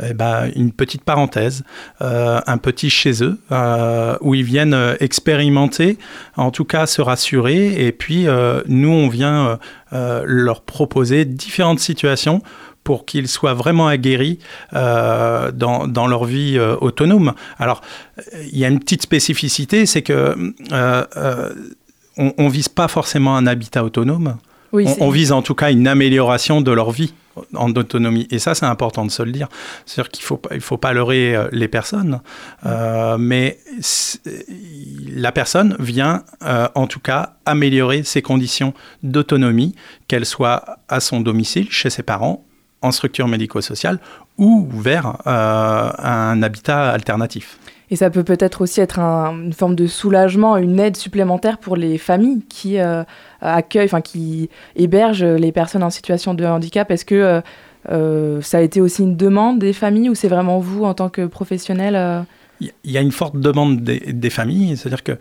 eh 0.02 0.14
ben, 0.14 0.50
une 0.56 0.72
petite 0.72 1.04
parenthèse, 1.04 1.62
un 2.00 2.58
petit 2.58 2.90
chez 2.90 3.22
eux, 3.22 3.38
où 4.20 4.34
ils 4.34 4.42
viennent 4.42 4.96
expérimenter, 4.98 5.96
en 6.36 6.50
tout 6.50 6.64
cas 6.64 6.86
se 6.86 7.02
rassurer, 7.02 7.86
et 7.86 7.92
puis 7.92 8.26
nous, 8.66 8.90
on 8.90 9.08
vient 9.08 9.60
leur 9.92 10.62
proposer 10.62 11.24
différentes 11.24 11.78
situations 11.78 12.42
pour 12.86 13.04
qu'ils 13.04 13.26
soient 13.26 13.52
vraiment 13.52 13.88
aguerris 13.88 14.38
euh, 14.72 15.50
dans, 15.50 15.88
dans, 15.88 16.06
leur 16.06 16.24
vie 16.24 16.56
euh, 16.56 16.76
autonome. 16.80 17.34
Alors, 17.58 17.80
il 18.40 18.56
y 18.56 18.64
a 18.64 18.68
une 18.68 18.78
petite 18.78 19.02
spécificité, 19.02 19.86
c'est 19.86 20.02
que 20.02 20.54
euh, 20.70 21.52
on, 22.16 22.44
ne 22.44 22.48
vise 22.48 22.68
pas 22.68 22.86
forcément 22.86 23.36
un 23.36 23.48
habitat 23.48 23.82
autonome. 23.82 24.36
Oui, 24.70 24.86
on, 25.00 25.10
vise 25.10 25.32
en 25.32 25.42
tout 25.42 25.56
cas 25.56 25.72
une 25.72 25.88
amélioration 25.88 26.60
de 26.60 26.70
leur 26.70 26.92
vie 26.92 27.12
en 27.54 27.70
autonomie. 27.70 28.28
Et 28.30 28.38
ça, 28.38 28.54
c'est 28.54 28.66
important 28.66 29.04
de 29.04 29.10
se 29.10 29.24
le 29.24 29.32
dire. 29.32 29.48
C'est-à-dire 29.84 30.12
qu'il 30.12 30.22
ne 30.22 30.26
faut, 30.26 30.40
il 30.52 30.60
faut 30.60 30.76
pas 30.76 30.92
leurrer 30.92 31.36
les 31.50 31.68
personnes, 31.68 32.20
mais 33.18 33.58
la 35.12 35.32
personne 35.32 35.76
vient 35.80 36.22
en 36.74 36.86
tout 36.86 37.00
cas 37.00 37.34
améliorer 37.46 38.04
ses 38.04 38.22
conditions 38.22 38.74
d'autonomie, 39.02 39.74
qu'elle 40.06 40.26
soit 40.26 40.78
à 40.88 41.00
son 41.00 41.20
domicile, 41.20 41.66
chez 41.70 41.90
ses 41.90 42.04
parents 42.04 42.45
en 42.86 42.92
structure 42.92 43.28
médico-sociale 43.28 43.98
ou 44.38 44.66
vers 44.72 45.18
euh, 45.26 45.90
un 45.98 46.42
habitat 46.42 46.90
alternatif. 46.90 47.58
Et 47.90 47.96
ça 47.96 48.10
peut 48.10 48.24
peut-être 48.24 48.62
aussi 48.62 48.80
être 48.80 48.98
une 48.98 49.52
forme 49.52 49.76
de 49.76 49.86
soulagement, 49.86 50.56
une 50.56 50.80
aide 50.80 50.96
supplémentaire 50.96 51.58
pour 51.58 51.76
les 51.76 51.98
familles 51.98 52.42
qui 52.48 52.80
euh, 52.80 53.04
accueillent, 53.40 53.86
enfin 53.86 54.00
qui 54.00 54.50
hébergent 54.74 55.24
les 55.24 55.52
personnes 55.52 55.84
en 55.84 55.90
situation 55.90 56.34
de 56.34 56.44
handicap. 56.44 56.90
Est-ce 56.90 57.04
que 57.04 57.40
euh, 57.90 58.42
ça 58.42 58.58
a 58.58 58.60
été 58.60 58.80
aussi 58.80 59.02
une 59.02 59.16
demande 59.16 59.60
des 59.60 59.72
familles 59.72 60.10
ou 60.10 60.16
c'est 60.16 60.28
vraiment 60.28 60.58
vous 60.58 60.84
en 60.84 60.94
tant 60.94 61.08
que 61.08 61.26
professionnel 61.26 62.24
il 62.58 62.90
y 62.90 62.96
a 62.96 63.02
une 63.02 63.12
forte 63.12 63.38
demande 63.38 63.82
des, 63.82 64.30
familles, 64.30 64.78
c'est-à-dire 64.78 65.02
que 65.02 65.18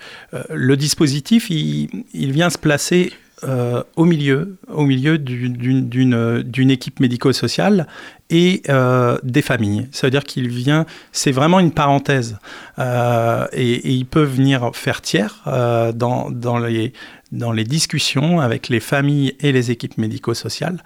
le 0.49 0.77
dispositif, 0.77 1.49
il, 1.49 1.89
il, 2.13 2.31
vient 2.31 2.49
se 2.49 2.57
placer 2.57 3.11
euh, 3.47 3.83
au 3.95 4.05
milieu, 4.05 4.57
au 4.73 4.85
milieu 4.85 5.17
d'une 5.19 6.71
équipe 6.71 6.99
médico-sociale 6.99 7.87
et 8.29 8.63
euh, 8.69 9.17
des 9.23 9.41
familles. 9.41 9.87
C'est-à-dire 9.91 10.23
qu'il 10.23 10.47
vient, 10.47 10.85
c'est 11.11 11.31
vraiment 11.31 11.59
une 11.59 11.71
parenthèse. 11.71 12.37
Euh, 12.79 13.45
et, 13.53 13.87
il 13.87 14.05
peut 14.05 14.23
venir 14.23 14.71
faire 14.73 15.01
tiers 15.01 15.43
dans, 15.45 16.31
dans, 16.31 16.57
les, 16.57 16.93
dans 17.31 17.51
les 17.51 17.65
discussions 17.65 18.39
avec 18.39 18.69
les 18.69 18.79
familles 18.79 19.35
et 19.39 19.51
les 19.51 19.69
équipes 19.69 19.97
médico-sociales. 19.97 20.81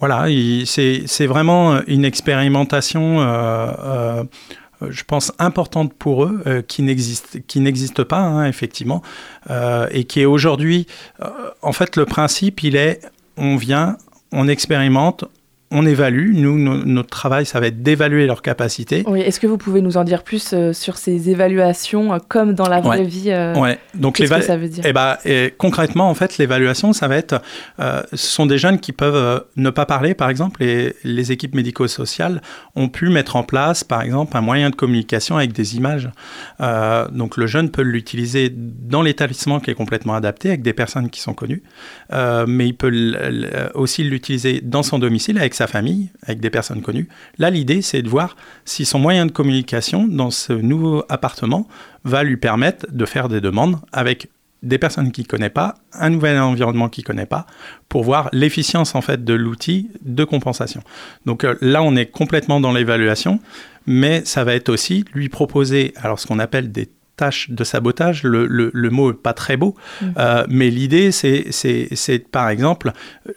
voilà, 0.00 0.26
c'est 0.64 1.26
vraiment 1.26 1.80
une 1.86 2.04
expérimentation 2.04 3.18
je 4.90 5.04
pense, 5.04 5.32
importante 5.38 5.92
pour 5.94 6.24
eux, 6.24 6.42
euh, 6.46 6.62
qui 6.62 6.82
n'existe 6.82 7.46
qui 7.46 7.60
n'existe 7.60 8.04
pas, 8.04 8.20
hein, 8.20 8.46
effectivement, 8.46 9.02
euh, 9.50 9.88
et 9.90 10.04
qui 10.04 10.20
est 10.20 10.24
aujourd'hui, 10.24 10.86
en 11.62 11.72
fait, 11.72 11.96
le 11.96 12.04
principe, 12.04 12.62
il 12.62 12.76
est, 12.76 13.00
on 13.36 13.56
vient, 13.56 13.96
on 14.32 14.48
expérimente, 14.48 15.24
on 15.70 15.86
évalue. 15.86 16.34
Nous, 16.34 16.56
notre 16.84 17.10
travail, 17.10 17.46
ça 17.46 17.58
va 17.58 17.66
être 17.66 17.82
d'évaluer 17.82 18.26
leurs 18.26 18.42
capacités. 18.42 19.02
Oui, 19.06 19.20
est-ce 19.20 19.40
que 19.40 19.46
vous 19.46 19.58
pouvez 19.58 19.80
nous 19.80 19.96
en 19.96 20.04
dire 20.04 20.22
plus 20.22 20.52
euh, 20.52 20.72
sur 20.72 20.96
ces 20.96 21.30
évaluations, 21.30 22.14
euh, 22.14 22.18
comme 22.28 22.54
dans 22.54 22.68
la 22.68 22.80
vraie 22.80 23.04
vie 23.04 23.30
euh, 23.30 23.54
ouais. 23.54 23.78
Donc, 23.94 24.16
Qu'est-ce 24.16 24.32
que 24.32 24.40
ça 24.42 24.56
veut 24.56 24.68
dire 24.68 24.84
eh 24.86 24.92
ben, 24.92 25.16
Concrètement, 25.58 26.08
en 26.08 26.14
fait, 26.14 26.38
l'évaluation, 26.38 26.92
ça 26.92 27.08
va 27.08 27.16
être. 27.16 27.42
ce 27.78 28.04
sont 28.12 28.46
des 28.46 28.58
jeunes 28.58 28.78
qui 28.78 28.92
peuvent 28.92 29.44
ne 29.56 29.70
pas 29.70 29.86
parler, 29.86 30.14
par 30.14 30.28
exemple, 30.28 30.62
et 30.62 30.94
les 31.02 31.32
équipes 31.32 31.54
médico-sociales 31.54 32.40
ont 32.76 32.88
pu 32.88 33.08
mettre 33.08 33.36
en 33.36 33.42
place, 33.42 33.84
par 33.84 34.02
exemple, 34.02 34.36
un 34.36 34.40
moyen 34.40 34.70
de 34.70 34.76
communication 34.76 35.36
avec 35.36 35.52
des 35.52 35.76
images. 35.76 36.10
donc, 37.12 37.36
le 37.36 37.46
jeune 37.46 37.70
peut 37.70 37.82
l'utiliser 37.82 38.52
dans 38.54 39.02
l'établissement 39.02 39.60
qui 39.60 39.70
est 39.70 39.74
complètement 39.74 40.14
adapté, 40.14 40.48
avec 40.48 40.62
des 40.62 40.72
personnes 40.72 41.10
qui 41.10 41.20
sont 41.20 41.34
connues, 41.34 41.62
mais 42.12 42.68
il 42.68 42.74
peut 42.74 42.92
aussi 43.74 44.04
l'utiliser 44.04 44.60
dans 44.62 44.82
son 44.82 44.98
domicile 44.98 45.38
sa 45.54 45.66
famille, 45.66 46.10
avec 46.22 46.40
des 46.40 46.50
personnes 46.50 46.82
connues. 46.82 47.08
Là, 47.38 47.50
l'idée, 47.50 47.82
c'est 47.82 48.02
de 48.02 48.08
voir 48.08 48.36
si 48.64 48.84
son 48.84 48.98
moyen 48.98 49.26
de 49.26 49.32
communication 49.32 50.06
dans 50.06 50.30
ce 50.30 50.52
nouveau 50.52 51.04
appartement 51.08 51.66
va 52.04 52.22
lui 52.22 52.36
permettre 52.36 52.86
de 52.90 53.04
faire 53.04 53.28
des 53.28 53.40
demandes 53.40 53.78
avec 53.92 54.28
des 54.62 54.78
personnes 54.78 55.12
qu'il 55.12 55.24
ne 55.24 55.28
connaît 55.28 55.50
pas, 55.50 55.76
un 55.92 56.10
nouvel 56.10 56.38
environnement 56.38 56.88
qu'il 56.88 57.02
ne 57.02 57.06
connaît 57.06 57.26
pas, 57.26 57.46
pour 57.88 58.02
voir 58.02 58.28
l'efficience 58.32 58.94
en 58.94 59.02
fait 59.02 59.24
de 59.24 59.34
l'outil 59.34 59.90
de 60.02 60.24
compensation. 60.24 60.82
Donc 61.26 61.44
euh, 61.44 61.56
là, 61.60 61.82
on 61.82 61.94
est 61.96 62.06
complètement 62.06 62.60
dans 62.60 62.72
l'évaluation, 62.72 63.40
mais 63.86 64.24
ça 64.24 64.42
va 64.42 64.54
être 64.54 64.70
aussi 64.70 65.04
lui 65.12 65.28
proposer 65.28 65.92
alors 65.96 66.18
ce 66.18 66.26
qu'on 66.26 66.38
appelle 66.38 66.72
des 66.72 66.88
tâche 67.16 67.50
de 67.50 67.64
sabotage. 67.64 68.22
Le, 68.22 68.46
le, 68.46 68.90
mot 68.90 69.12
n'est 69.12 69.18
pas 69.18 69.32
très 69.32 69.56
beau, 69.56 69.74
mm. 70.00 70.06
euh, 70.18 70.46
mais 70.48 70.70
l'idée, 70.70 71.12
c'est 71.12 72.18
par 72.30 72.48
exemple, 72.48 72.92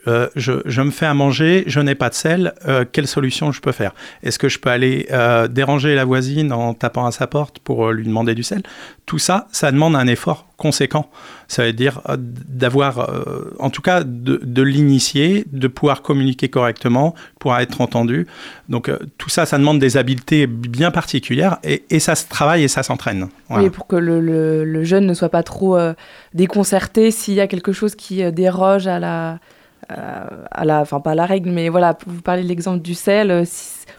euh, 0.08 0.28
je, 0.36 0.54
je, 0.66 0.82
me 0.82 0.92
fais 0.92 1.06
à 1.06 1.14
manger, 1.14 1.64
je 1.68 1.80
n'ai 1.80 1.96
pas 1.96 2.10
de 2.10 2.14
sel, 2.14 2.54
euh, 2.68 2.86
quelle 2.92 3.08
solution 3.08 3.52
je 3.52 3.62
peux 3.62 3.72
faire? 3.72 3.94
Est-ce 4.24 4.40
que 4.40 4.50
je 4.50 4.60
peux 4.60 4.70
aller 4.70 5.08
déranger 5.50 5.96
la 5.96 6.06
voisine 6.06 6.52
en 6.52 6.74
tapant 6.74 7.06
à 7.06 7.12
sa 7.12 7.28
porte 7.28 7.60
pour 7.60 7.92
lui 7.92 8.06
demander 8.06 8.36
du 8.36 8.44
sel? 8.44 8.64
Tout 9.08 9.20
ça, 9.20 9.48
ça 9.52 9.72
demande 9.72 9.96
un 9.96 10.06
effort 10.06 10.46
conséquent. 10.58 11.10
Ça 11.48 11.64
veut 11.64 11.74
dire 11.74 12.02
d'avoir, 12.18 13.10
en 13.58 13.70
tout 13.70 13.82
cas, 13.82 14.04
de, 14.04 14.62
l'initier, 14.62 15.46
de 15.52 15.68
pouvoir 15.68 16.02
communiquer 16.02 16.50
correctement, 16.50 17.16
pouvoir 17.40 17.62
être 17.62 17.80
entendu. 17.80 18.28
Donc 18.68 18.92
tout 19.18 19.30
ça, 19.30 19.46
ça 19.46 19.58
demande 19.58 19.80
des 19.80 19.96
habiletés 19.96 20.46
bien 20.46 20.92
particulières 20.92 21.58
et, 21.64 22.00
ça 22.00 22.16
se 22.16 22.28
travaille 22.28 22.64
et 22.64 22.68
ça 22.68 22.84
s'entraîne. 22.84 23.30
Voilà 23.50 23.70
pour 23.70 23.88
que 23.88 23.96
le, 23.96 24.84
jeune 24.84 25.06
ne 25.06 25.14
soit 25.14 25.30
pas 25.30 25.44
trop 25.44 25.78
euh, 25.78 25.94
déconcerté 26.34 27.12
s'il 27.12 27.36
y 27.36 27.42
a 27.42 27.48
quelque 27.48 27.72
chose 27.72 27.96
qui 27.96 28.24
euh, 28.24 28.32
déroge 28.32 28.88
à 28.88 29.00
la, 29.00 29.40
euh, 29.92 30.26
à 30.52 30.66
la, 30.66 30.86
pas 30.86 31.16
la 31.16 31.26
règle, 31.26 31.52
mais 31.52 31.70
voilà, 31.70 31.98
vous 32.08 32.22
parlez 32.22 32.44
de 32.44 32.48
l'exemple 32.48 32.82
du 32.82 32.96
sel, 32.96 33.46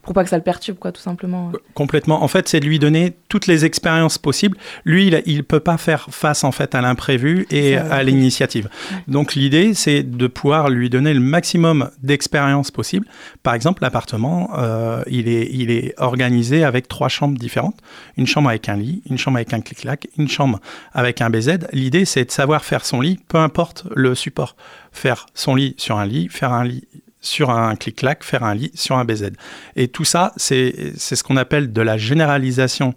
pour 0.02 0.14
pas 0.14 0.24
que 0.24 0.30
ça 0.30 0.36
le 0.36 0.42
perturbe, 0.42 0.78
quoi, 0.78 0.92
tout 0.92 1.00
simplement. 1.00 1.52
Complètement. 1.74 2.22
En 2.22 2.28
fait, 2.28 2.48
c'est 2.48 2.60
de 2.60 2.66
lui 2.66 2.78
donner 2.78 3.16
toutes 3.28 3.46
les 3.46 3.64
expériences 3.64 4.18
possibles. 4.18 4.56
Lui, 4.84 5.08
il 5.26 5.36
ne 5.36 5.42
peut 5.42 5.60
pas 5.60 5.76
faire 5.76 6.06
face 6.10 6.44
en 6.44 6.52
fait 6.52 6.74
à 6.74 6.80
l'imprévu 6.80 7.46
et 7.50 7.76
à 7.76 8.02
l'initiative. 8.02 8.68
Donc 9.06 9.34
l'idée, 9.34 9.74
c'est 9.74 10.02
de 10.02 10.26
pouvoir 10.26 10.70
lui 10.70 10.90
donner 10.90 11.14
le 11.14 11.20
maximum 11.20 11.90
d'expériences 12.02 12.70
possibles. 12.70 13.06
Par 13.42 13.54
exemple, 13.54 13.82
l'appartement, 13.82 14.50
euh, 14.58 15.02
il, 15.08 15.28
est, 15.28 15.48
il 15.52 15.70
est 15.70 15.94
organisé 15.98 16.64
avec 16.64 16.88
trois 16.88 17.08
chambres 17.08 17.38
différentes. 17.38 17.78
Une 18.16 18.26
chambre 18.26 18.48
avec 18.48 18.68
un 18.68 18.76
lit, 18.76 19.02
une 19.08 19.18
chambre 19.18 19.36
avec 19.36 19.52
un 19.52 19.60
clic-clac, 19.60 20.08
une 20.16 20.28
chambre 20.28 20.60
avec 20.92 21.20
un 21.20 21.30
BZ. 21.30 21.58
L'idée, 21.72 22.04
c'est 22.04 22.24
de 22.24 22.30
savoir 22.30 22.64
faire 22.64 22.84
son 22.84 23.00
lit, 23.00 23.18
peu 23.28 23.38
importe 23.38 23.86
le 23.94 24.14
support. 24.14 24.56
Faire 24.92 25.26
son 25.34 25.54
lit 25.54 25.74
sur 25.78 25.98
un 25.98 26.06
lit, 26.06 26.28
faire 26.28 26.52
un 26.52 26.64
lit 26.64 26.84
sur 27.20 27.50
un 27.50 27.74
clic-clac, 27.76 28.22
faire 28.24 28.44
un 28.44 28.54
lit 28.54 28.70
sur 28.74 28.96
un 28.96 29.04
BZ. 29.04 29.30
Et 29.76 29.88
tout 29.88 30.04
ça, 30.04 30.32
c'est 30.36 30.96
ce 30.96 31.22
qu'on 31.22 31.36
appelle 31.36 31.72
de 31.72 31.82
la 31.82 31.96
généralisation 31.96 32.94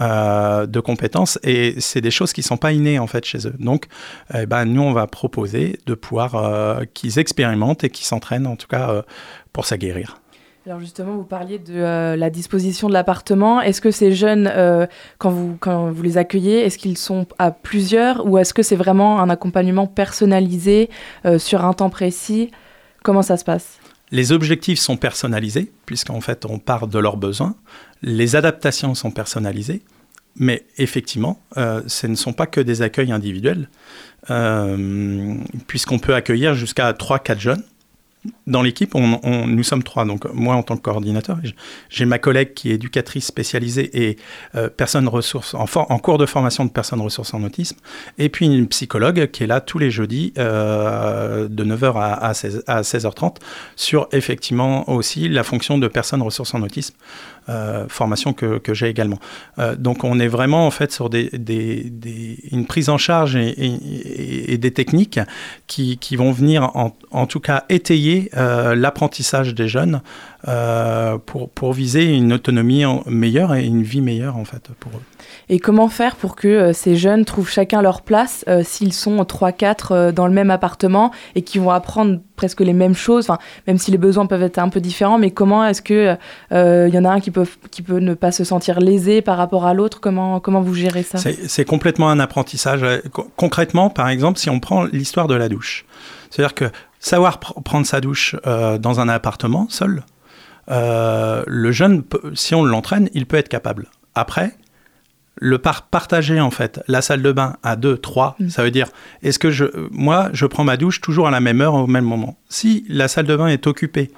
euh, 0.00 0.64
de 0.64 0.80
compétences 0.80 1.38
et 1.42 1.74
c'est 1.78 2.00
des 2.00 2.10
choses 2.10 2.32
qui 2.32 2.40
ne 2.40 2.44
sont 2.44 2.56
pas 2.56 2.72
innées 2.72 2.98
en 2.98 3.06
fait 3.06 3.26
chez 3.26 3.46
eux. 3.46 3.54
Donc, 3.58 3.88
eh 4.32 4.46
ben, 4.46 4.64
nous, 4.64 4.80
on 4.80 4.94
va 4.94 5.06
proposer 5.06 5.78
de 5.84 5.92
pouvoir 5.92 6.34
euh, 6.34 6.84
qu'ils 6.94 7.18
expérimentent 7.18 7.84
et 7.84 7.90
qu'ils 7.90 8.06
s'entraînent 8.06 8.46
en 8.46 8.56
tout 8.56 8.68
cas 8.68 8.88
euh, 8.88 9.02
pour 9.52 9.66
s'aguerrir. 9.66 10.16
Alors 10.64 10.80
justement, 10.80 11.12
vous 11.12 11.24
parliez 11.24 11.58
de 11.58 12.14
la 12.16 12.30
disposition 12.30 12.88
de 12.88 12.94
l'appartement. 12.94 13.60
Est-ce 13.60 13.82
que 13.82 13.90
ces 13.90 14.12
jeunes, 14.12 14.50
quand, 15.18 15.30
vous, 15.30 15.56
quand 15.58 15.90
vous 15.90 16.02
les 16.02 16.18
accueillez, 16.18 16.60
est-ce 16.60 16.78
qu'ils 16.78 16.96
sont 16.96 17.26
à 17.40 17.50
plusieurs 17.50 18.24
ou 18.26 18.38
est-ce 18.38 18.54
que 18.54 18.62
c'est 18.62 18.76
vraiment 18.76 19.20
un 19.20 19.28
accompagnement 19.28 19.88
personnalisé 19.88 20.88
sur 21.38 21.64
un 21.64 21.72
temps 21.72 21.90
précis? 21.90 22.52
Comment 23.02 23.22
ça 23.22 23.36
se 23.36 23.44
passe? 23.44 23.78
Les 24.10 24.32
objectifs 24.32 24.78
sont 24.78 24.96
personnalisés, 24.96 25.72
puisqu'en 25.86 26.20
fait 26.20 26.44
on 26.44 26.58
part 26.58 26.86
de 26.86 26.98
leurs 26.98 27.16
besoins. 27.16 27.54
Les 28.02 28.36
adaptations 28.36 28.94
sont 28.94 29.10
personnalisées, 29.10 29.82
mais 30.36 30.64
effectivement, 30.78 31.40
euh, 31.56 31.82
ce 31.86 32.06
ne 32.06 32.14
sont 32.14 32.32
pas 32.32 32.46
que 32.46 32.60
des 32.60 32.82
accueils 32.82 33.12
individuels, 33.12 33.68
euh, 34.30 35.34
puisqu'on 35.66 35.98
peut 35.98 36.14
accueillir 36.14 36.54
jusqu'à 36.54 36.92
3-4 36.92 37.38
jeunes 37.38 37.62
dans 38.46 38.62
l'équipe, 38.62 38.94
on, 38.94 39.46
nous 39.46 39.62
sommes 39.62 39.82
trois. 39.82 40.04
Donc, 40.04 40.32
moi, 40.32 40.54
en 40.54 40.62
tant 40.62 40.76
que 40.76 40.82
coordinateur, 40.82 41.38
j'ai 41.88 42.04
ma 42.04 42.18
collègue 42.18 42.54
qui 42.54 42.70
est 42.70 42.74
éducatrice 42.74 43.26
spécialisée 43.26 44.06
et 44.08 44.16
euh, 44.54 44.68
personne 44.68 45.08
ressource, 45.08 45.54
en, 45.54 45.98
cours 45.98 46.18
de 46.18 46.26
formation 46.26 46.64
de 46.64 46.70
personnes 46.70 47.00
ressources 47.00 47.34
en 47.34 47.42
autisme. 47.42 47.76
Et 48.18 48.28
puis 48.28 48.46
une 48.46 48.68
psychologue 48.68 49.30
qui 49.30 49.44
est 49.44 49.46
là 49.46 49.60
tous 49.60 49.78
les 49.78 49.90
jeudis 49.90 50.32
euh, 50.38 51.48
de 51.48 51.64
9h 51.64 51.94
à, 51.96 52.34
16, 52.34 52.64
à 52.66 52.82
16h30 52.82 53.36
sur 53.76 54.08
effectivement 54.12 54.88
aussi 54.88 55.28
la 55.28 55.42
fonction 55.42 55.78
de 55.78 55.88
personnes 55.88 56.22
ressources 56.22 56.54
en 56.54 56.62
autisme. 56.62 56.94
Euh, 57.48 57.86
formation 57.88 58.32
que, 58.32 58.60
j'ai 58.72 58.88
également. 58.88 59.18
Euh, 59.58 59.74
donc 59.74 60.04
on 60.04 60.20
est 60.20 60.28
vraiment 60.28 60.64
en 60.64 60.70
fait 60.70 60.92
sur 60.92 61.10
des, 61.10 61.28
des, 61.32 62.38
une 62.52 62.66
prise 62.66 62.88
en 62.88 62.98
charge 62.98 63.34
et, 63.34 63.48
et, 63.48 64.52
et 64.52 64.58
des 64.58 64.70
techniques 64.70 65.18
qui, 65.66 65.98
qui, 65.98 66.14
vont 66.14 66.30
venir 66.30 66.70
en, 66.76 66.96
en 67.10 67.26
tout 67.26 67.40
cas 67.40 67.64
étayer 67.68 68.30
euh, 68.36 68.76
l'apprentissage 68.76 69.56
des 69.56 69.66
jeunes 69.66 70.02
euh, 70.48 71.18
pour, 71.24 71.48
pour 71.50 71.72
viser 71.72 72.04
une 72.04 72.32
autonomie 72.32 72.84
en- 72.84 73.02
meilleure 73.06 73.54
et 73.54 73.64
une 73.64 73.82
vie 73.82 74.00
meilleure 74.00 74.36
en 74.36 74.44
fait 74.44 74.68
pour 74.80 74.92
eux. 74.92 75.02
Et 75.48 75.58
comment 75.58 75.88
faire 75.88 76.16
pour 76.16 76.36
que 76.36 76.48
euh, 76.48 76.72
ces 76.72 76.96
jeunes 76.96 77.24
trouvent 77.24 77.48
chacun 77.50 77.82
leur 77.82 78.02
place 78.02 78.44
euh, 78.48 78.62
s'ils 78.64 78.92
sont 78.92 79.22
3-4 79.22 79.76
euh, 79.90 80.12
dans 80.12 80.26
le 80.26 80.32
même 80.32 80.50
appartement 80.50 81.10
et 81.34 81.42
qui 81.42 81.58
vont 81.58 81.70
apprendre 81.70 82.18
presque 82.36 82.60
les 82.60 82.72
mêmes 82.72 82.94
choses, 82.94 83.28
enfin, 83.30 83.38
même 83.66 83.78
si 83.78 83.90
les 83.90 83.98
besoins 83.98 84.26
peuvent 84.26 84.42
être 84.42 84.58
un 84.58 84.68
peu 84.68 84.80
différents, 84.80 85.18
mais 85.18 85.30
comment 85.30 85.64
est-ce 85.64 85.82
euh, 86.52 86.88
il 86.88 86.94
y 86.94 86.98
en 86.98 87.04
a 87.04 87.10
un 87.10 87.20
qui 87.20 87.30
peut, 87.30 87.46
qui 87.70 87.82
peut 87.82 87.98
ne 87.98 88.14
pas 88.14 88.32
se 88.32 88.44
sentir 88.44 88.80
lésé 88.80 89.22
par 89.22 89.36
rapport 89.36 89.64
à 89.66 89.74
l'autre? 89.74 90.00
Comment, 90.00 90.40
comment 90.40 90.60
vous 90.60 90.74
gérez 90.74 91.02
ça? 91.02 91.18
C'est 91.18 91.64
complètement 91.64 92.08
un 92.10 92.18
apprentissage. 92.18 92.84
Co- 93.12 93.28
Concrètement, 93.36 93.90
par 93.90 94.08
exemple, 94.08 94.38
si 94.38 94.50
on 94.50 94.58
prend 94.60 94.84
l'histoire 94.84 95.28
de 95.28 95.34
la 95.34 95.48
douche, 95.48 95.84
c'est-à-dire 96.30 96.54
que 96.54 96.64
savoir 96.98 97.38
pr- 97.38 97.62
prendre 97.62 97.86
sa 97.86 98.00
douche 98.00 98.34
euh, 98.46 98.78
dans 98.78 99.00
un 99.00 99.08
appartement 99.08 99.66
seul, 99.68 100.02
euh, 100.70 101.42
le 101.46 101.72
jeune, 101.72 102.02
peut- 102.02 102.32
si 102.34 102.54
on 102.54 102.64
l'entraîne, 102.64 103.08
il 103.14 103.26
peut 103.26 103.36
être 103.36 103.48
capable. 103.48 103.88
Après, 104.14 104.52
le 105.36 105.58
par 105.58 105.82
partager 105.88 106.40
en 106.40 106.50
fait 106.50 106.80
la 106.88 107.00
salle 107.02 107.22
de 107.22 107.32
bain 107.32 107.56
à 107.62 107.74
deux, 107.76 107.96
trois, 107.96 108.36
Mm. 108.38 108.48
ça 108.50 108.62
veut 108.62 108.70
dire 108.70 108.88
est-ce 109.22 109.38
que 109.38 109.50
je, 109.50 109.64
moi, 109.90 110.28
je 110.32 110.46
prends 110.46 110.64
ma 110.64 110.76
douche 110.76 111.00
toujours 111.00 111.26
à 111.26 111.30
la 111.30 111.40
même 111.40 111.60
heure 111.60 111.74
au 111.74 111.86
même 111.86 112.04
moment. 112.04 112.38
Si 112.48 112.84
la 112.88 113.08
salle 113.08 113.26
de 113.26 113.34
bain 113.36 113.48
est 113.48 113.66
occupée 113.66 114.10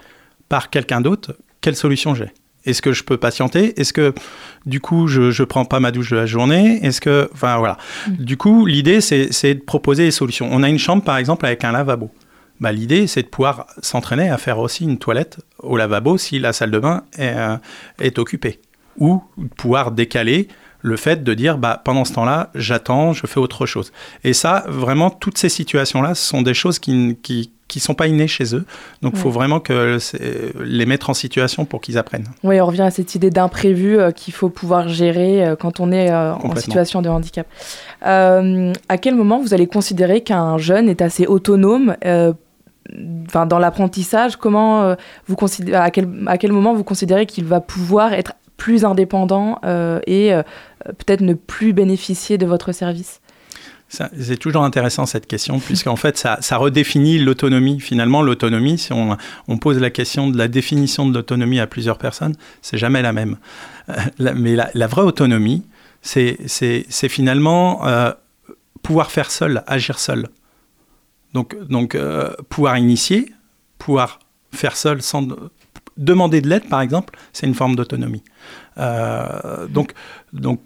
par 0.49 0.70
quelqu'un 0.70 1.01
d'autre, 1.01 1.36
quelle 1.61 1.76
solution 1.76 2.14
j'ai? 2.14 2.32
Est-ce 2.66 2.80
que 2.82 2.92
je 2.92 3.05
peux 3.05 3.16
patienter? 3.18 3.78
Est-ce 3.80 3.92
que 3.92 4.14
du 4.66 4.80
coup 4.80 5.07
je 5.07 5.30
je 5.30 5.45
prends 5.45 5.64
pas 5.66 5.80
ma 5.80 5.90
douche 5.92 6.11
de 6.11 6.16
la 6.16 6.26
journée? 6.26 6.80
Est-ce 6.84 7.01
que, 7.01 7.28
enfin 7.32 7.59
voilà. 7.59 7.76
Du 8.09 8.36
coup, 8.36 8.64
l'idée 8.66 9.01
c'est 9.01 9.32
c'est 9.32 9.55
de 9.55 9.61
proposer 9.61 10.05
des 10.05 10.11
solutions. 10.11 10.49
On 10.51 10.62
a 10.62 10.68
une 10.68 10.78
chambre 10.78 11.03
par 11.05 11.16
exemple 11.18 11.45
avec 11.47 11.62
un 11.64 11.72
lavabo. 11.72 12.11
Bah, 12.61 12.73
l'idée 12.73 13.07
c'est 13.07 13.23
de 13.23 13.29
pouvoir 13.29 13.67
s'entraîner 13.83 14.31
à 14.31 14.39
faire 14.39 14.59
aussi 14.59 14.85
une 14.85 14.99
toilette 14.99 15.39
au 15.59 15.77
lavabo 15.77 16.17
si 16.19 16.39
la 16.39 16.53
salle 16.53 16.71
de 16.71 16.79
bain 16.79 17.03
est, 17.19 17.35
euh, 17.37 17.57
est 18.01 18.19
occupée, 18.19 18.61
ou 18.99 19.23
de 19.39 19.49
pouvoir 19.49 19.91
décaler 19.91 20.49
le 20.81 20.97
fait 20.97 21.25
de 21.25 21.35
dire 21.35 21.57
bah, 21.59 21.81
pendant 21.83 22.05
ce 22.05 22.13
temps-là, 22.13 22.51
j'attends, 22.55 23.13
je 23.15 23.27
fais 23.27 23.41
autre 23.41 23.65
chose. 23.65 23.91
Et 24.23 24.35
ça, 24.35 24.65
vraiment, 24.69 25.09
toutes 25.11 25.39
ces 25.39 25.49
situations-là, 25.49 26.15
ce 26.15 26.23
sont 26.29 26.43
des 26.43 26.53
choses 26.53 26.79
qui 26.79 26.93
ne 26.93 27.13
qui, 27.15 27.51
qui 27.69 27.81
sont 27.81 27.95
pas 27.95 28.07
innées 28.07 28.29
chez 28.29 28.55
eux. 28.55 28.67
Donc, 29.01 29.15
il 29.15 29.19
faut 29.19 29.31
vraiment 29.31 29.61
que 29.61 29.99
c'est- 29.99 30.53
les 30.63 30.85
mettre 30.85 31.09
en 31.09 31.15
situation 31.15 31.65
pour 31.65 31.81
qu'ils 31.81 31.97
apprennent. 31.97 32.29
Oui, 32.43 32.61
on 32.61 32.67
revient 32.67 32.83
à 32.83 32.91
cette 32.91 33.15
idée 33.15 33.31
d'imprévu 33.31 33.99
euh, 33.99 34.11
qu'il 34.11 34.35
faut 34.35 34.51
pouvoir 34.51 34.87
gérer 34.89 35.45
euh, 35.47 35.57
quand 35.57 35.81
on 35.81 35.91
est 35.91 36.11
euh, 36.13 36.35
en 36.35 36.55
situation 36.55 37.01
de 37.01 37.09
handicap. 37.09 37.47
Euh, 38.07 38.73
à 38.91 38.99
quel 38.99 39.15
moment 39.15 39.41
vous 39.41 39.55
allez 39.55 39.67
considérer 39.67 40.21
qu'un 40.23 40.59
jeune 40.59 40.89
est 40.91 41.01
assez 41.01 41.27
autonome 41.27 41.97
euh, 42.05 42.35
dans 42.93 43.59
l'apprentissage 43.59 44.37
Comment 44.37 44.82
euh, 44.82 44.95
vous 45.26 45.37
considérez, 45.37 45.76
à, 45.76 45.91
quel, 45.91 46.09
à 46.26 46.39
quel 46.39 46.53
moment 46.53 46.74
vous 46.74 46.85
considérez 46.85 47.26
qu'il 47.26 47.45
va 47.45 47.61
pouvoir 47.61 48.12
être 48.12 48.35
plus 48.57 48.85
indépendant 48.85 49.59
euh, 49.64 50.01
et 50.07 50.32
euh, 50.32 50.43
peut-être 50.85 51.22
ne 51.22 51.35
plus 51.35 51.72
bénéficier 51.72 52.39
de 52.39 52.47
votre 52.47 52.72
service? 52.72 53.20
C'est 53.89 54.39
toujours 54.39 54.64
intéressant 54.64 55.07
cette 55.07 55.26
question, 55.26 55.61
puisqu'en 55.61 55.95
fait, 55.95 56.18
ça, 56.18 56.39
ça 56.41 56.57
redéfinit 56.57 57.18
l'autonomie. 57.18 57.78
Finalement, 57.78 58.22
l'autonomie, 58.22 58.76
si 58.76 58.93
on, 58.93 59.16
on 59.47 59.59
pose 59.59 59.78
la 59.78 59.91
question 59.91 60.28
de 60.28 60.37
la 60.37 60.49
définition 60.49 61.07
de 61.07 61.14
l'autonomie 61.14 61.61
à 61.61 61.68
plusieurs 61.68 61.99
personnes, 61.99 62.35
c'est 62.61 62.78
jamais 62.78 63.03
la 63.03 63.12
même. 63.12 63.37
Mais 64.18 64.57
la, 64.57 64.87
vraie 64.89 65.03
autonomie, 65.03 65.62
c'est 66.03 66.39
finalement 67.09 67.82
pouvoir 68.82 69.12
faire 69.12 69.30
seul, 69.30 69.62
agir 69.68 70.01
seul. 70.01 70.28
Donc, 71.35 71.95
euh, 71.95 72.30
pouvoir 72.49 72.78
initier, 72.78 73.32
pouvoir 73.78 74.20
faire 74.53 74.76
seul 74.76 75.03
sans 75.03 75.22
de- 75.22 75.37
demander 75.97 76.41
de 76.41 76.49
l'aide, 76.49 76.68
par 76.68 76.80
exemple, 76.80 77.18
c'est 77.32 77.47
une 77.47 77.55
forme 77.55 77.74
d'autonomie. 77.74 78.22
Euh, 78.78 79.66
donc, 79.68 79.93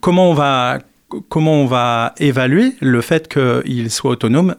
comment 0.00 0.30
on 0.30 0.34
va 0.34 0.78
comment 1.30 1.54
on 1.62 1.64
va 1.64 2.12
évaluer 2.18 2.76
le 2.80 3.00
fait 3.00 3.32
qu'il 3.32 3.90
soit 3.90 4.10
autonome? 4.10 4.56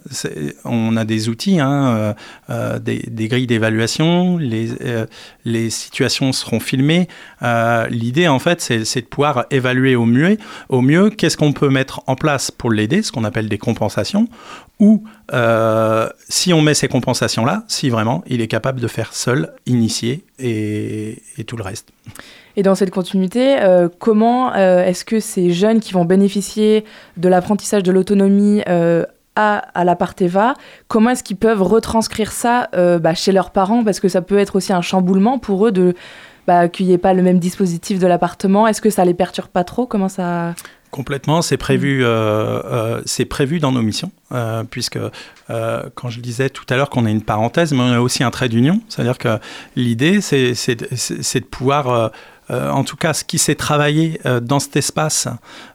On 0.65 0.97
a 0.97 1.05
des 1.05 1.29
outils, 1.29 1.59
hein, 1.59 2.15
euh, 2.49 2.79
des, 2.79 3.03
des 3.07 3.27
grilles 3.27 3.45
d'évaluation, 3.45 4.37
les, 4.39 4.69
les 5.45 5.69
situations 5.69 6.33
seront 6.33 6.59
filmées. 6.59 7.07
L'idée, 7.91 8.27
en 8.27 8.39
fait, 8.39 8.61
c'est 8.61 8.83
c'est 8.83 9.01
de 9.01 9.05
pouvoir 9.05 9.45
évaluer 9.51 9.95
au 9.95 10.05
mieux, 10.05 10.37
au 10.69 10.81
mieux 10.81 11.11
qu'est-ce 11.11 11.37
qu'on 11.37 11.53
peut 11.53 11.69
mettre 11.69 12.01
en 12.07 12.15
place 12.15 12.49
pour 12.49 12.71
l'aider, 12.71 13.03
ce 13.03 13.11
qu'on 13.11 13.25
appelle 13.25 13.47
des 13.47 13.59
compensations, 13.59 14.27
ou 14.79 15.03
euh, 15.33 16.09
si 16.27 16.53
on 16.53 16.61
met 16.61 16.73
ces 16.73 16.87
compensations-là, 16.87 17.63
si 17.67 17.89
vraiment 17.89 18.23
il 18.27 18.41
est 18.41 18.47
capable 18.47 18.79
de 18.79 18.87
faire 18.87 19.13
seul, 19.13 19.53
initier 19.65 20.23
et, 20.39 21.21
tout 21.47 21.57
le 21.57 21.63
reste. 21.63 21.89
Et 22.55 22.63
dans 22.63 22.75
cette 22.75 22.91
continuité, 22.91 23.61
euh, 23.61 23.89
comment 23.99 24.53
euh, 24.53 24.83
est-ce 24.83 25.05
que 25.05 25.19
ces 25.19 25.51
jeunes 25.51 25.79
qui 25.79 25.93
vont 25.93 26.05
bénéficier 26.05 26.83
de 27.17 27.29
l'apprentissage 27.29 27.83
de 27.83 27.91
l'autonomie 27.91 28.61
à, 29.35 29.57
à 29.57 29.83
la 29.85 29.95
Parteva, 29.95 30.55
comment 30.87 31.11
est-ce 31.11 31.23
qu'ils 31.23 31.37
peuvent 31.37 31.61
retranscrire 31.61 32.31
ça 32.31 32.69
bah, 32.73 33.13
chez 33.13 33.31
leurs 33.31 33.51
parents? 33.51 33.83
Parce 33.83 33.99
que 33.99 34.09
ça 34.09 34.21
peut 34.21 34.37
être 34.37 34.55
aussi 34.55 34.73
un 34.73 34.81
chamboulement 34.81 35.39
pour 35.39 35.67
eux 35.67 35.71
de 35.71 35.95
bah, 36.49 36.67
qu'il 36.67 36.87
n'y 36.87 36.93
ait 36.93 36.97
pas 36.97 37.13
le 37.13 37.21
même 37.21 37.37
dispositif 37.37 37.99
de 37.99 38.07
l'appartement. 38.07 38.67
Est-ce 38.67 38.81
que 38.81 38.89
ça 38.89 39.05
les 39.05 39.13
perturbe 39.13 39.49
pas 39.49 39.63
trop? 39.63 39.85
Comment 39.85 40.09
ça 40.09 40.55
Complètement, 40.91 41.43
c'est 41.43 41.57
prévu, 41.57 42.03
euh, 42.03 42.07
euh, 42.65 43.01
c'est 43.05 43.25
prévu 43.25 43.59
dans 43.59 43.71
nos 43.71 43.83
missions, 43.83 44.11
euh, 44.31 44.63
puisque 44.63 44.97
quand 45.95 46.09
je 46.09 46.19
disais 46.19 46.49
tout 46.49 46.65
à 46.69 46.77
l'heure 46.77 46.89
qu'on 46.89 47.05
a 47.05 47.09
une 47.09 47.23
parenthèse, 47.23 47.73
mais 47.73 47.81
on 47.81 47.91
a 47.91 47.99
aussi 47.99 48.23
un 48.23 48.31
trait 48.31 48.49
d'union, 48.49 48.81
c'est-à-dire 48.87 49.17
que 49.17 49.39
l'idée, 49.75 50.21
c'est 50.21 50.53
de 50.53 51.45
pouvoir, 51.45 52.11
euh, 52.51 52.69
en 52.69 52.83
tout 52.83 52.95
cas, 52.95 53.13
ce 53.13 53.23
qui 53.23 53.37
s'est 53.37 53.55
travaillé 53.55 54.19
euh, 54.25 54.39
dans 54.39 54.59
cet 54.59 54.75
espace 54.75 55.27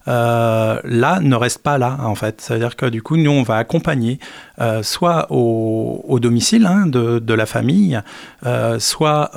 euh, 0.09 0.81
là 0.85 1.20
ne 1.20 1.37
reste 1.37 1.59
pas 1.59 1.79
là, 1.79 1.99
en 2.03 2.14
fait. 2.14 2.41
C'est-à-dire 2.41 2.77
que 2.77 2.87
du 2.87 3.03
coup, 3.03 3.16
nous, 3.16 3.31
on 3.31 3.43
va 3.43 3.57
accompagner 3.57 4.18
soit 4.83 5.27
au, 5.31 6.18
domicile 6.20 6.66
hein, 6.66 6.87
de, 6.87 7.35
la 7.35 7.47
famille, 7.47 8.01
soit, 8.79 9.33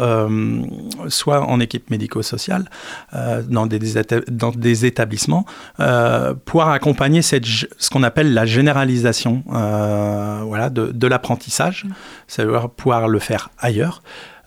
soit 1.08 1.42
en 1.42 1.60
équipe 1.60 1.90
médico-sociale, 1.90 2.66
dans, 3.48 3.66
des, 3.66 4.86
établissements, 4.86 5.46
pouvoir 6.46 6.70
accompagner 6.70 7.24
ce 7.24 7.90
qu'on 7.90 8.04
appelle 8.04 8.34
la 8.34 8.46
généralisation 8.46 9.44
voilà, 9.48 10.70
de, 10.70 10.92
de 10.92 11.08
l'apprentissage, 11.08 11.86
c'est-à-dire 12.28 12.70
pouvoir 12.70 13.08
le 13.08 13.20
faire 13.20 13.50
ailleurs. 13.58 14.04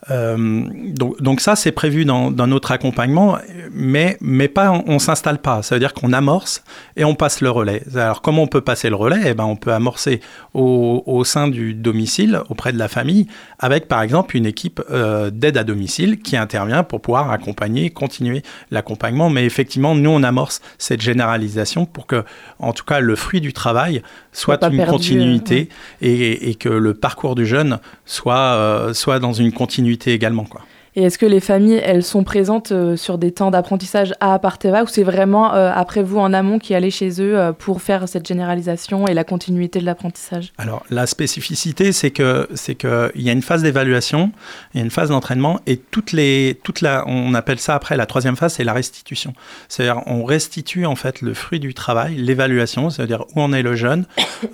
Euh, 0.09 0.63
donc, 0.95 1.21
donc 1.21 1.41
ça, 1.41 1.55
c'est 1.55 1.71
prévu 1.71 2.05
dans, 2.05 2.31
dans 2.31 2.47
notre 2.47 2.71
accompagnement, 2.71 3.37
mais, 3.71 4.17
mais 4.19 4.47
pas, 4.47 4.71
on, 4.71 4.83
on 4.87 4.99
s'installe 4.99 5.37
pas. 5.37 5.61
Ça 5.61 5.75
veut 5.75 5.79
dire 5.79 5.93
qu'on 5.93 6.11
amorce 6.11 6.63
et 6.95 7.03
on 7.03 7.13
passe 7.13 7.41
le 7.41 7.51
relais. 7.51 7.83
Alors, 7.93 8.23
comment 8.23 8.41
on 8.41 8.47
peut 8.47 8.61
passer 8.61 8.89
le 8.89 8.95
relais? 8.95 9.21
Eh 9.25 9.33
ben, 9.35 9.43
On 9.43 9.55
peut 9.55 9.73
amorcer 9.73 10.19
au, 10.55 11.03
au 11.05 11.23
sein 11.23 11.47
du 11.47 11.75
domicile, 11.75 12.41
auprès 12.49 12.73
de 12.73 12.79
la 12.79 12.87
famille, 12.87 13.27
avec 13.59 13.87
par 13.87 14.01
exemple 14.01 14.35
une 14.35 14.47
équipe 14.47 14.81
euh, 14.89 15.29
d'aide 15.29 15.57
à 15.57 15.63
domicile 15.63 16.19
qui 16.19 16.35
intervient 16.35 16.83
pour 16.83 16.99
pouvoir 17.01 17.29
accompagner, 17.29 17.91
continuer 17.91 18.41
l'accompagnement. 18.71 19.29
Mais 19.29 19.45
effectivement, 19.45 19.93
nous, 19.93 20.09
on 20.09 20.23
amorce 20.23 20.61
cette 20.79 21.01
généralisation 21.01 21.85
pour 21.85 22.07
que, 22.07 22.23
en 22.57 22.73
tout 22.73 22.85
cas, 22.85 23.01
le 23.01 23.15
fruit 23.15 23.39
du 23.39 23.53
travail 23.53 24.01
soit 24.31 24.63
une 24.63 24.77
perdu, 24.77 24.91
continuité 24.91 25.69
et, 26.01 26.49
et 26.49 26.55
que 26.55 26.69
le 26.69 26.95
parcours 26.95 27.35
du 27.35 27.45
jeune 27.45 27.77
soit, 28.05 28.35
euh, 28.35 28.93
soit 28.93 29.19
dans 29.19 29.33
une 29.33 29.51
continuité 29.51 29.90
également. 30.07 30.45
Quoi. 30.45 30.61
Et 30.95 31.03
est-ce 31.03 31.17
que 31.17 31.25
les 31.25 31.39
familles, 31.39 31.81
elles 31.81 32.03
sont 32.03 32.25
présentes 32.25 32.73
euh, 32.73 32.97
sur 32.97 33.17
des 33.17 33.31
temps 33.31 33.49
d'apprentissage 33.49 34.13
à 34.19 34.33
Aparteva 34.33 34.83
ou 34.83 34.87
c'est 34.87 35.03
vraiment 35.03 35.53
euh, 35.53 35.71
après 35.73 36.03
vous 36.03 36.17
en 36.17 36.33
amont 36.33 36.59
qui 36.59 36.75
allez 36.75 36.91
chez 36.91 37.21
eux 37.21 37.39
euh, 37.39 37.53
pour 37.53 37.81
faire 37.81 38.09
cette 38.09 38.27
généralisation 38.27 39.07
et 39.07 39.13
la 39.13 39.23
continuité 39.23 39.79
de 39.79 39.85
l'apprentissage? 39.85 40.51
Alors 40.57 40.83
la 40.89 41.07
spécificité, 41.07 41.93
c'est 41.93 42.11
que 42.11 42.49
c'est 42.55 42.75
que 42.75 43.09
il 43.15 43.21
y 43.21 43.29
a 43.29 43.31
une 43.31 43.41
phase 43.41 43.63
d'évaluation, 43.63 44.31
il 44.73 44.79
y 44.79 44.81
a 44.81 44.83
une 44.83 44.91
phase 44.91 45.09
d'entraînement 45.09 45.61
et 45.65 45.77
toutes 45.77 46.11
les 46.11 46.59
toute 46.61 46.81
la 46.81 47.05
on 47.07 47.33
appelle 47.35 47.59
ça 47.59 47.73
après 47.73 47.95
la 47.95 48.05
troisième 48.05 48.35
phase, 48.35 48.55
c'est 48.55 48.65
la 48.65 48.73
restitution. 48.73 49.33
C'est-à-dire 49.69 50.03
on 50.07 50.25
restitue 50.25 50.85
en 50.85 50.95
fait 50.95 51.21
le 51.21 51.33
fruit 51.33 51.61
du 51.61 51.73
travail, 51.73 52.15
l'évaluation, 52.15 52.89
c'est-à-dire 52.89 53.23
où 53.33 53.41
en 53.41 53.53
est 53.53 53.63
le 53.63 53.75
jeune, 53.75 54.05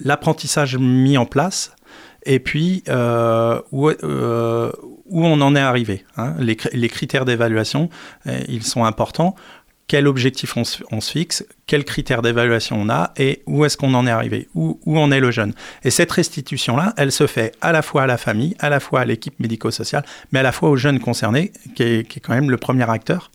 l'apprentissage 0.00 0.76
mis 0.76 1.16
en 1.16 1.24
place 1.24 1.74
et 2.26 2.38
puis 2.40 2.82
euh, 2.88 3.60
où, 3.72 3.88
euh, 3.88 4.70
où 5.06 5.24
on 5.26 5.40
en 5.40 5.54
est 5.56 5.60
arrivé. 5.60 6.04
hein. 6.16 6.34
Les, 6.38 6.54
cr- 6.54 6.70
les 6.72 6.88
critères 6.88 7.24
d'évaluation, 7.24 7.90
euh, 8.26 8.40
ils 8.48 8.62
sont 8.64 8.84
importants. 8.84 9.34
Quel 9.86 10.08
objectif 10.08 10.56
on 10.56 10.64
se, 10.64 10.82
on 10.90 11.02
se 11.02 11.10
fixe, 11.10 11.44
quels 11.66 11.84
critères 11.84 12.22
d'évaluation 12.22 12.80
on 12.80 12.88
a 12.88 13.12
et 13.18 13.42
où 13.46 13.66
est-ce 13.66 13.76
qu'on 13.76 13.92
en 13.92 14.06
est 14.06 14.10
arrivé, 14.10 14.48
où, 14.54 14.80
où 14.86 14.98
en 14.98 15.12
est 15.12 15.20
le 15.20 15.30
jeune. 15.30 15.52
Et 15.84 15.90
cette 15.90 16.10
restitution-là, 16.10 16.94
elle 16.96 17.12
se 17.12 17.26
fait 17.26 17.52
à 17.60 17.70
la 17.70 17.82
fois 17.82 18.04
à 18.04 18.06
la 18.06 18.16
famille, 18.16 18.56
à 18.60 18.70
la 18.70 18.80
fois 18.80 19.00
à 19.00 19.04
l'équipe 19.04 19.38
médico-sociale, 19.38 20.02
mais 20.32 20.38
à 20.38 20.42
la 20.42 20.52
fois 20.52 20.70
aux 20.70 20.76
jeunes 20.76 21.00
concernés, 21.00 21.52
qui 21.76 21.82
est, 21.82 22.08
qui 22.08 22.18
est 22.18 22.22
quand 22.22 22.32
même 22.34 22.50
le 22.50 22.56
premier 22.56 22.88
acteur. 22.88 23.30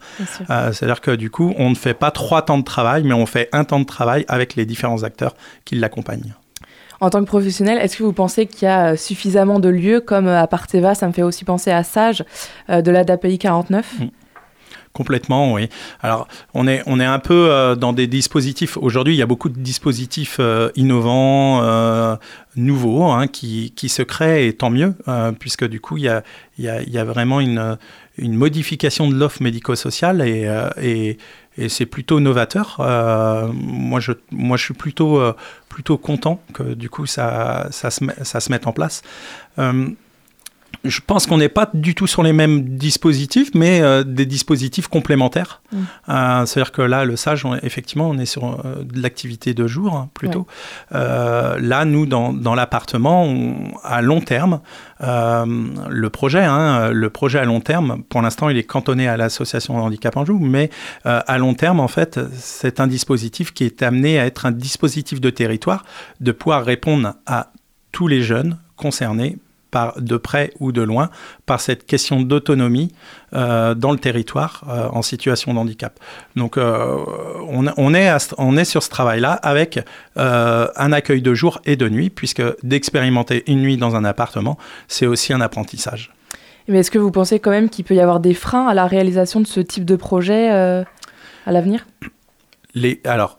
Euh, 0.49 0.71
C'est-à-dire 0.73 1.01
que 1.01 1.11
du 1.11 1.29
coup, 1.29 1.53
on 1.59 1.69
ne 1.69 1.75
fait 1.75 1.93
pas 1.93 2.09
trois 2.09 2.41
temps 2.41 2.57
de 2.57 2.63
travail, 2.63 3.03
mais 3.03 3.13
on 3.13 3.27
fait 3.27 3.47
un 3.51 3.63
temps 3.63 3.79
de 3.79 3.85
travail 3.85 4.25
avec 4.27 4.55
les 4.55 4.65
différents 4.65 5.03
acteurs 5.03 5.35
qui 5.65 5.75
l'accompagnent. 5.75 6.33
En 7.01 7.09
tant 7.09 7.21
que 7.21 7.27
professionnel, 7.27 7.77
est-ce 7.77 7.97
que 7.97 8.03
vous 8.03 8.13
pensez 8.13 8.45
qu'il 8.45 8.67
y 8.67 8.71
a 8.71 8.97
suffisamment 8.97 9.59
de 9.59 9.69
lieux 9.69 10.01
comme 10.01 10.27
à 10.27 10.47
Parteva, 10.47 10.95
ça 10.95 11.07
me 11.07 11.13
fait 11.13 11.23
aussi 11.23 11.45
penser 11.45 11.71
à 11.71 11.83
Sage 11.83 12.25
de 12.67 12.91
l'ADAPI 12.91 13.37
49 13.37 14.01
Complètement, 14.93 15.53
oui. 15.53 15.69
Alors, 16.01 16.27
on 16.53 16.67
est, 16.67 16.81
on 16.87 16.99
est 16.99 17.05
un 17.05 17.19
peu 17.19 17.49
euh, 17.51 17.75
dans 17.75 17.93
des 17.93 18.07
dispositifs. 18.07 18.75
Aujourd'hui, 18.75 19.13
il 19.13 19.17
y 19.17 19.21
a 19.21 19.27
beaucoup 19.27 19.49
de 19.49 19.59
dispositifs 19.59 20.37
euh, 20.39 20.71
innovants, 20.75 21.61
euh, 21.63 22.15
nouveaux, 22.55 23.03
hein, 23.03 23.27
qui, 23.27 23.71
qui, 23.75 23.87
se 23.87 24.01
créent, 24.01 24.47
et 24.47 24.53
tant 24.53 24.71
mieux, 24.71 24.95
puisque 25.39 25.65
du 25.65 25.79
coup, 25.79 25.97
il 25.97 26.03
y 26.03 26.09
a, 26.09 26.23
il 26.57 26.65
y 26.65 26.69
a, 26.69 26.81
il 26.81 26.89
y 26.89 26.97
a 26.97 27.03
vraiment 27.03 27.39
une, 27.39 27.77
une 28.17 28.33
modification 28.33 29.07
de 29.07 29.15
l'offre 29.15 29.41
médico-sociale 29.43 30.21
et, 30.21 31.17
et 31.59 31.69
c'est 31.69 31.85
plutôt 31.85 32.19
novateur. 32.19 32.75
moi, 33.53 33.99
je, 33.99 34.13
moi, 34.31 34.57
je 34.57 34.63
suis 34.63 34.73
plutôt, 34.73 35.21
plutôt 35.67 35.97
content 35.97 36.41
que 36.53 36.73
du 36.73 36.89
coup, 36.89 37.05
ça, 37.05 37.67
ça, 37.71 37.91
se, 37.91 38.05
ça 38.23 38.39
se 38.39 38.51
mette 38.51 38.67
en 38.67 38.73
place 38.73 39.01
je 40.85 40.99
pense 41.05 41.25
qu'on 41.25 41.37
n'est 41.37 41.49
pas 41.49 41.69
du 41.73 41.93
tout 41.93 42.07
sur 42.07 42.23
les 42.23 42.31
mêmes 42.31 42.77
dispositifs, 42.77 43.51
mais 43.53 43.81
euh, 43.81 44.03
des 44.03 44.25
dispositifs 44.25 44.87
complémentaires. 44.87 45.61
Mm. 45.71 45.77
Euh, 46.09 46.45
c'est-à-dire 46.45 46.71
que 46.71 46.81
là, 46.81 47.03
le 47.03 47.15
SAGE, 47.15 47.45
effectivement, 47.63 48.09
on 48.09 48.17
est 48.17 48.25
sur 48.25 48.45
euh, 48.45 48.83
de 48.83 49.01
l'activité 49.01 49.53
de 49.53 49.67
jour 49.67 49.95
hein, 49.95 50.09
plutôt. 50.13 50.47
là, 50.91 51.85
nous, 51.85 52.05
dans, 52.05 52.31
dans 52.33 52.55
l'appartement, 52.55 53.27
à 53.83 54.01
long 54.01 54.21
terme, 54.21 54.61
le 55.01 56.07
projet, 56.09 56.43
hein, 56.43 56.91
le 56.91 57.09
projet 57.09 57.39
à 57.39 57.45
long 57.45 57.61
terme, 57.61 58.03
pour 58.09 58.21
l'instant, 58.21 58.49
il 58.49 58.57
est 58.57 58.63
cantonné 58.63 59.07
à 59.07 59.17
l'association 59.17 59.77
handicap 59.77 60.15
en 60.17 60.25
joue, 60.25 60.39
mais 60.39 60.69
à 61.03 61.37
long 61.37 61.53
terme, 61.53 61.79
en 61.79 61.87
fait, 61.87 62.19
c'est 62.33 62.79
un 62.79 62.87
dispositif 62.87 63.53
qui 63.53 63.63
est 63.63 63.83
amené 63.83 64.19
à 64.19 64.25
être 64.25 64.45
un 64.45 64.51
dispositif 64.51 65.21
de 65.21 65.29
territoire, 65.29 65.83
de 66.19 66.31
pouvoir 66.31 66.63
répondre 66.63 67.13
à 67.25 67.51
tous 67.91 68.07
les 68.07 68.21
jeunes 68.21 68.57
concernés 68.75 69.37
par, 69.71 70.01
de 70.01 70.17
près 70.17 70.51
ou 70.59 70.71
de 70.71 70.81
loin 70.81 71.09
par 71.45 71.61
cette 71.61 71.85
question 71.85 72.21
d'autonomie 72.21 72.93
euh, 73.33 73.75
dans 73.75 73.91
le 73.91 73.97
territoire 73.97 74.63
euh, 74.69 74.87
en 74.91 75.01
situation 75.01 75.53
de 75.53 75.59
handicap. 75.59 75.99
Donc 76.35 76.57
euh, 76.57 76.97
on, 77.47 77.65
on, 77.77 77.93
est 77.93 78.33
on 78.37 78.57
est 78.57 78.65
sur 78.65 78.83
ce 78.83 78.89
travail-là 78.89 79.33
avec 79.33 79.79
un 80.15 80.91
accueil 80.91 81.21
de 81.21 81.33
jour 81.33 81.61
et 81.65 81.75
de 81.75 81.87
nuit, 81.87 82.09
puisque 82.09 82.43
d'expérimenter 82.63 83.43
une 83.47 83.61
nuit 83.61 83.77
dans 83.77 83.95
un 83.95 84.03
appartement, 84.03 84.57
c'est 84.87 85.05
aussi 85.05 85.33
un 85.33 85.41
apprentissage. 85.41 86.11
Mais 86.67 86.79
est-ce 86.79 86.91
que 86.91 86.99
vous 86.99 87.11
pensez 87.11 87.39
quand 87.39 87.51
même 87.51 87.69
qu'il 87.69 87.85
peut 87.85 87.95
y 87.95 87.99
avoir 87.99 88.19
des 88.19 88.33
freins 88.33 88.67
à 88.67 88.73
la 88.73 88.85
réalisation 88.85 89.39
de 89.39 89.47
ce 89.47 89.59
type 89.59 89.85
de 89.85 89.95
projet 89.95 90.49
à 90.49 91.51
l'avenir? 91.51 91.87
Les, 92.75 93.01
alors, 93.05 93.38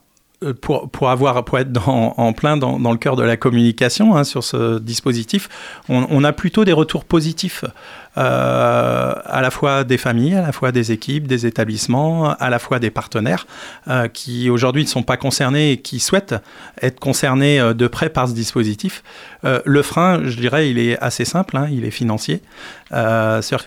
pour, 0.61 0.89
pour, 0.89 1.09
avoir, 1.09 1.43
pour 1.45 1.59
être 1.59 1.71
dans, 1.71 2.13
en 2.17 2.33
plein 2.33 2.57
dans, 2.57 2.79
dans, 2.79 2.91
le 2.91 2.97
cœur 2.97 3.15
de 3.15 3.23
la 3.23 3.37
communication 3.37 4.15
hein, 4.15 4.23
sur 4.23 4.43
ce 4.43 4.79
dispositif, 4.79 5.49
on, 5.89 6.07
on, 6.09 6.23
a 6.23 6.33
plutôt 6.33 6.65
des 6.65 6.73
retours 6.73 7.05
positifs. 7.05 7.63
euh, 7.63 7.69
à 8.15 9.39
la 9.41 9.51
fois 9.51 9.83
des 9.83 9.97
familles, 9.97 10.35
à 10.35 10.41
la 10.41 10.51
fois 10.51 10.71
des 10.71 10.91
équipes, 10.91 11.27
des 11.27 11.45
établissements, 11.45 12.33
à 12.33 12.49
la 12.49 12.59
fois 12.59 12.79
des 12.79 12.91
partenaires 12.91 13.47
euh, 13.87 14.07
qui 14.07 14.49
aujourd'hui 14.49 14.83
ne 14.83 14.87
sont 14.87 15.03
pas 15.03 15.17
concernés 15.17 15.71
et 15.71 15.77
qui 15.77 15.99
souhaitent 15.99 16.35
être 16.81 16.99
concernés 16.99 17.59
euh, 17.59 17.73
de 17.73 17.87
près 17.87 18.09
par 18.09 18.27
ce 18.27 18.33
dispositif. 18.33 19.03
Euh, 19.45 19.61
le 19.65 19.81
frein, 19.81 20.21
je 20.25 20.37
dirais, 20.37 20.69
il 20.69 20.77
est 20.77 20.97
assez 20.99 21.25
simple, 21.25 21.57
hein, 21.57 21.67
il 21.71 21.85
est 21.85 21.91
financier. 21.91 22.41
Euh, 22.91 23.41
C'est-à-dire 23.41 23.65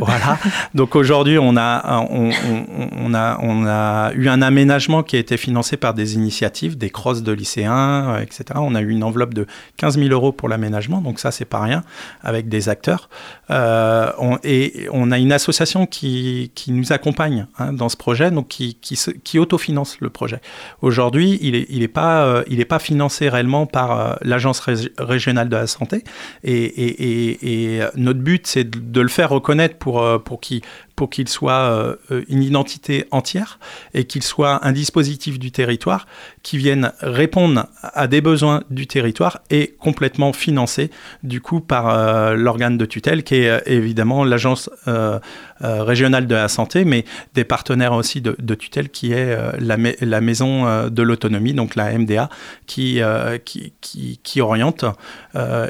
voilà. 0.00 0.38
Donc 0.74 0.96
aujourd'hui, 0.96 1.38
on 1.38 1.56
a, 1.56 2.06
on, 2.10 2.30
on, 2.30 2.88
on, 3.06 3.14
a, 3.14 3.38
on 3.40 3.66
a 3.66 4.12
eu 4.14 4.28
un 4.28 4.42
aménagement 4.42 5.02
qui 5.02 5.16
a 5.16 5.18
été 5.18 5.36
financé 5.36 5.76
par 5.76 5.94
des 5.94 6.14
initiatives, 6.14 6.78
des 6.78 6.90
crosses 6.90 7.22
de 7.22 7.32
lycéens, 7.32 8.18
etc. 8.20 8.44
On 8.56 8.74
a 8.74 8.80
eu 8.80 8.88
une 8.88 9.04
enveloppe 9.04 9.34
de 9.34 9.46
15 9.76 9.98
000 9.98 10.08
euros 10.10 10.32
pour 10.32 10.48
l'aménagement, 10.48 11.00
donc 11.00 11.18
ça, 11.18 11.30
c'est 11.30 11.44
pas 11.44 11.60
rien, 11.60 11.82
avec 12.22 12.48
des 12.48 12.68
acteurs. 12.68 13.08
Euh, 13.50 13.81
euh, 13.82 14.36
et 14.44 14.88
on 14.92 15.10
a 15.10 15.18
une 15.18 15.32
association 15.32 15.86
qui, 15.86 16.50
qui 16.54 16.72
nous 16.72 16.92
accompagne 16.92 17.46
hein, 17.58 17.72
dans 17.72 17.88
ce 17.88 17.96
projet, 17.96 18.30
donc 18.30 18.48
qui, 18.48 18.76
qui, 18.76 19.38
autofinance 19.38 20.00
le 20.00 20.10
projet. 20.10 20.40
Aujourd'hui, 20.80 21.38
il 21.42 21.52
n'est 21.52 21.66
il 21.68 21.82
est 21.82 21.88
pas, 21.88 22.24
euh, 22.24 22.64
pas 22.68 22.78
financé 22.78 23.28
réellement 23.28 23.66
par 23.66 23.98
euh, 23.98 24.14
l'Agence 24.22 24.60
régionale 24.98 25.48
de 25.48 25.56
la 25.56 25.66
santé. 25.66 26.04
Et, 26.44 26.62
et, 26.64 27.76
et, 27.76 27.82
notre 27.96 28.20
but, 28.20 28.46
c'est 28.46 28.64
de, 28.64 28.78
de, 28.78 29.00
le 29.00 29.08
faire 29.08 29.30
reconnaître 29.30 29.76
pour, 29.76 30.04
pour 30.22 30.40
qu'il 30.40 30.62
qu'il 31.06 31.28
soit 31.28 31.96
une 32.28 32.42
identité 32.42 33.06
entière 33.10 33.58
et 33.94 34.04
qu'il 34.04 34.22
soit 34.22 34.66
un 34.66 34.72
dispositif 34.72 35.38
du 35.38 35.50
territoire 35.50 36.06
qui 36.42 36.58
vienne 36.58 36.92
répondre 37.00 37.66
à 37.82 38.06
des 38.06 38.20
besoins 38.20 38.62
du 38.70 38.86
territoire 38.86 39.40
et 39.50 39.74
complètement 39.78 40.32
financé 40.32 40.90
du 41.22 41.40
coup 41.40 41.60
par 41.60 42.34
l'organe 42.34 42.78
de 42.78 42.84
tutelle 42.84 43.22
qui 43.22 43.36
est 43.36 43.62
évidemment 43.66 44.24
l'agence 44.24 44.70
euh, 44.88 45.18
euh, 45.62 45.84
régionale 45.84 46.26
de 46.26 46.34
la 46.34 46.48
santé, 46.48 46.84
mais 46.84 47.04
des 47.34 47.44
partenaires 47.44 47.92
aussi 47.92 48.20
de, 48.20 48.54
tutelle 48.54 48.88
qui 48.88 49.12
est 49.12 49.36
euh, 49.36 49.52
la, 49.60 50.20
maison 50.20 50.88
de 50.88 51.02
l'autonomie, 51.02 51.54
donc 51.54 51.76
la 51.76 51.96
MDA, 51.96 52.28
qui, 52.66 53.00
qui, 53.44 53.72
qui, 53.80 54.18
qui, 54.22 54.40
oriente 54.40 54.84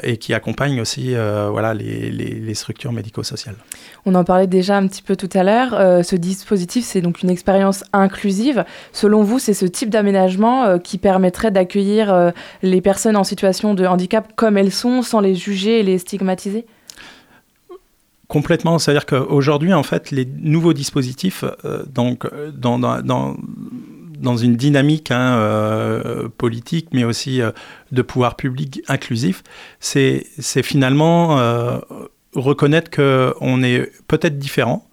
et 0.01 0.17
qui 0.17 0.33
accompagne 0.33 0.81
aussi 0.81 1.13
voilà, 1.13 1.73
les, 1.73 2.11
les, 2.11 2.53
structures 2.53 2.91
médico-sociales. 2.91 3.55
On 4.05 4.15
en 4.15 4.23
parlait 4.23 4.47
déjà 4.47 4.77
un 4.77 4.87
petit 4.87 5.01
peu 5.01 5.15
tout 5.15 5.22
à 5.33 5.43
l'heure. 5.43 6.03
ce 6.05 6.15
dispositif, 6.15 6.85
c'est 6.85 7.01
donc 7.01 7.21
une 7.21 7.29
expérience 7.29 7.83
inclusive. 7.93 8.65
Selon 8.91 9.23
vous, 9.23 9.39
c'est 9.39 9.53
ce 9.53 9.65
type 9.65 9.89
d'aménagement 9.89 10.79
qui 10.79 10.97
permettrait 10.97 11.51
d'accueillir 11.51 12.31
les 12.61 12.81
personnes 12.81 13.15
en 13.15 13.23
situation 13.23 13.73
de 13.73 13.85
handicap 13.85 14.33
comme 14.35 14.57
elles 14.57 14.71
sont, 14.71 15.01
sans 15.01 15.19
les 15.19 15.35
juger 15.35 15.79
et 15.79 15.83
les 15.83 15.97
stigmatiser? 15.97 16.65
Complètement, 18.27 18.79
c'est-à-dire 18.79 19.05
qu'aujourd'hui, 19.05 19.73
en 19.73 19.83
fait, 19.83 20.09
les 20.09 20.25
nouveaux 20.25 20.73
dispositifs, 20.73 21.43
euh, 21.65 21.83
donc, 21.85 22.25
dans, 22.51 22.79
dans, 22.79 23.35
dans, 24.17 24.37
une 24.37 24.55
dynamique 24.55 25.11
hein, 25.11 25.37
euh, 25.37 26.29
politique, 26.37 26.87
mais 26.93 27.03
aussi 27.03 27.41
euh, 27.41 27.51
de 27.91 28.01
pouvoir 28.01 28.35
public 28.35 28.81
inclusif, 28.87 29.43
c'est 29.79 30.23
finalement 30.63 31.37
reconnaître 32.33 32.89
qu'on 32.89 33.61
est 33.61 33.91
peut-être 34.07 34.39
différent, 34.39 34.87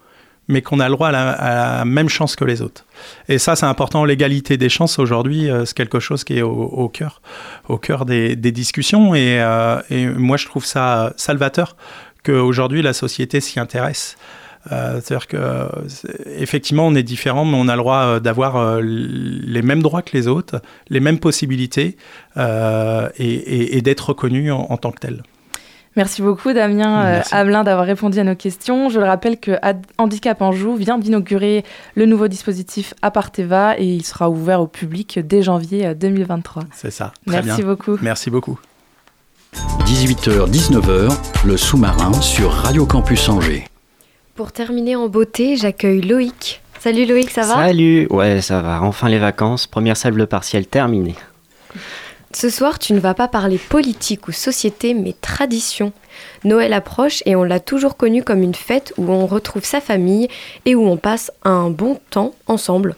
mais 0.51 0.63
qu'on 0.63 0.81
a 0.81 0.89
le 0.89 0.95
droit 0.95 1.09
à 1.09 1.13
la, 1.13 1.85
même 1.85 2.09
chance 2.09 2.37
que 2.37 2.45
les 2.45 2.61
autres. 2.61 2.85
Et 3.29 3.39
ça, 3.39 3.57
c'est 3.57 3.67
important. 3.67 4.05
L'égalité 4.05 4.57
des 4.57 4.69
chances 4.69 4.99
aujourd'hui, 4.99 5.49
c'est 5.65 5.75
quelque 5.75 6.01
chose 6.01 6.25
qui 6.25 6.39
est 6.39 6.43
au, 6.43 6.89
cœur, 6.89 7.23
au 7.69 7.79
cœur 7.79 8.05
des, 8.05 8.37
discussions. 8.37 9.15
Et, 9.15 9.43
et, 9.91 10.07
moi, 10.07 10.37
je 10.37 10.47
trouve 10.47 10.65
ça 10.65 11.13
salvateur 11.17 11.77
qu'aujourd'hui 12.25 12.83
la 12.83 12.93
société 12.93 13.41
s'y 13.41 13.59
intéresse. 13.61 14.17
Euh, 14.73 15.01
c'est-à-dire 15.01 15.27
que 15.27 15.69
effectivement 16.37 16.87
on 16.87 16.95
est 16.95 17.03
différent, 17.03 17.45
mais 17.45 17.57
on 17.57 17.69
a 17.69 17.77
le 17.77 17.81
droit 17.81 18.03
euh, 18.03 18.21
d'avoir 18.21 18.57
euh, 18.57 18.81
les 18.83 19.63
mêmes 19.63 19.83
droits 19.83 20.03
que 20.03 20.15
les 20.15 20.29
autres, 20.29 20.61
les 20.91 21.01
mêmes 21.01 21.19
possibilités 21.19 21.97
et, 22.37 23.81
d'être 23.83 24.11
reconnu 24.11 24.53
en, 24.53 24.77
tant 24.77 24.93
que 24.93 24.99
tel. 24.99 25.23
Merci 25.97 26.22
beaucoup 26.22 26.53
Damien 26.53 27.22
Amelin 27.32 27.64
d'avoir 27.64 27.84
répondu 27.84 28.18
à 28.20 28.24
nos 28.24 28.36
questions. 28.36 28.88
Je 28.91 29.01
le 29.01 29.07
rappelle 29.07 29.38
que 29.38 29.53
Handicap 29.99 30.41
Anjou 30.41 30.76
vient 30.76 30.99
d'inaugurer 30.99 31.64
le 31.97 32.07
nouveau 32.07 32.28
dispositif 32.28 32.95
Aparteva 33.03 33.76
et 33.76 33.86
il 33.86 34.05
sera 34.05 34.30
ouvert 34.30 34.61
au 34.61 34.68
public 34.68 35.18
dès 35.18 35.43
janvier 35.43 35.95
2023. 35.95 36.62
C'est 36.72 36.93
ça. 36.93 37.12
Très 37.26 37.43
Merci 37.43 37.62
beaucoup. 37.62 37.99
Merci 38.03 38.30
beaucoup. 38.30 38.59
18h-19h, 39.84 41.12
le 41.45 41.57
sous-marin 41.57 42.12
sur 42.20 42.53
Radio 42.53 42.86
Campus 42.86 43.28
Angers. 43.28 43.64
Pour 44.36 44.53
terminer 44.53 44.95
en 44.95 45.09
beauté, 45.09 45.57
j'accueille 45.57 46.03
Loïc. 46.03 46.62
Salut 46.78 47.05
Loïc, 47.05 47.30
ça 47.30 47.43
va? 47.43 47.55
Salut, 47.57 48.07
ouais, 48.11 48.41
ça 48.41 48.62
va. 48.62 48.80
Enfin 48.82 49.09
les 49.09 49.18
vacances, 49.18 49.66
première 49.66 49.97
salle 49.97 50.26
partielle 50.26 50.66
terminée. 50.66 51.16
Ce 52.33 52.49
soir, 52.49 52.78
tu 52.78 52.93
ne 52.93 53.01
vas 53.01 53.14
pas 53.14 53.26
parler 53.26 53.59
politique 53.59 54.28
ou 54.28 54.33
société, 54.33 54.95
mais 54.95 55.14
tradition. 55.20 55.93
Noël 56.45 56.72
approche 56.72 57.24
et 57.26 57.35
on 57.35 57.43
l'a 57.43 57.59
toujours 57.59 57.97
connu 57.97 58.22
comme 58.22 58.43
une 58.43 58.55
fête 58.55 58.93
où 58.99 59.11
on 59.11 59.26
retrouve 59.26 59.64
sa 59.64 59.81
famille 59.81 60.28
et 60.64 60.76
où 60.76 60.87
on 60.87 60.97
passe 60.97 61.33
un 61.43 61.70
bon 61.70 61.99
temps 62.11 62.35
ensemble. 62.47 62.95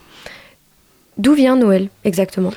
D'où 1.16 1.32
vient 1.32 1.56
Noël 1.56 1.88
exactement? 2.04 2.52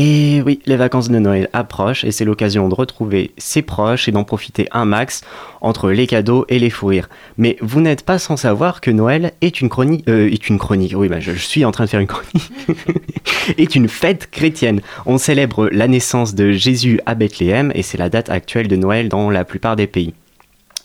Et 0.00 0.42
oui, 0.46 0.60
les 0.64 0.76
vacances 0.76 1.08
de 1.08 1.18
Noël 1.18 1.48
approchent 1.52 2.04
et 2.04 2.12
c'est 2.12 2.24
l'occasion 2.24 2.68
de 2.68 2.74
retrouver 2.76 3.32
ses 3.36 3.62
proches 3.62 4.06
et 4.06 4.12
d'en 4.12 4.22
profiter 4.22 4.68
un 4.70 4.84
max 4.84 5.22
entre 5.60 5.90
les 5.90 6.06
cadeaux 6.06 6.46
et 6.48 6.60
les 6.60 6.70
fous. 6.70 6.92
Mais 7.36 7.56
vous 7.62 7.80
n'êtes 7.80 8.04
pas 8.04 8.20
sans 8.20 8.36
savoir 8.36 8.80
que 8.80 8.92
Noël 8.92 9.32
est 9.40 9.60
une 9.60 9.68
chronique, 9.68 10.08
euh, 10.08 10.30
est 10.30 10.48
une 10.48 10.58
chronique, 10.60 10.94
oui, 10.96 11.08
bah, 11.08 11.18
je, 11.18 11.32
suis 11.32 11.64
en 11.64 11.72
train 11.72 11.82
de 11.82 11.90
faire 11.90 11.98
une 11.98 12.06
chronique, 12.06 12.48
est 13.58 13.74
une 13.74 13.88
fête 13.88 14.30
chrétienne. 14.30 14.82
On 15.04 15.18
célèbre 15.18 15.68
la 15.72 15.88
naissance 15.88 16.36
de 16.36 16.52
Jésus 16.52 17.00
à 17.04 17.16
Bethléem 17.16 17.72
et 17.74 17.82
c'est 17.82 17.98
la 17.98 18.08
date 18.08 18.30
actuelle 18.30 18.68
de 18.68 18.76
Noël 18.76 19.08
dans 19.08 19.30
la 19.30 19.44
plupart 19.44 19.74
des 19.74 19.88
pays. 19.88 20.14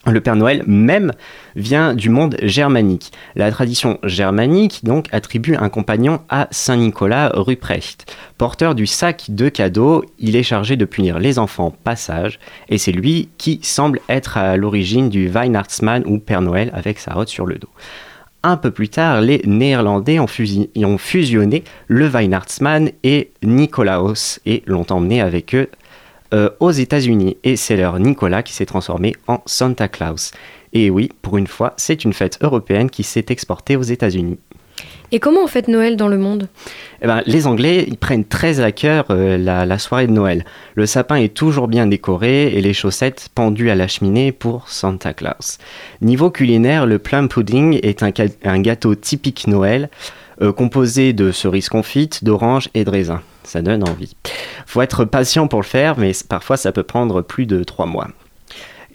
Le 0.06 0.20
Père 0.20 0.36
Noël 0.36 0.64
même 0.68 1.14
vient 1.56 1.94
du 1.94 2.10
monde 2.10 2.36
germanique. 2.42 3.14
La 3.36 3.52
tradition 3.52 4.00
germanique 4.04 4.82
donc 4.84 5.08
attribue 5.14 5.56
un 5.56 5.70
compagnon 5.70 6.20
à 6.28 6.50
Saint 6.52 6.76
Nicolas 6.76 7.32
Ruprecht. 7.34 8.14
Porteur 8.38 8.76
du 8.76 8.86
sac 8.86 9.26
de 9.30 9.48
cadeaux, 9.48 10.04
il 10.20 10.36
est 10.36 10.44
chargé 10.44 10.76
de 10.76 10.84
punir 10.84 11.20
les 11.20 11.40
enfants 11.40 11.72
passage 11.72 12.40
et 12.68 12.78
c'est 12.78 12.92
lui 12.92 13.30
qui 13.38 13.62
semble 13.64 14.02
être 14.10 14.38
à 14.38 14.58
l'origine 14.58 15.10
du 15.10 15.30
Weihnachtsmann 15.30 16.04
ou 16.06 16.20
Père 16.20 16.42
Noël 16.42 16.70
avec 16.74 17.00
sa 17.00 17.14
rote 17.14 17.30
sur 17.30 17.46
le 17.46 17.56
dos. 17.56 17.70
Un 18.46 18.58
peu 18.58 18.72
plus 18.72 18.90
tard, 18.90 19.22
les 19.22 19.42
Néerlandais 19.46 20.20
ont, 20.20 20.28
ont 20.84 20.98
fusionné 20.98 21.64
le 21.88 22.10
Weihnachtsmann 22.10 22.92
et 23.04 23.32
Nikolaos 23.42 24.40
et 24.46 24.64
l'ont 24.66 24.86
emmené 24.90 25.22
avec 25.22 25.56
eux 25.56 25.70
euh, 26.34 26.50
aux 26.60 26.72
États-Unis. 26.72 27.38
Et 27.44 27.56
c'est 27.56 27.78
leur 27.78 28.00
Nicolas 28.00 28.44
qui 28.44 28.54
s'est 28.54 28.66
transformé 28.66 29.16
en 29.28 29.42
Santa 29.46 29.88
Claus. 29.88 30.32
Et 30.74 30.90
oui, 30.90 31.10
pour 31.22 31.38
une 31.38 31.48
fois, 31.48 31.74
c'est 31.78 32.04
une 32.04 32.14
fête 32.14 32.40
européenne 32.42 32.90
qui 32.90 33.04
s'est 33.04 33.26
exportée 33.30 33.76
aux 33.76 33.84
États-Unis. 33.84 34.40
Et 35.12 35.20
comment 35.20 35.44
on 35.44 35.48
fête 35.48 35.68
Noël 35.68 35.96
dans 35.96 36.08
le 36.08 36.18
monde? 36.18 36.48
Eh 37.04 37.08
ben, 37.08 37.22
Les 37.28 37.46
Anglais 37.46 37.86
ils 37.88 37.98
prennent 37.98 38.26
très 38.26 38.62
à 38.62 38.72
cœur 38.72 39.06
euh, 39.12 39.38
la, 39.38 39.78
soirée 39.78 40.08
de 40.08 40.12
Noël. 40.12 40.44
Le 40.74 40.88
sapin 40.88 41.18
est 41.18 41.36
toujours 41.36 41.68
bien 41.68 41.86
décoré 41.86 42.48
et 42.48 42.62
les 42.62 42.74
chaussettes 42.74 43.30
pendues 43.36 43.70
à 43.70 43.76
la 43.76 43.88
cheminée 43.88 44.32
pour 44.32 44.70
Santa 44.70 45.14
Claus. 45.14 45.60
Niveau 46.02 46.32
culinaire, 46.32 46.88
le 46.88 46.98
plum 46.98 47.30
pudding 47.30 47.80
est 47.84 48.02
un, 48.02 48.60
gâteau 48.62 48.96
typique 48.96 49.46
Noël 49.46 49.90
euh, 50.42 50.52
composé 50.52 51.14
de 51.14 51.32
cerises 51.32 51.70
confites, 51.70 52.24
d'oranges 52.24 52.70
et 52.74 52.84
de 52.84 52.90
raisins 52.90 53.22
ça 53.44 53.62
donne 53.62 53.88
envie. 53.88 54.16
Faut 54.66 54.82
être 54.82 55.06
patient 55.06 55.48
pour 55.48 55.62
le 55.62 55.66
faire, 55.66 55.98
mais 55.98 56.12
parfois 56.28 56.58
ça 56.58 56.72
peut 56.72 56.84
prendre 56.84 57.22
plus 57.22 57.46
de 57.46 57.64
trois 57.64 57.86
mois. 57.86 58.08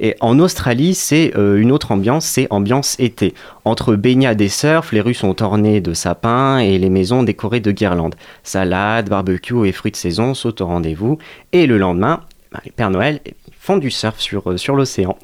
Et 0.00 0.14
en 0.20 0.38
Australie, 0.38 0.94
c'est 0.94 1.36
euh, 1.36 1.60
une 1.60 1.72
autre 1.72 1.90
ambiance, 1.90 2.24
c'est 2.24 2.46
ambiance 2.50 2.94
été. 3.00 3.34
Entre 3.64 3.96
baignades 3.96 4.40
et 4.40 4.48
surf, 4.48 4.92
les 4.92 5.00
rues 5.00 5.14
sont 5.14 5.42
ornées 5.42 5.80
de 5.80 5.92
sapins 5.92 6.58
et 6.58 6.78
les 6.78 6.88
maisons 6.88 7.24
décorées 7.24 7.60
de 7.60 7.72
guirlandes. 7.72 8.14
Salades, 8.44 9.08
barbecue 9.08 9.66
et 9.66 9.72
fruits 9.72 9.90
de 9.90 9.96
saison 9.96 10.34
sautent 10.34 10.60
au 10.60 10.66
rendez-vous. 10.66 11.18
Et 11.52 11.66
le 11.66 11.78
lendemain, 11.78 12.20
ben, 12.52 12.60
les 12.64 12.70
Pères 12.70 12.90
Noël 12.90 13.20
font 13.58 13.76
du 13.76 13.90
surf 13.90 14.20
sur, 14.20 14.52
euh, 14.52 14.56
sur 14.56 14.76
l'océan. 14.76 15.18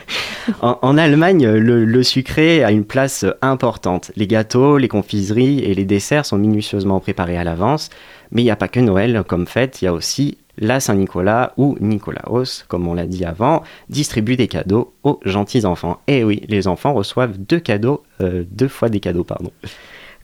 en, 0.60 0.98
Allemagne, 0.98 1.48
le, 1.48 1.84
le, 1.86 2.02
sucré 2.02 2.62
a 2.62 2.70
une 2.70 2.84
place 2.84 3.24
importante. 3.40 4.12
Les 4.16 4.26
gâteaux, 4.26 4.76
les 4.76 4.88
confiseries 4.88 5.60
et 5.60 5.74
les 5.74 5.86
desserts 5.86 6.26
sont 6.26 6.38
minutieusement 6.38 7.00
préparés 7.00 7.38
à 7.38 7.44
l'avance. 7.44 7.88
Mais 8.32 8.42
il 8.42 8.44
n'y 8.44 8.50
a 8.50 8.56
pas 8.56 8.68
que 8.68 8.80
Noël 8.80 9.24
comme 9.26 9.46
fête, 9.46 9.82
il 9.82 9.86
y 9.86 9.88
a 9.88 9.92
aussi 9.92 10.38
la 10.58 10.78
Saint-Nicolas 10.78 11.52
ou 11.56 11.76
Nicolaos, 11.80 12.64
comme 12.68 12.86
on 12.86 12.94
l'a 12.94 13.06
dit 13.06 13.24
avant, 13.24 13.62
distribue 13.88 14.36
des 14.36 14.48
cadeaux 14.48 14.92
aux 15.02 15.18
gentils 15.24 15.64
enfants. 15.64 16.00
Et 16.06 16.22
oui, 16.22 16.42
les 16.48 16.68
enfants 16.68 16.92
reçoivent 16.92 17.38
deux 17.38 17.60
cadeaux, 17.60 18.02
euh, 18.20 18.44
deux 18.50 18.68
fois 18.68 18.88
des 18.88 19.00
cadeaux, 19.00 19.24
pardon. 19.24 19.50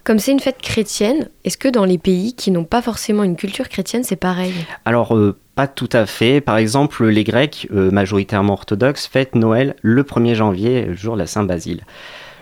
Comme 0.05 0.21
c'est 0.21 0.31
une 0.31 0.39
fête 0.39 0.63
chrétienne, 0.63 1.31
est-ce 1.45 1.59
que 1.59 1.67
dans 1.67 1.85
les 1.85 1.99
pays 1.99 2.35
qui 2.35 2.53
n'ont 2.53 2.65
pas 2.65 2.81
forcément 2.81 3.25
une 3.25 3.35
culture 3.35 3.69
chrétienne, 3.69 4.05
c'est 4.05 4.15
pareil? 4.15 4.55
Alors, 4.85 5.17
euh, 5.17 5.37
pas 5.57 5.67
tout 5.67 5.89
à 5.93 6.07
fait. 6.07 6.41
Par 6.41 6.59
exemple, 6.59 7.05
les 7.07 7.25
Grecs, 7.25 7.67
euh, 7.73 7.91
majoritairement 7.91 8.53
orthodoxes, 8.53 9.09
fêtent 9.09 9.35
Noël 9.35 9.75
le 9.83 10.05
1er 10.05 10.35
janvier, 10.35 10.85
le 10.85 10.95
jour 10.95 11.15
de 11.15 11.21
la 11.21 11.27
Saint-Basile. 11.27 11.83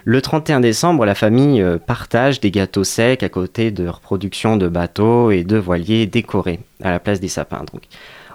Le 0.07 0.21
31 0.21 0.61
décembre, 0.61 1.07
la 1.07 1.15
famille 1.15 1.63
euh, 1.63 1.79
partage 1.79 2.39
des 2.39 2.51
gâteaux 2.51 2.85
secs 2.85 3.23
à 3.23 3.31
côté 3.31 3.71
de 3.71 3.89
reproductions 3.89 4.59
de 4.59 4.69
bateaux 4.69 5.31
et 5.31 5.45
de 5.45 5.57
voiliers 5.57 6.07
décorés 6.07 6.61
à 6.83 6.91
la 6.91 6.99
place 6.99 7.21
des 7.21 7.29
sapins. 7.29 7.65
Donc. 7.73 7.85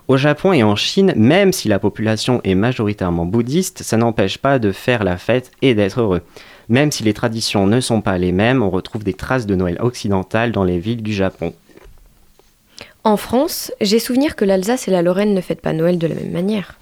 Au 0.08 0.18
Japon 0.18 0.52
et 0.54 0.64
en 0.64 0.76
Chine, 0.76 1.14
même 1.16 1.54
si 1.54 1.68
la 1.68 1.78
population 1.78 2.42
est 2.44 2.56
majoritairement 2.56 3.28
bouddhiste, 3.28 3.84
ça 3.84 3.96
n'empêche 3.96 4.40
pas 4.40 4.58
de 4.58 4.72
faire 4.72 5.04
la 5.04 5.18
fête 5.18 5.52
et 5.62 5.76
d'être 5.76 6.02
heureux. 6.02 6.24
Même 6.68 6.92
si 6.92 7.04
les 7.04 7.14
traditions 7.14 7.68
ne 7.68 7.80
sont 7.80 8.02
pas 8.02 8.18
les 8.18 8.32
mêmes, 8.32 8.64
on 8.64 8.72
retrouve 8.72 9.04
des 9.04 9.14
traces 9.14 9.46
de 9.46 9.54
Noël 9.54 9.78
occidental 9.80 10.52
dans 10.52 10.64
les 10.64 10.80
villes 10.80 11.04
du 11.04 11.14
Japon. 11.14 11.54
En 13.04 13.18
France, 13.18 13.72
j'ai 13.80 14.00
souvenir 14.00 14.36
que 14.36 14.46
l'Alsace 14.46 14.88
et 14.88 14.92
la 14.92 15.04
Lorraine 15.04 15.36
ne 15.36 15.42
fêtent 15.42 15.62
pas 15.62 15.74
Noël 15.74 16.00
de 16.00 16.08
la 16.08 16.16
même 16.16 16.32
manière. 16.32 16.80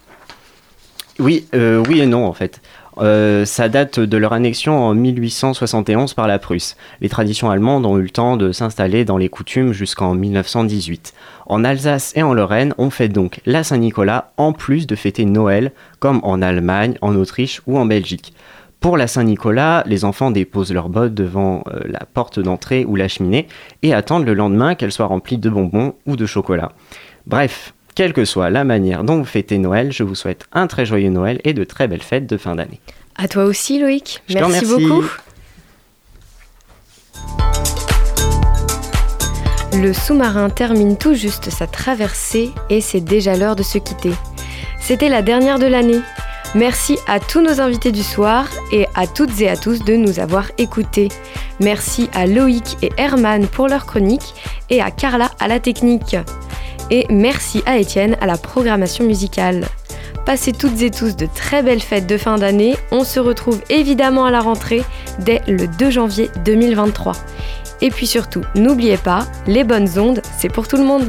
Oui, 1.18 1.46
euh, 1.54 1.84
oui 1.88 2.00
et 2.00 2.06
non 2.06 2.24
en 2.24 2.32
fait. 2.32 2.60
Euh, 3.00 3.44
ça 3.44 3.68
date 3.68 4.00
de 4.00 4.16
leur 4.16 4.32
annexion 4.32 4.78
en 4.78 4.94
1871 4.94 6.14
par 6.14 6.26
la 6.26 6.38
Prusse. 6.38 6.76
Les 7.00 7.08
traditions 7.08 7.50
allemandes 7.50 7.86
ont 7.86 7.98
eu 7.98 8.02
le 8.02 8.10
temps 8.10 8.36
de 8.36 8.52
s'installer 8.52 9.04
dans 9.04 9.16
les 9.16 9.28
coutumes 9.28 9.72
jusqu'en 9.72 10.14
1918. 10.14 11.14
En 11.46 11.64
Alsace 11.64 12.12
et 12.16 12.22
en 12.22 12.34
Lorraine, 12.34 12.74
on 12.78 12.90
fête 12.90 13.12
donc 13.12 13.40
la 13.46 13.62
Saint-Nicolas 13.62 14.32
en 14.36 14.52
plus 14.52 14.86
de 14.86 14.96
fêter 14.96 15.24
Noël, 15.24 15.72
comme 16.00 16.20
en 16.22 16.42
Allemagne, 16.42 16.96
en 17.00 17.14
Autriche 17.14 17.62
ou 17.66 17.78
en 17.78 17.86
Belgique. 17.86 18.34
Pour 18.80 18.96
la 18.96 19.08
Saint-Nicolas, 19.08 19.82
les 19.86 20.04
enfants 20.04 20.30
déposent 20.30 20.72
leurs 20.72 20.88
bottes 20.88 21.14
devant 21.14 21.64
euh, 21.66 21.80
la 21.86 22.00
porte 22.00 22.38
d'entrée 22.38 22.84
ou 22.84 22.94
la 22.94 23.08
cheminée 23.08 23.48
et 23.82 23.92
attendent 23.92 24.26
le 24.26 24.34
lendemain 24.34 24.76
qu'elle 24.76 24.92
soit 24.92 25.06
remplie 25.06 25.38
de 25.38 25.50
bonbons 25.50 25.94
ou 26.06 26.14
de 26.14 26.26
chocolat. 26.26 26.72
Bref, 27.26 27.74
quelle 27.98 28.12
que 28.12 28.24
soit 28.24 28.48
la 28.48 28.62
manière 28.62 29.02
dont 29.02 29.16
vous 29.16 29.24
fêtez 29.24 29.58
Noël, 29.58 29.90
je 29.90 30.04
vous 30.04 30.14
souhaite 30.14 30.46
un 30.52 30.68
très 30.68 30.86
joyeux 30.86 31.10
Noël 31.10 31.40
et 31.42 31.52
de 31.52 31.64
très 31.64 31.88
belles 31.88 32.00
fêtes 32.00 32.28
de 32.28 32.36
fin 32.36 32.54
d'année. 32.54 32.78
À 33.16 33.26
toi 33.26 33.42
aussi 33.42 33.80
Loïc, 33.80 34.22
merci 34.32 34.66
beaucoup. 34.66 35.04
Le 39.74 39.92
sous-marin 39.92 40.48
termine 40.48 40.96
tout 40.96 41.14
juste 41.14 41.50
sa 41.50 41.66
traversée 41.66 42.50
et 42.70 42.80
c'est 42.80 43.00
déjà 43.00 43.34
l'heure 43.36 43.56
de 43.56 43.64
se 43.64 43.78
quitter. 43.78 44.12
C'était 44.78 45.08
la 45.08 45.22
dernière 45.22 45.58
de 45.58 45.66
l'année. 45.66 46.00
Merci 46.54 46.98
à 47.08 47.18
tous 47.18 47.42
nos 47.42 47.60
invités 47.60 47.90
du 47.90 48.04
soir 48.04 48.46
et 48.70 48.86
à 48.94 49.08
toutes 49.08 49.40
et 49.40 49.48
à 49.48 49.56
tous 49.56 49.82
de 49.82 49.96
nous 49.96 50.20
avoir 50.20 50.52
écoutés. 50.56 51.08
Merci 51.58 52.08
à 52.14 52.28
Loïc 52.28 52.76
et 52.80 52.92
Herman 52.96 53.48
pour 53.48 53.66
leur 53.66 53.86
chronique 53.86 54.34
et 54.70 54.80
à 54.80 54.92
Carla 54.92 55.32
à 55.40 55.48
la 55.48 55.58
technique. 55.58 56.16
Et 56.90 57.06
merci 57.10 57.62
à 57.66 57.76
Étienne 57.78 58.16
à 58.20 58.26
la 58.26 58.38
programmation 58.38 59.04
musicale. 59.04 59.66
Passez 60.24 60.52
toutes 60.52 60.80
et 60.82 60.90
tous 60.90 61.16
de 61.16 61.26
très 61.26 61.62
belles 61.62 61.82
fêtes 61.82 62.06
de 62.06 62.16
fin 62.16 62.38
d'année. 62.38 62.76
On 62.90 63.04
se 63.04 63.20
retrouve 63.20 63.60
évidemment 63.68 64.24
à 64.24 64.30
la 64.30 64.40
rentrée 64.40 64.82
dès 65.18 65.42
le 65.46 65.66
2 65.66 65.90
janvier 65.90 66.30
2023. 66.44 67.12
Et 67.80 67.90
puis 67.90 68.06
surtout, 68.06 68.42
n'oubliez 68.54 68.96
pas, 68.96 69.26
les 69.46 69.64
bonnes 69.64 69.98
ondes, 69.98 70.22
c'est 70.38 70.48
pour 70.48 70.66
tout 70.66 70.76
le 70.76 70.84
monde. 70.84 71.08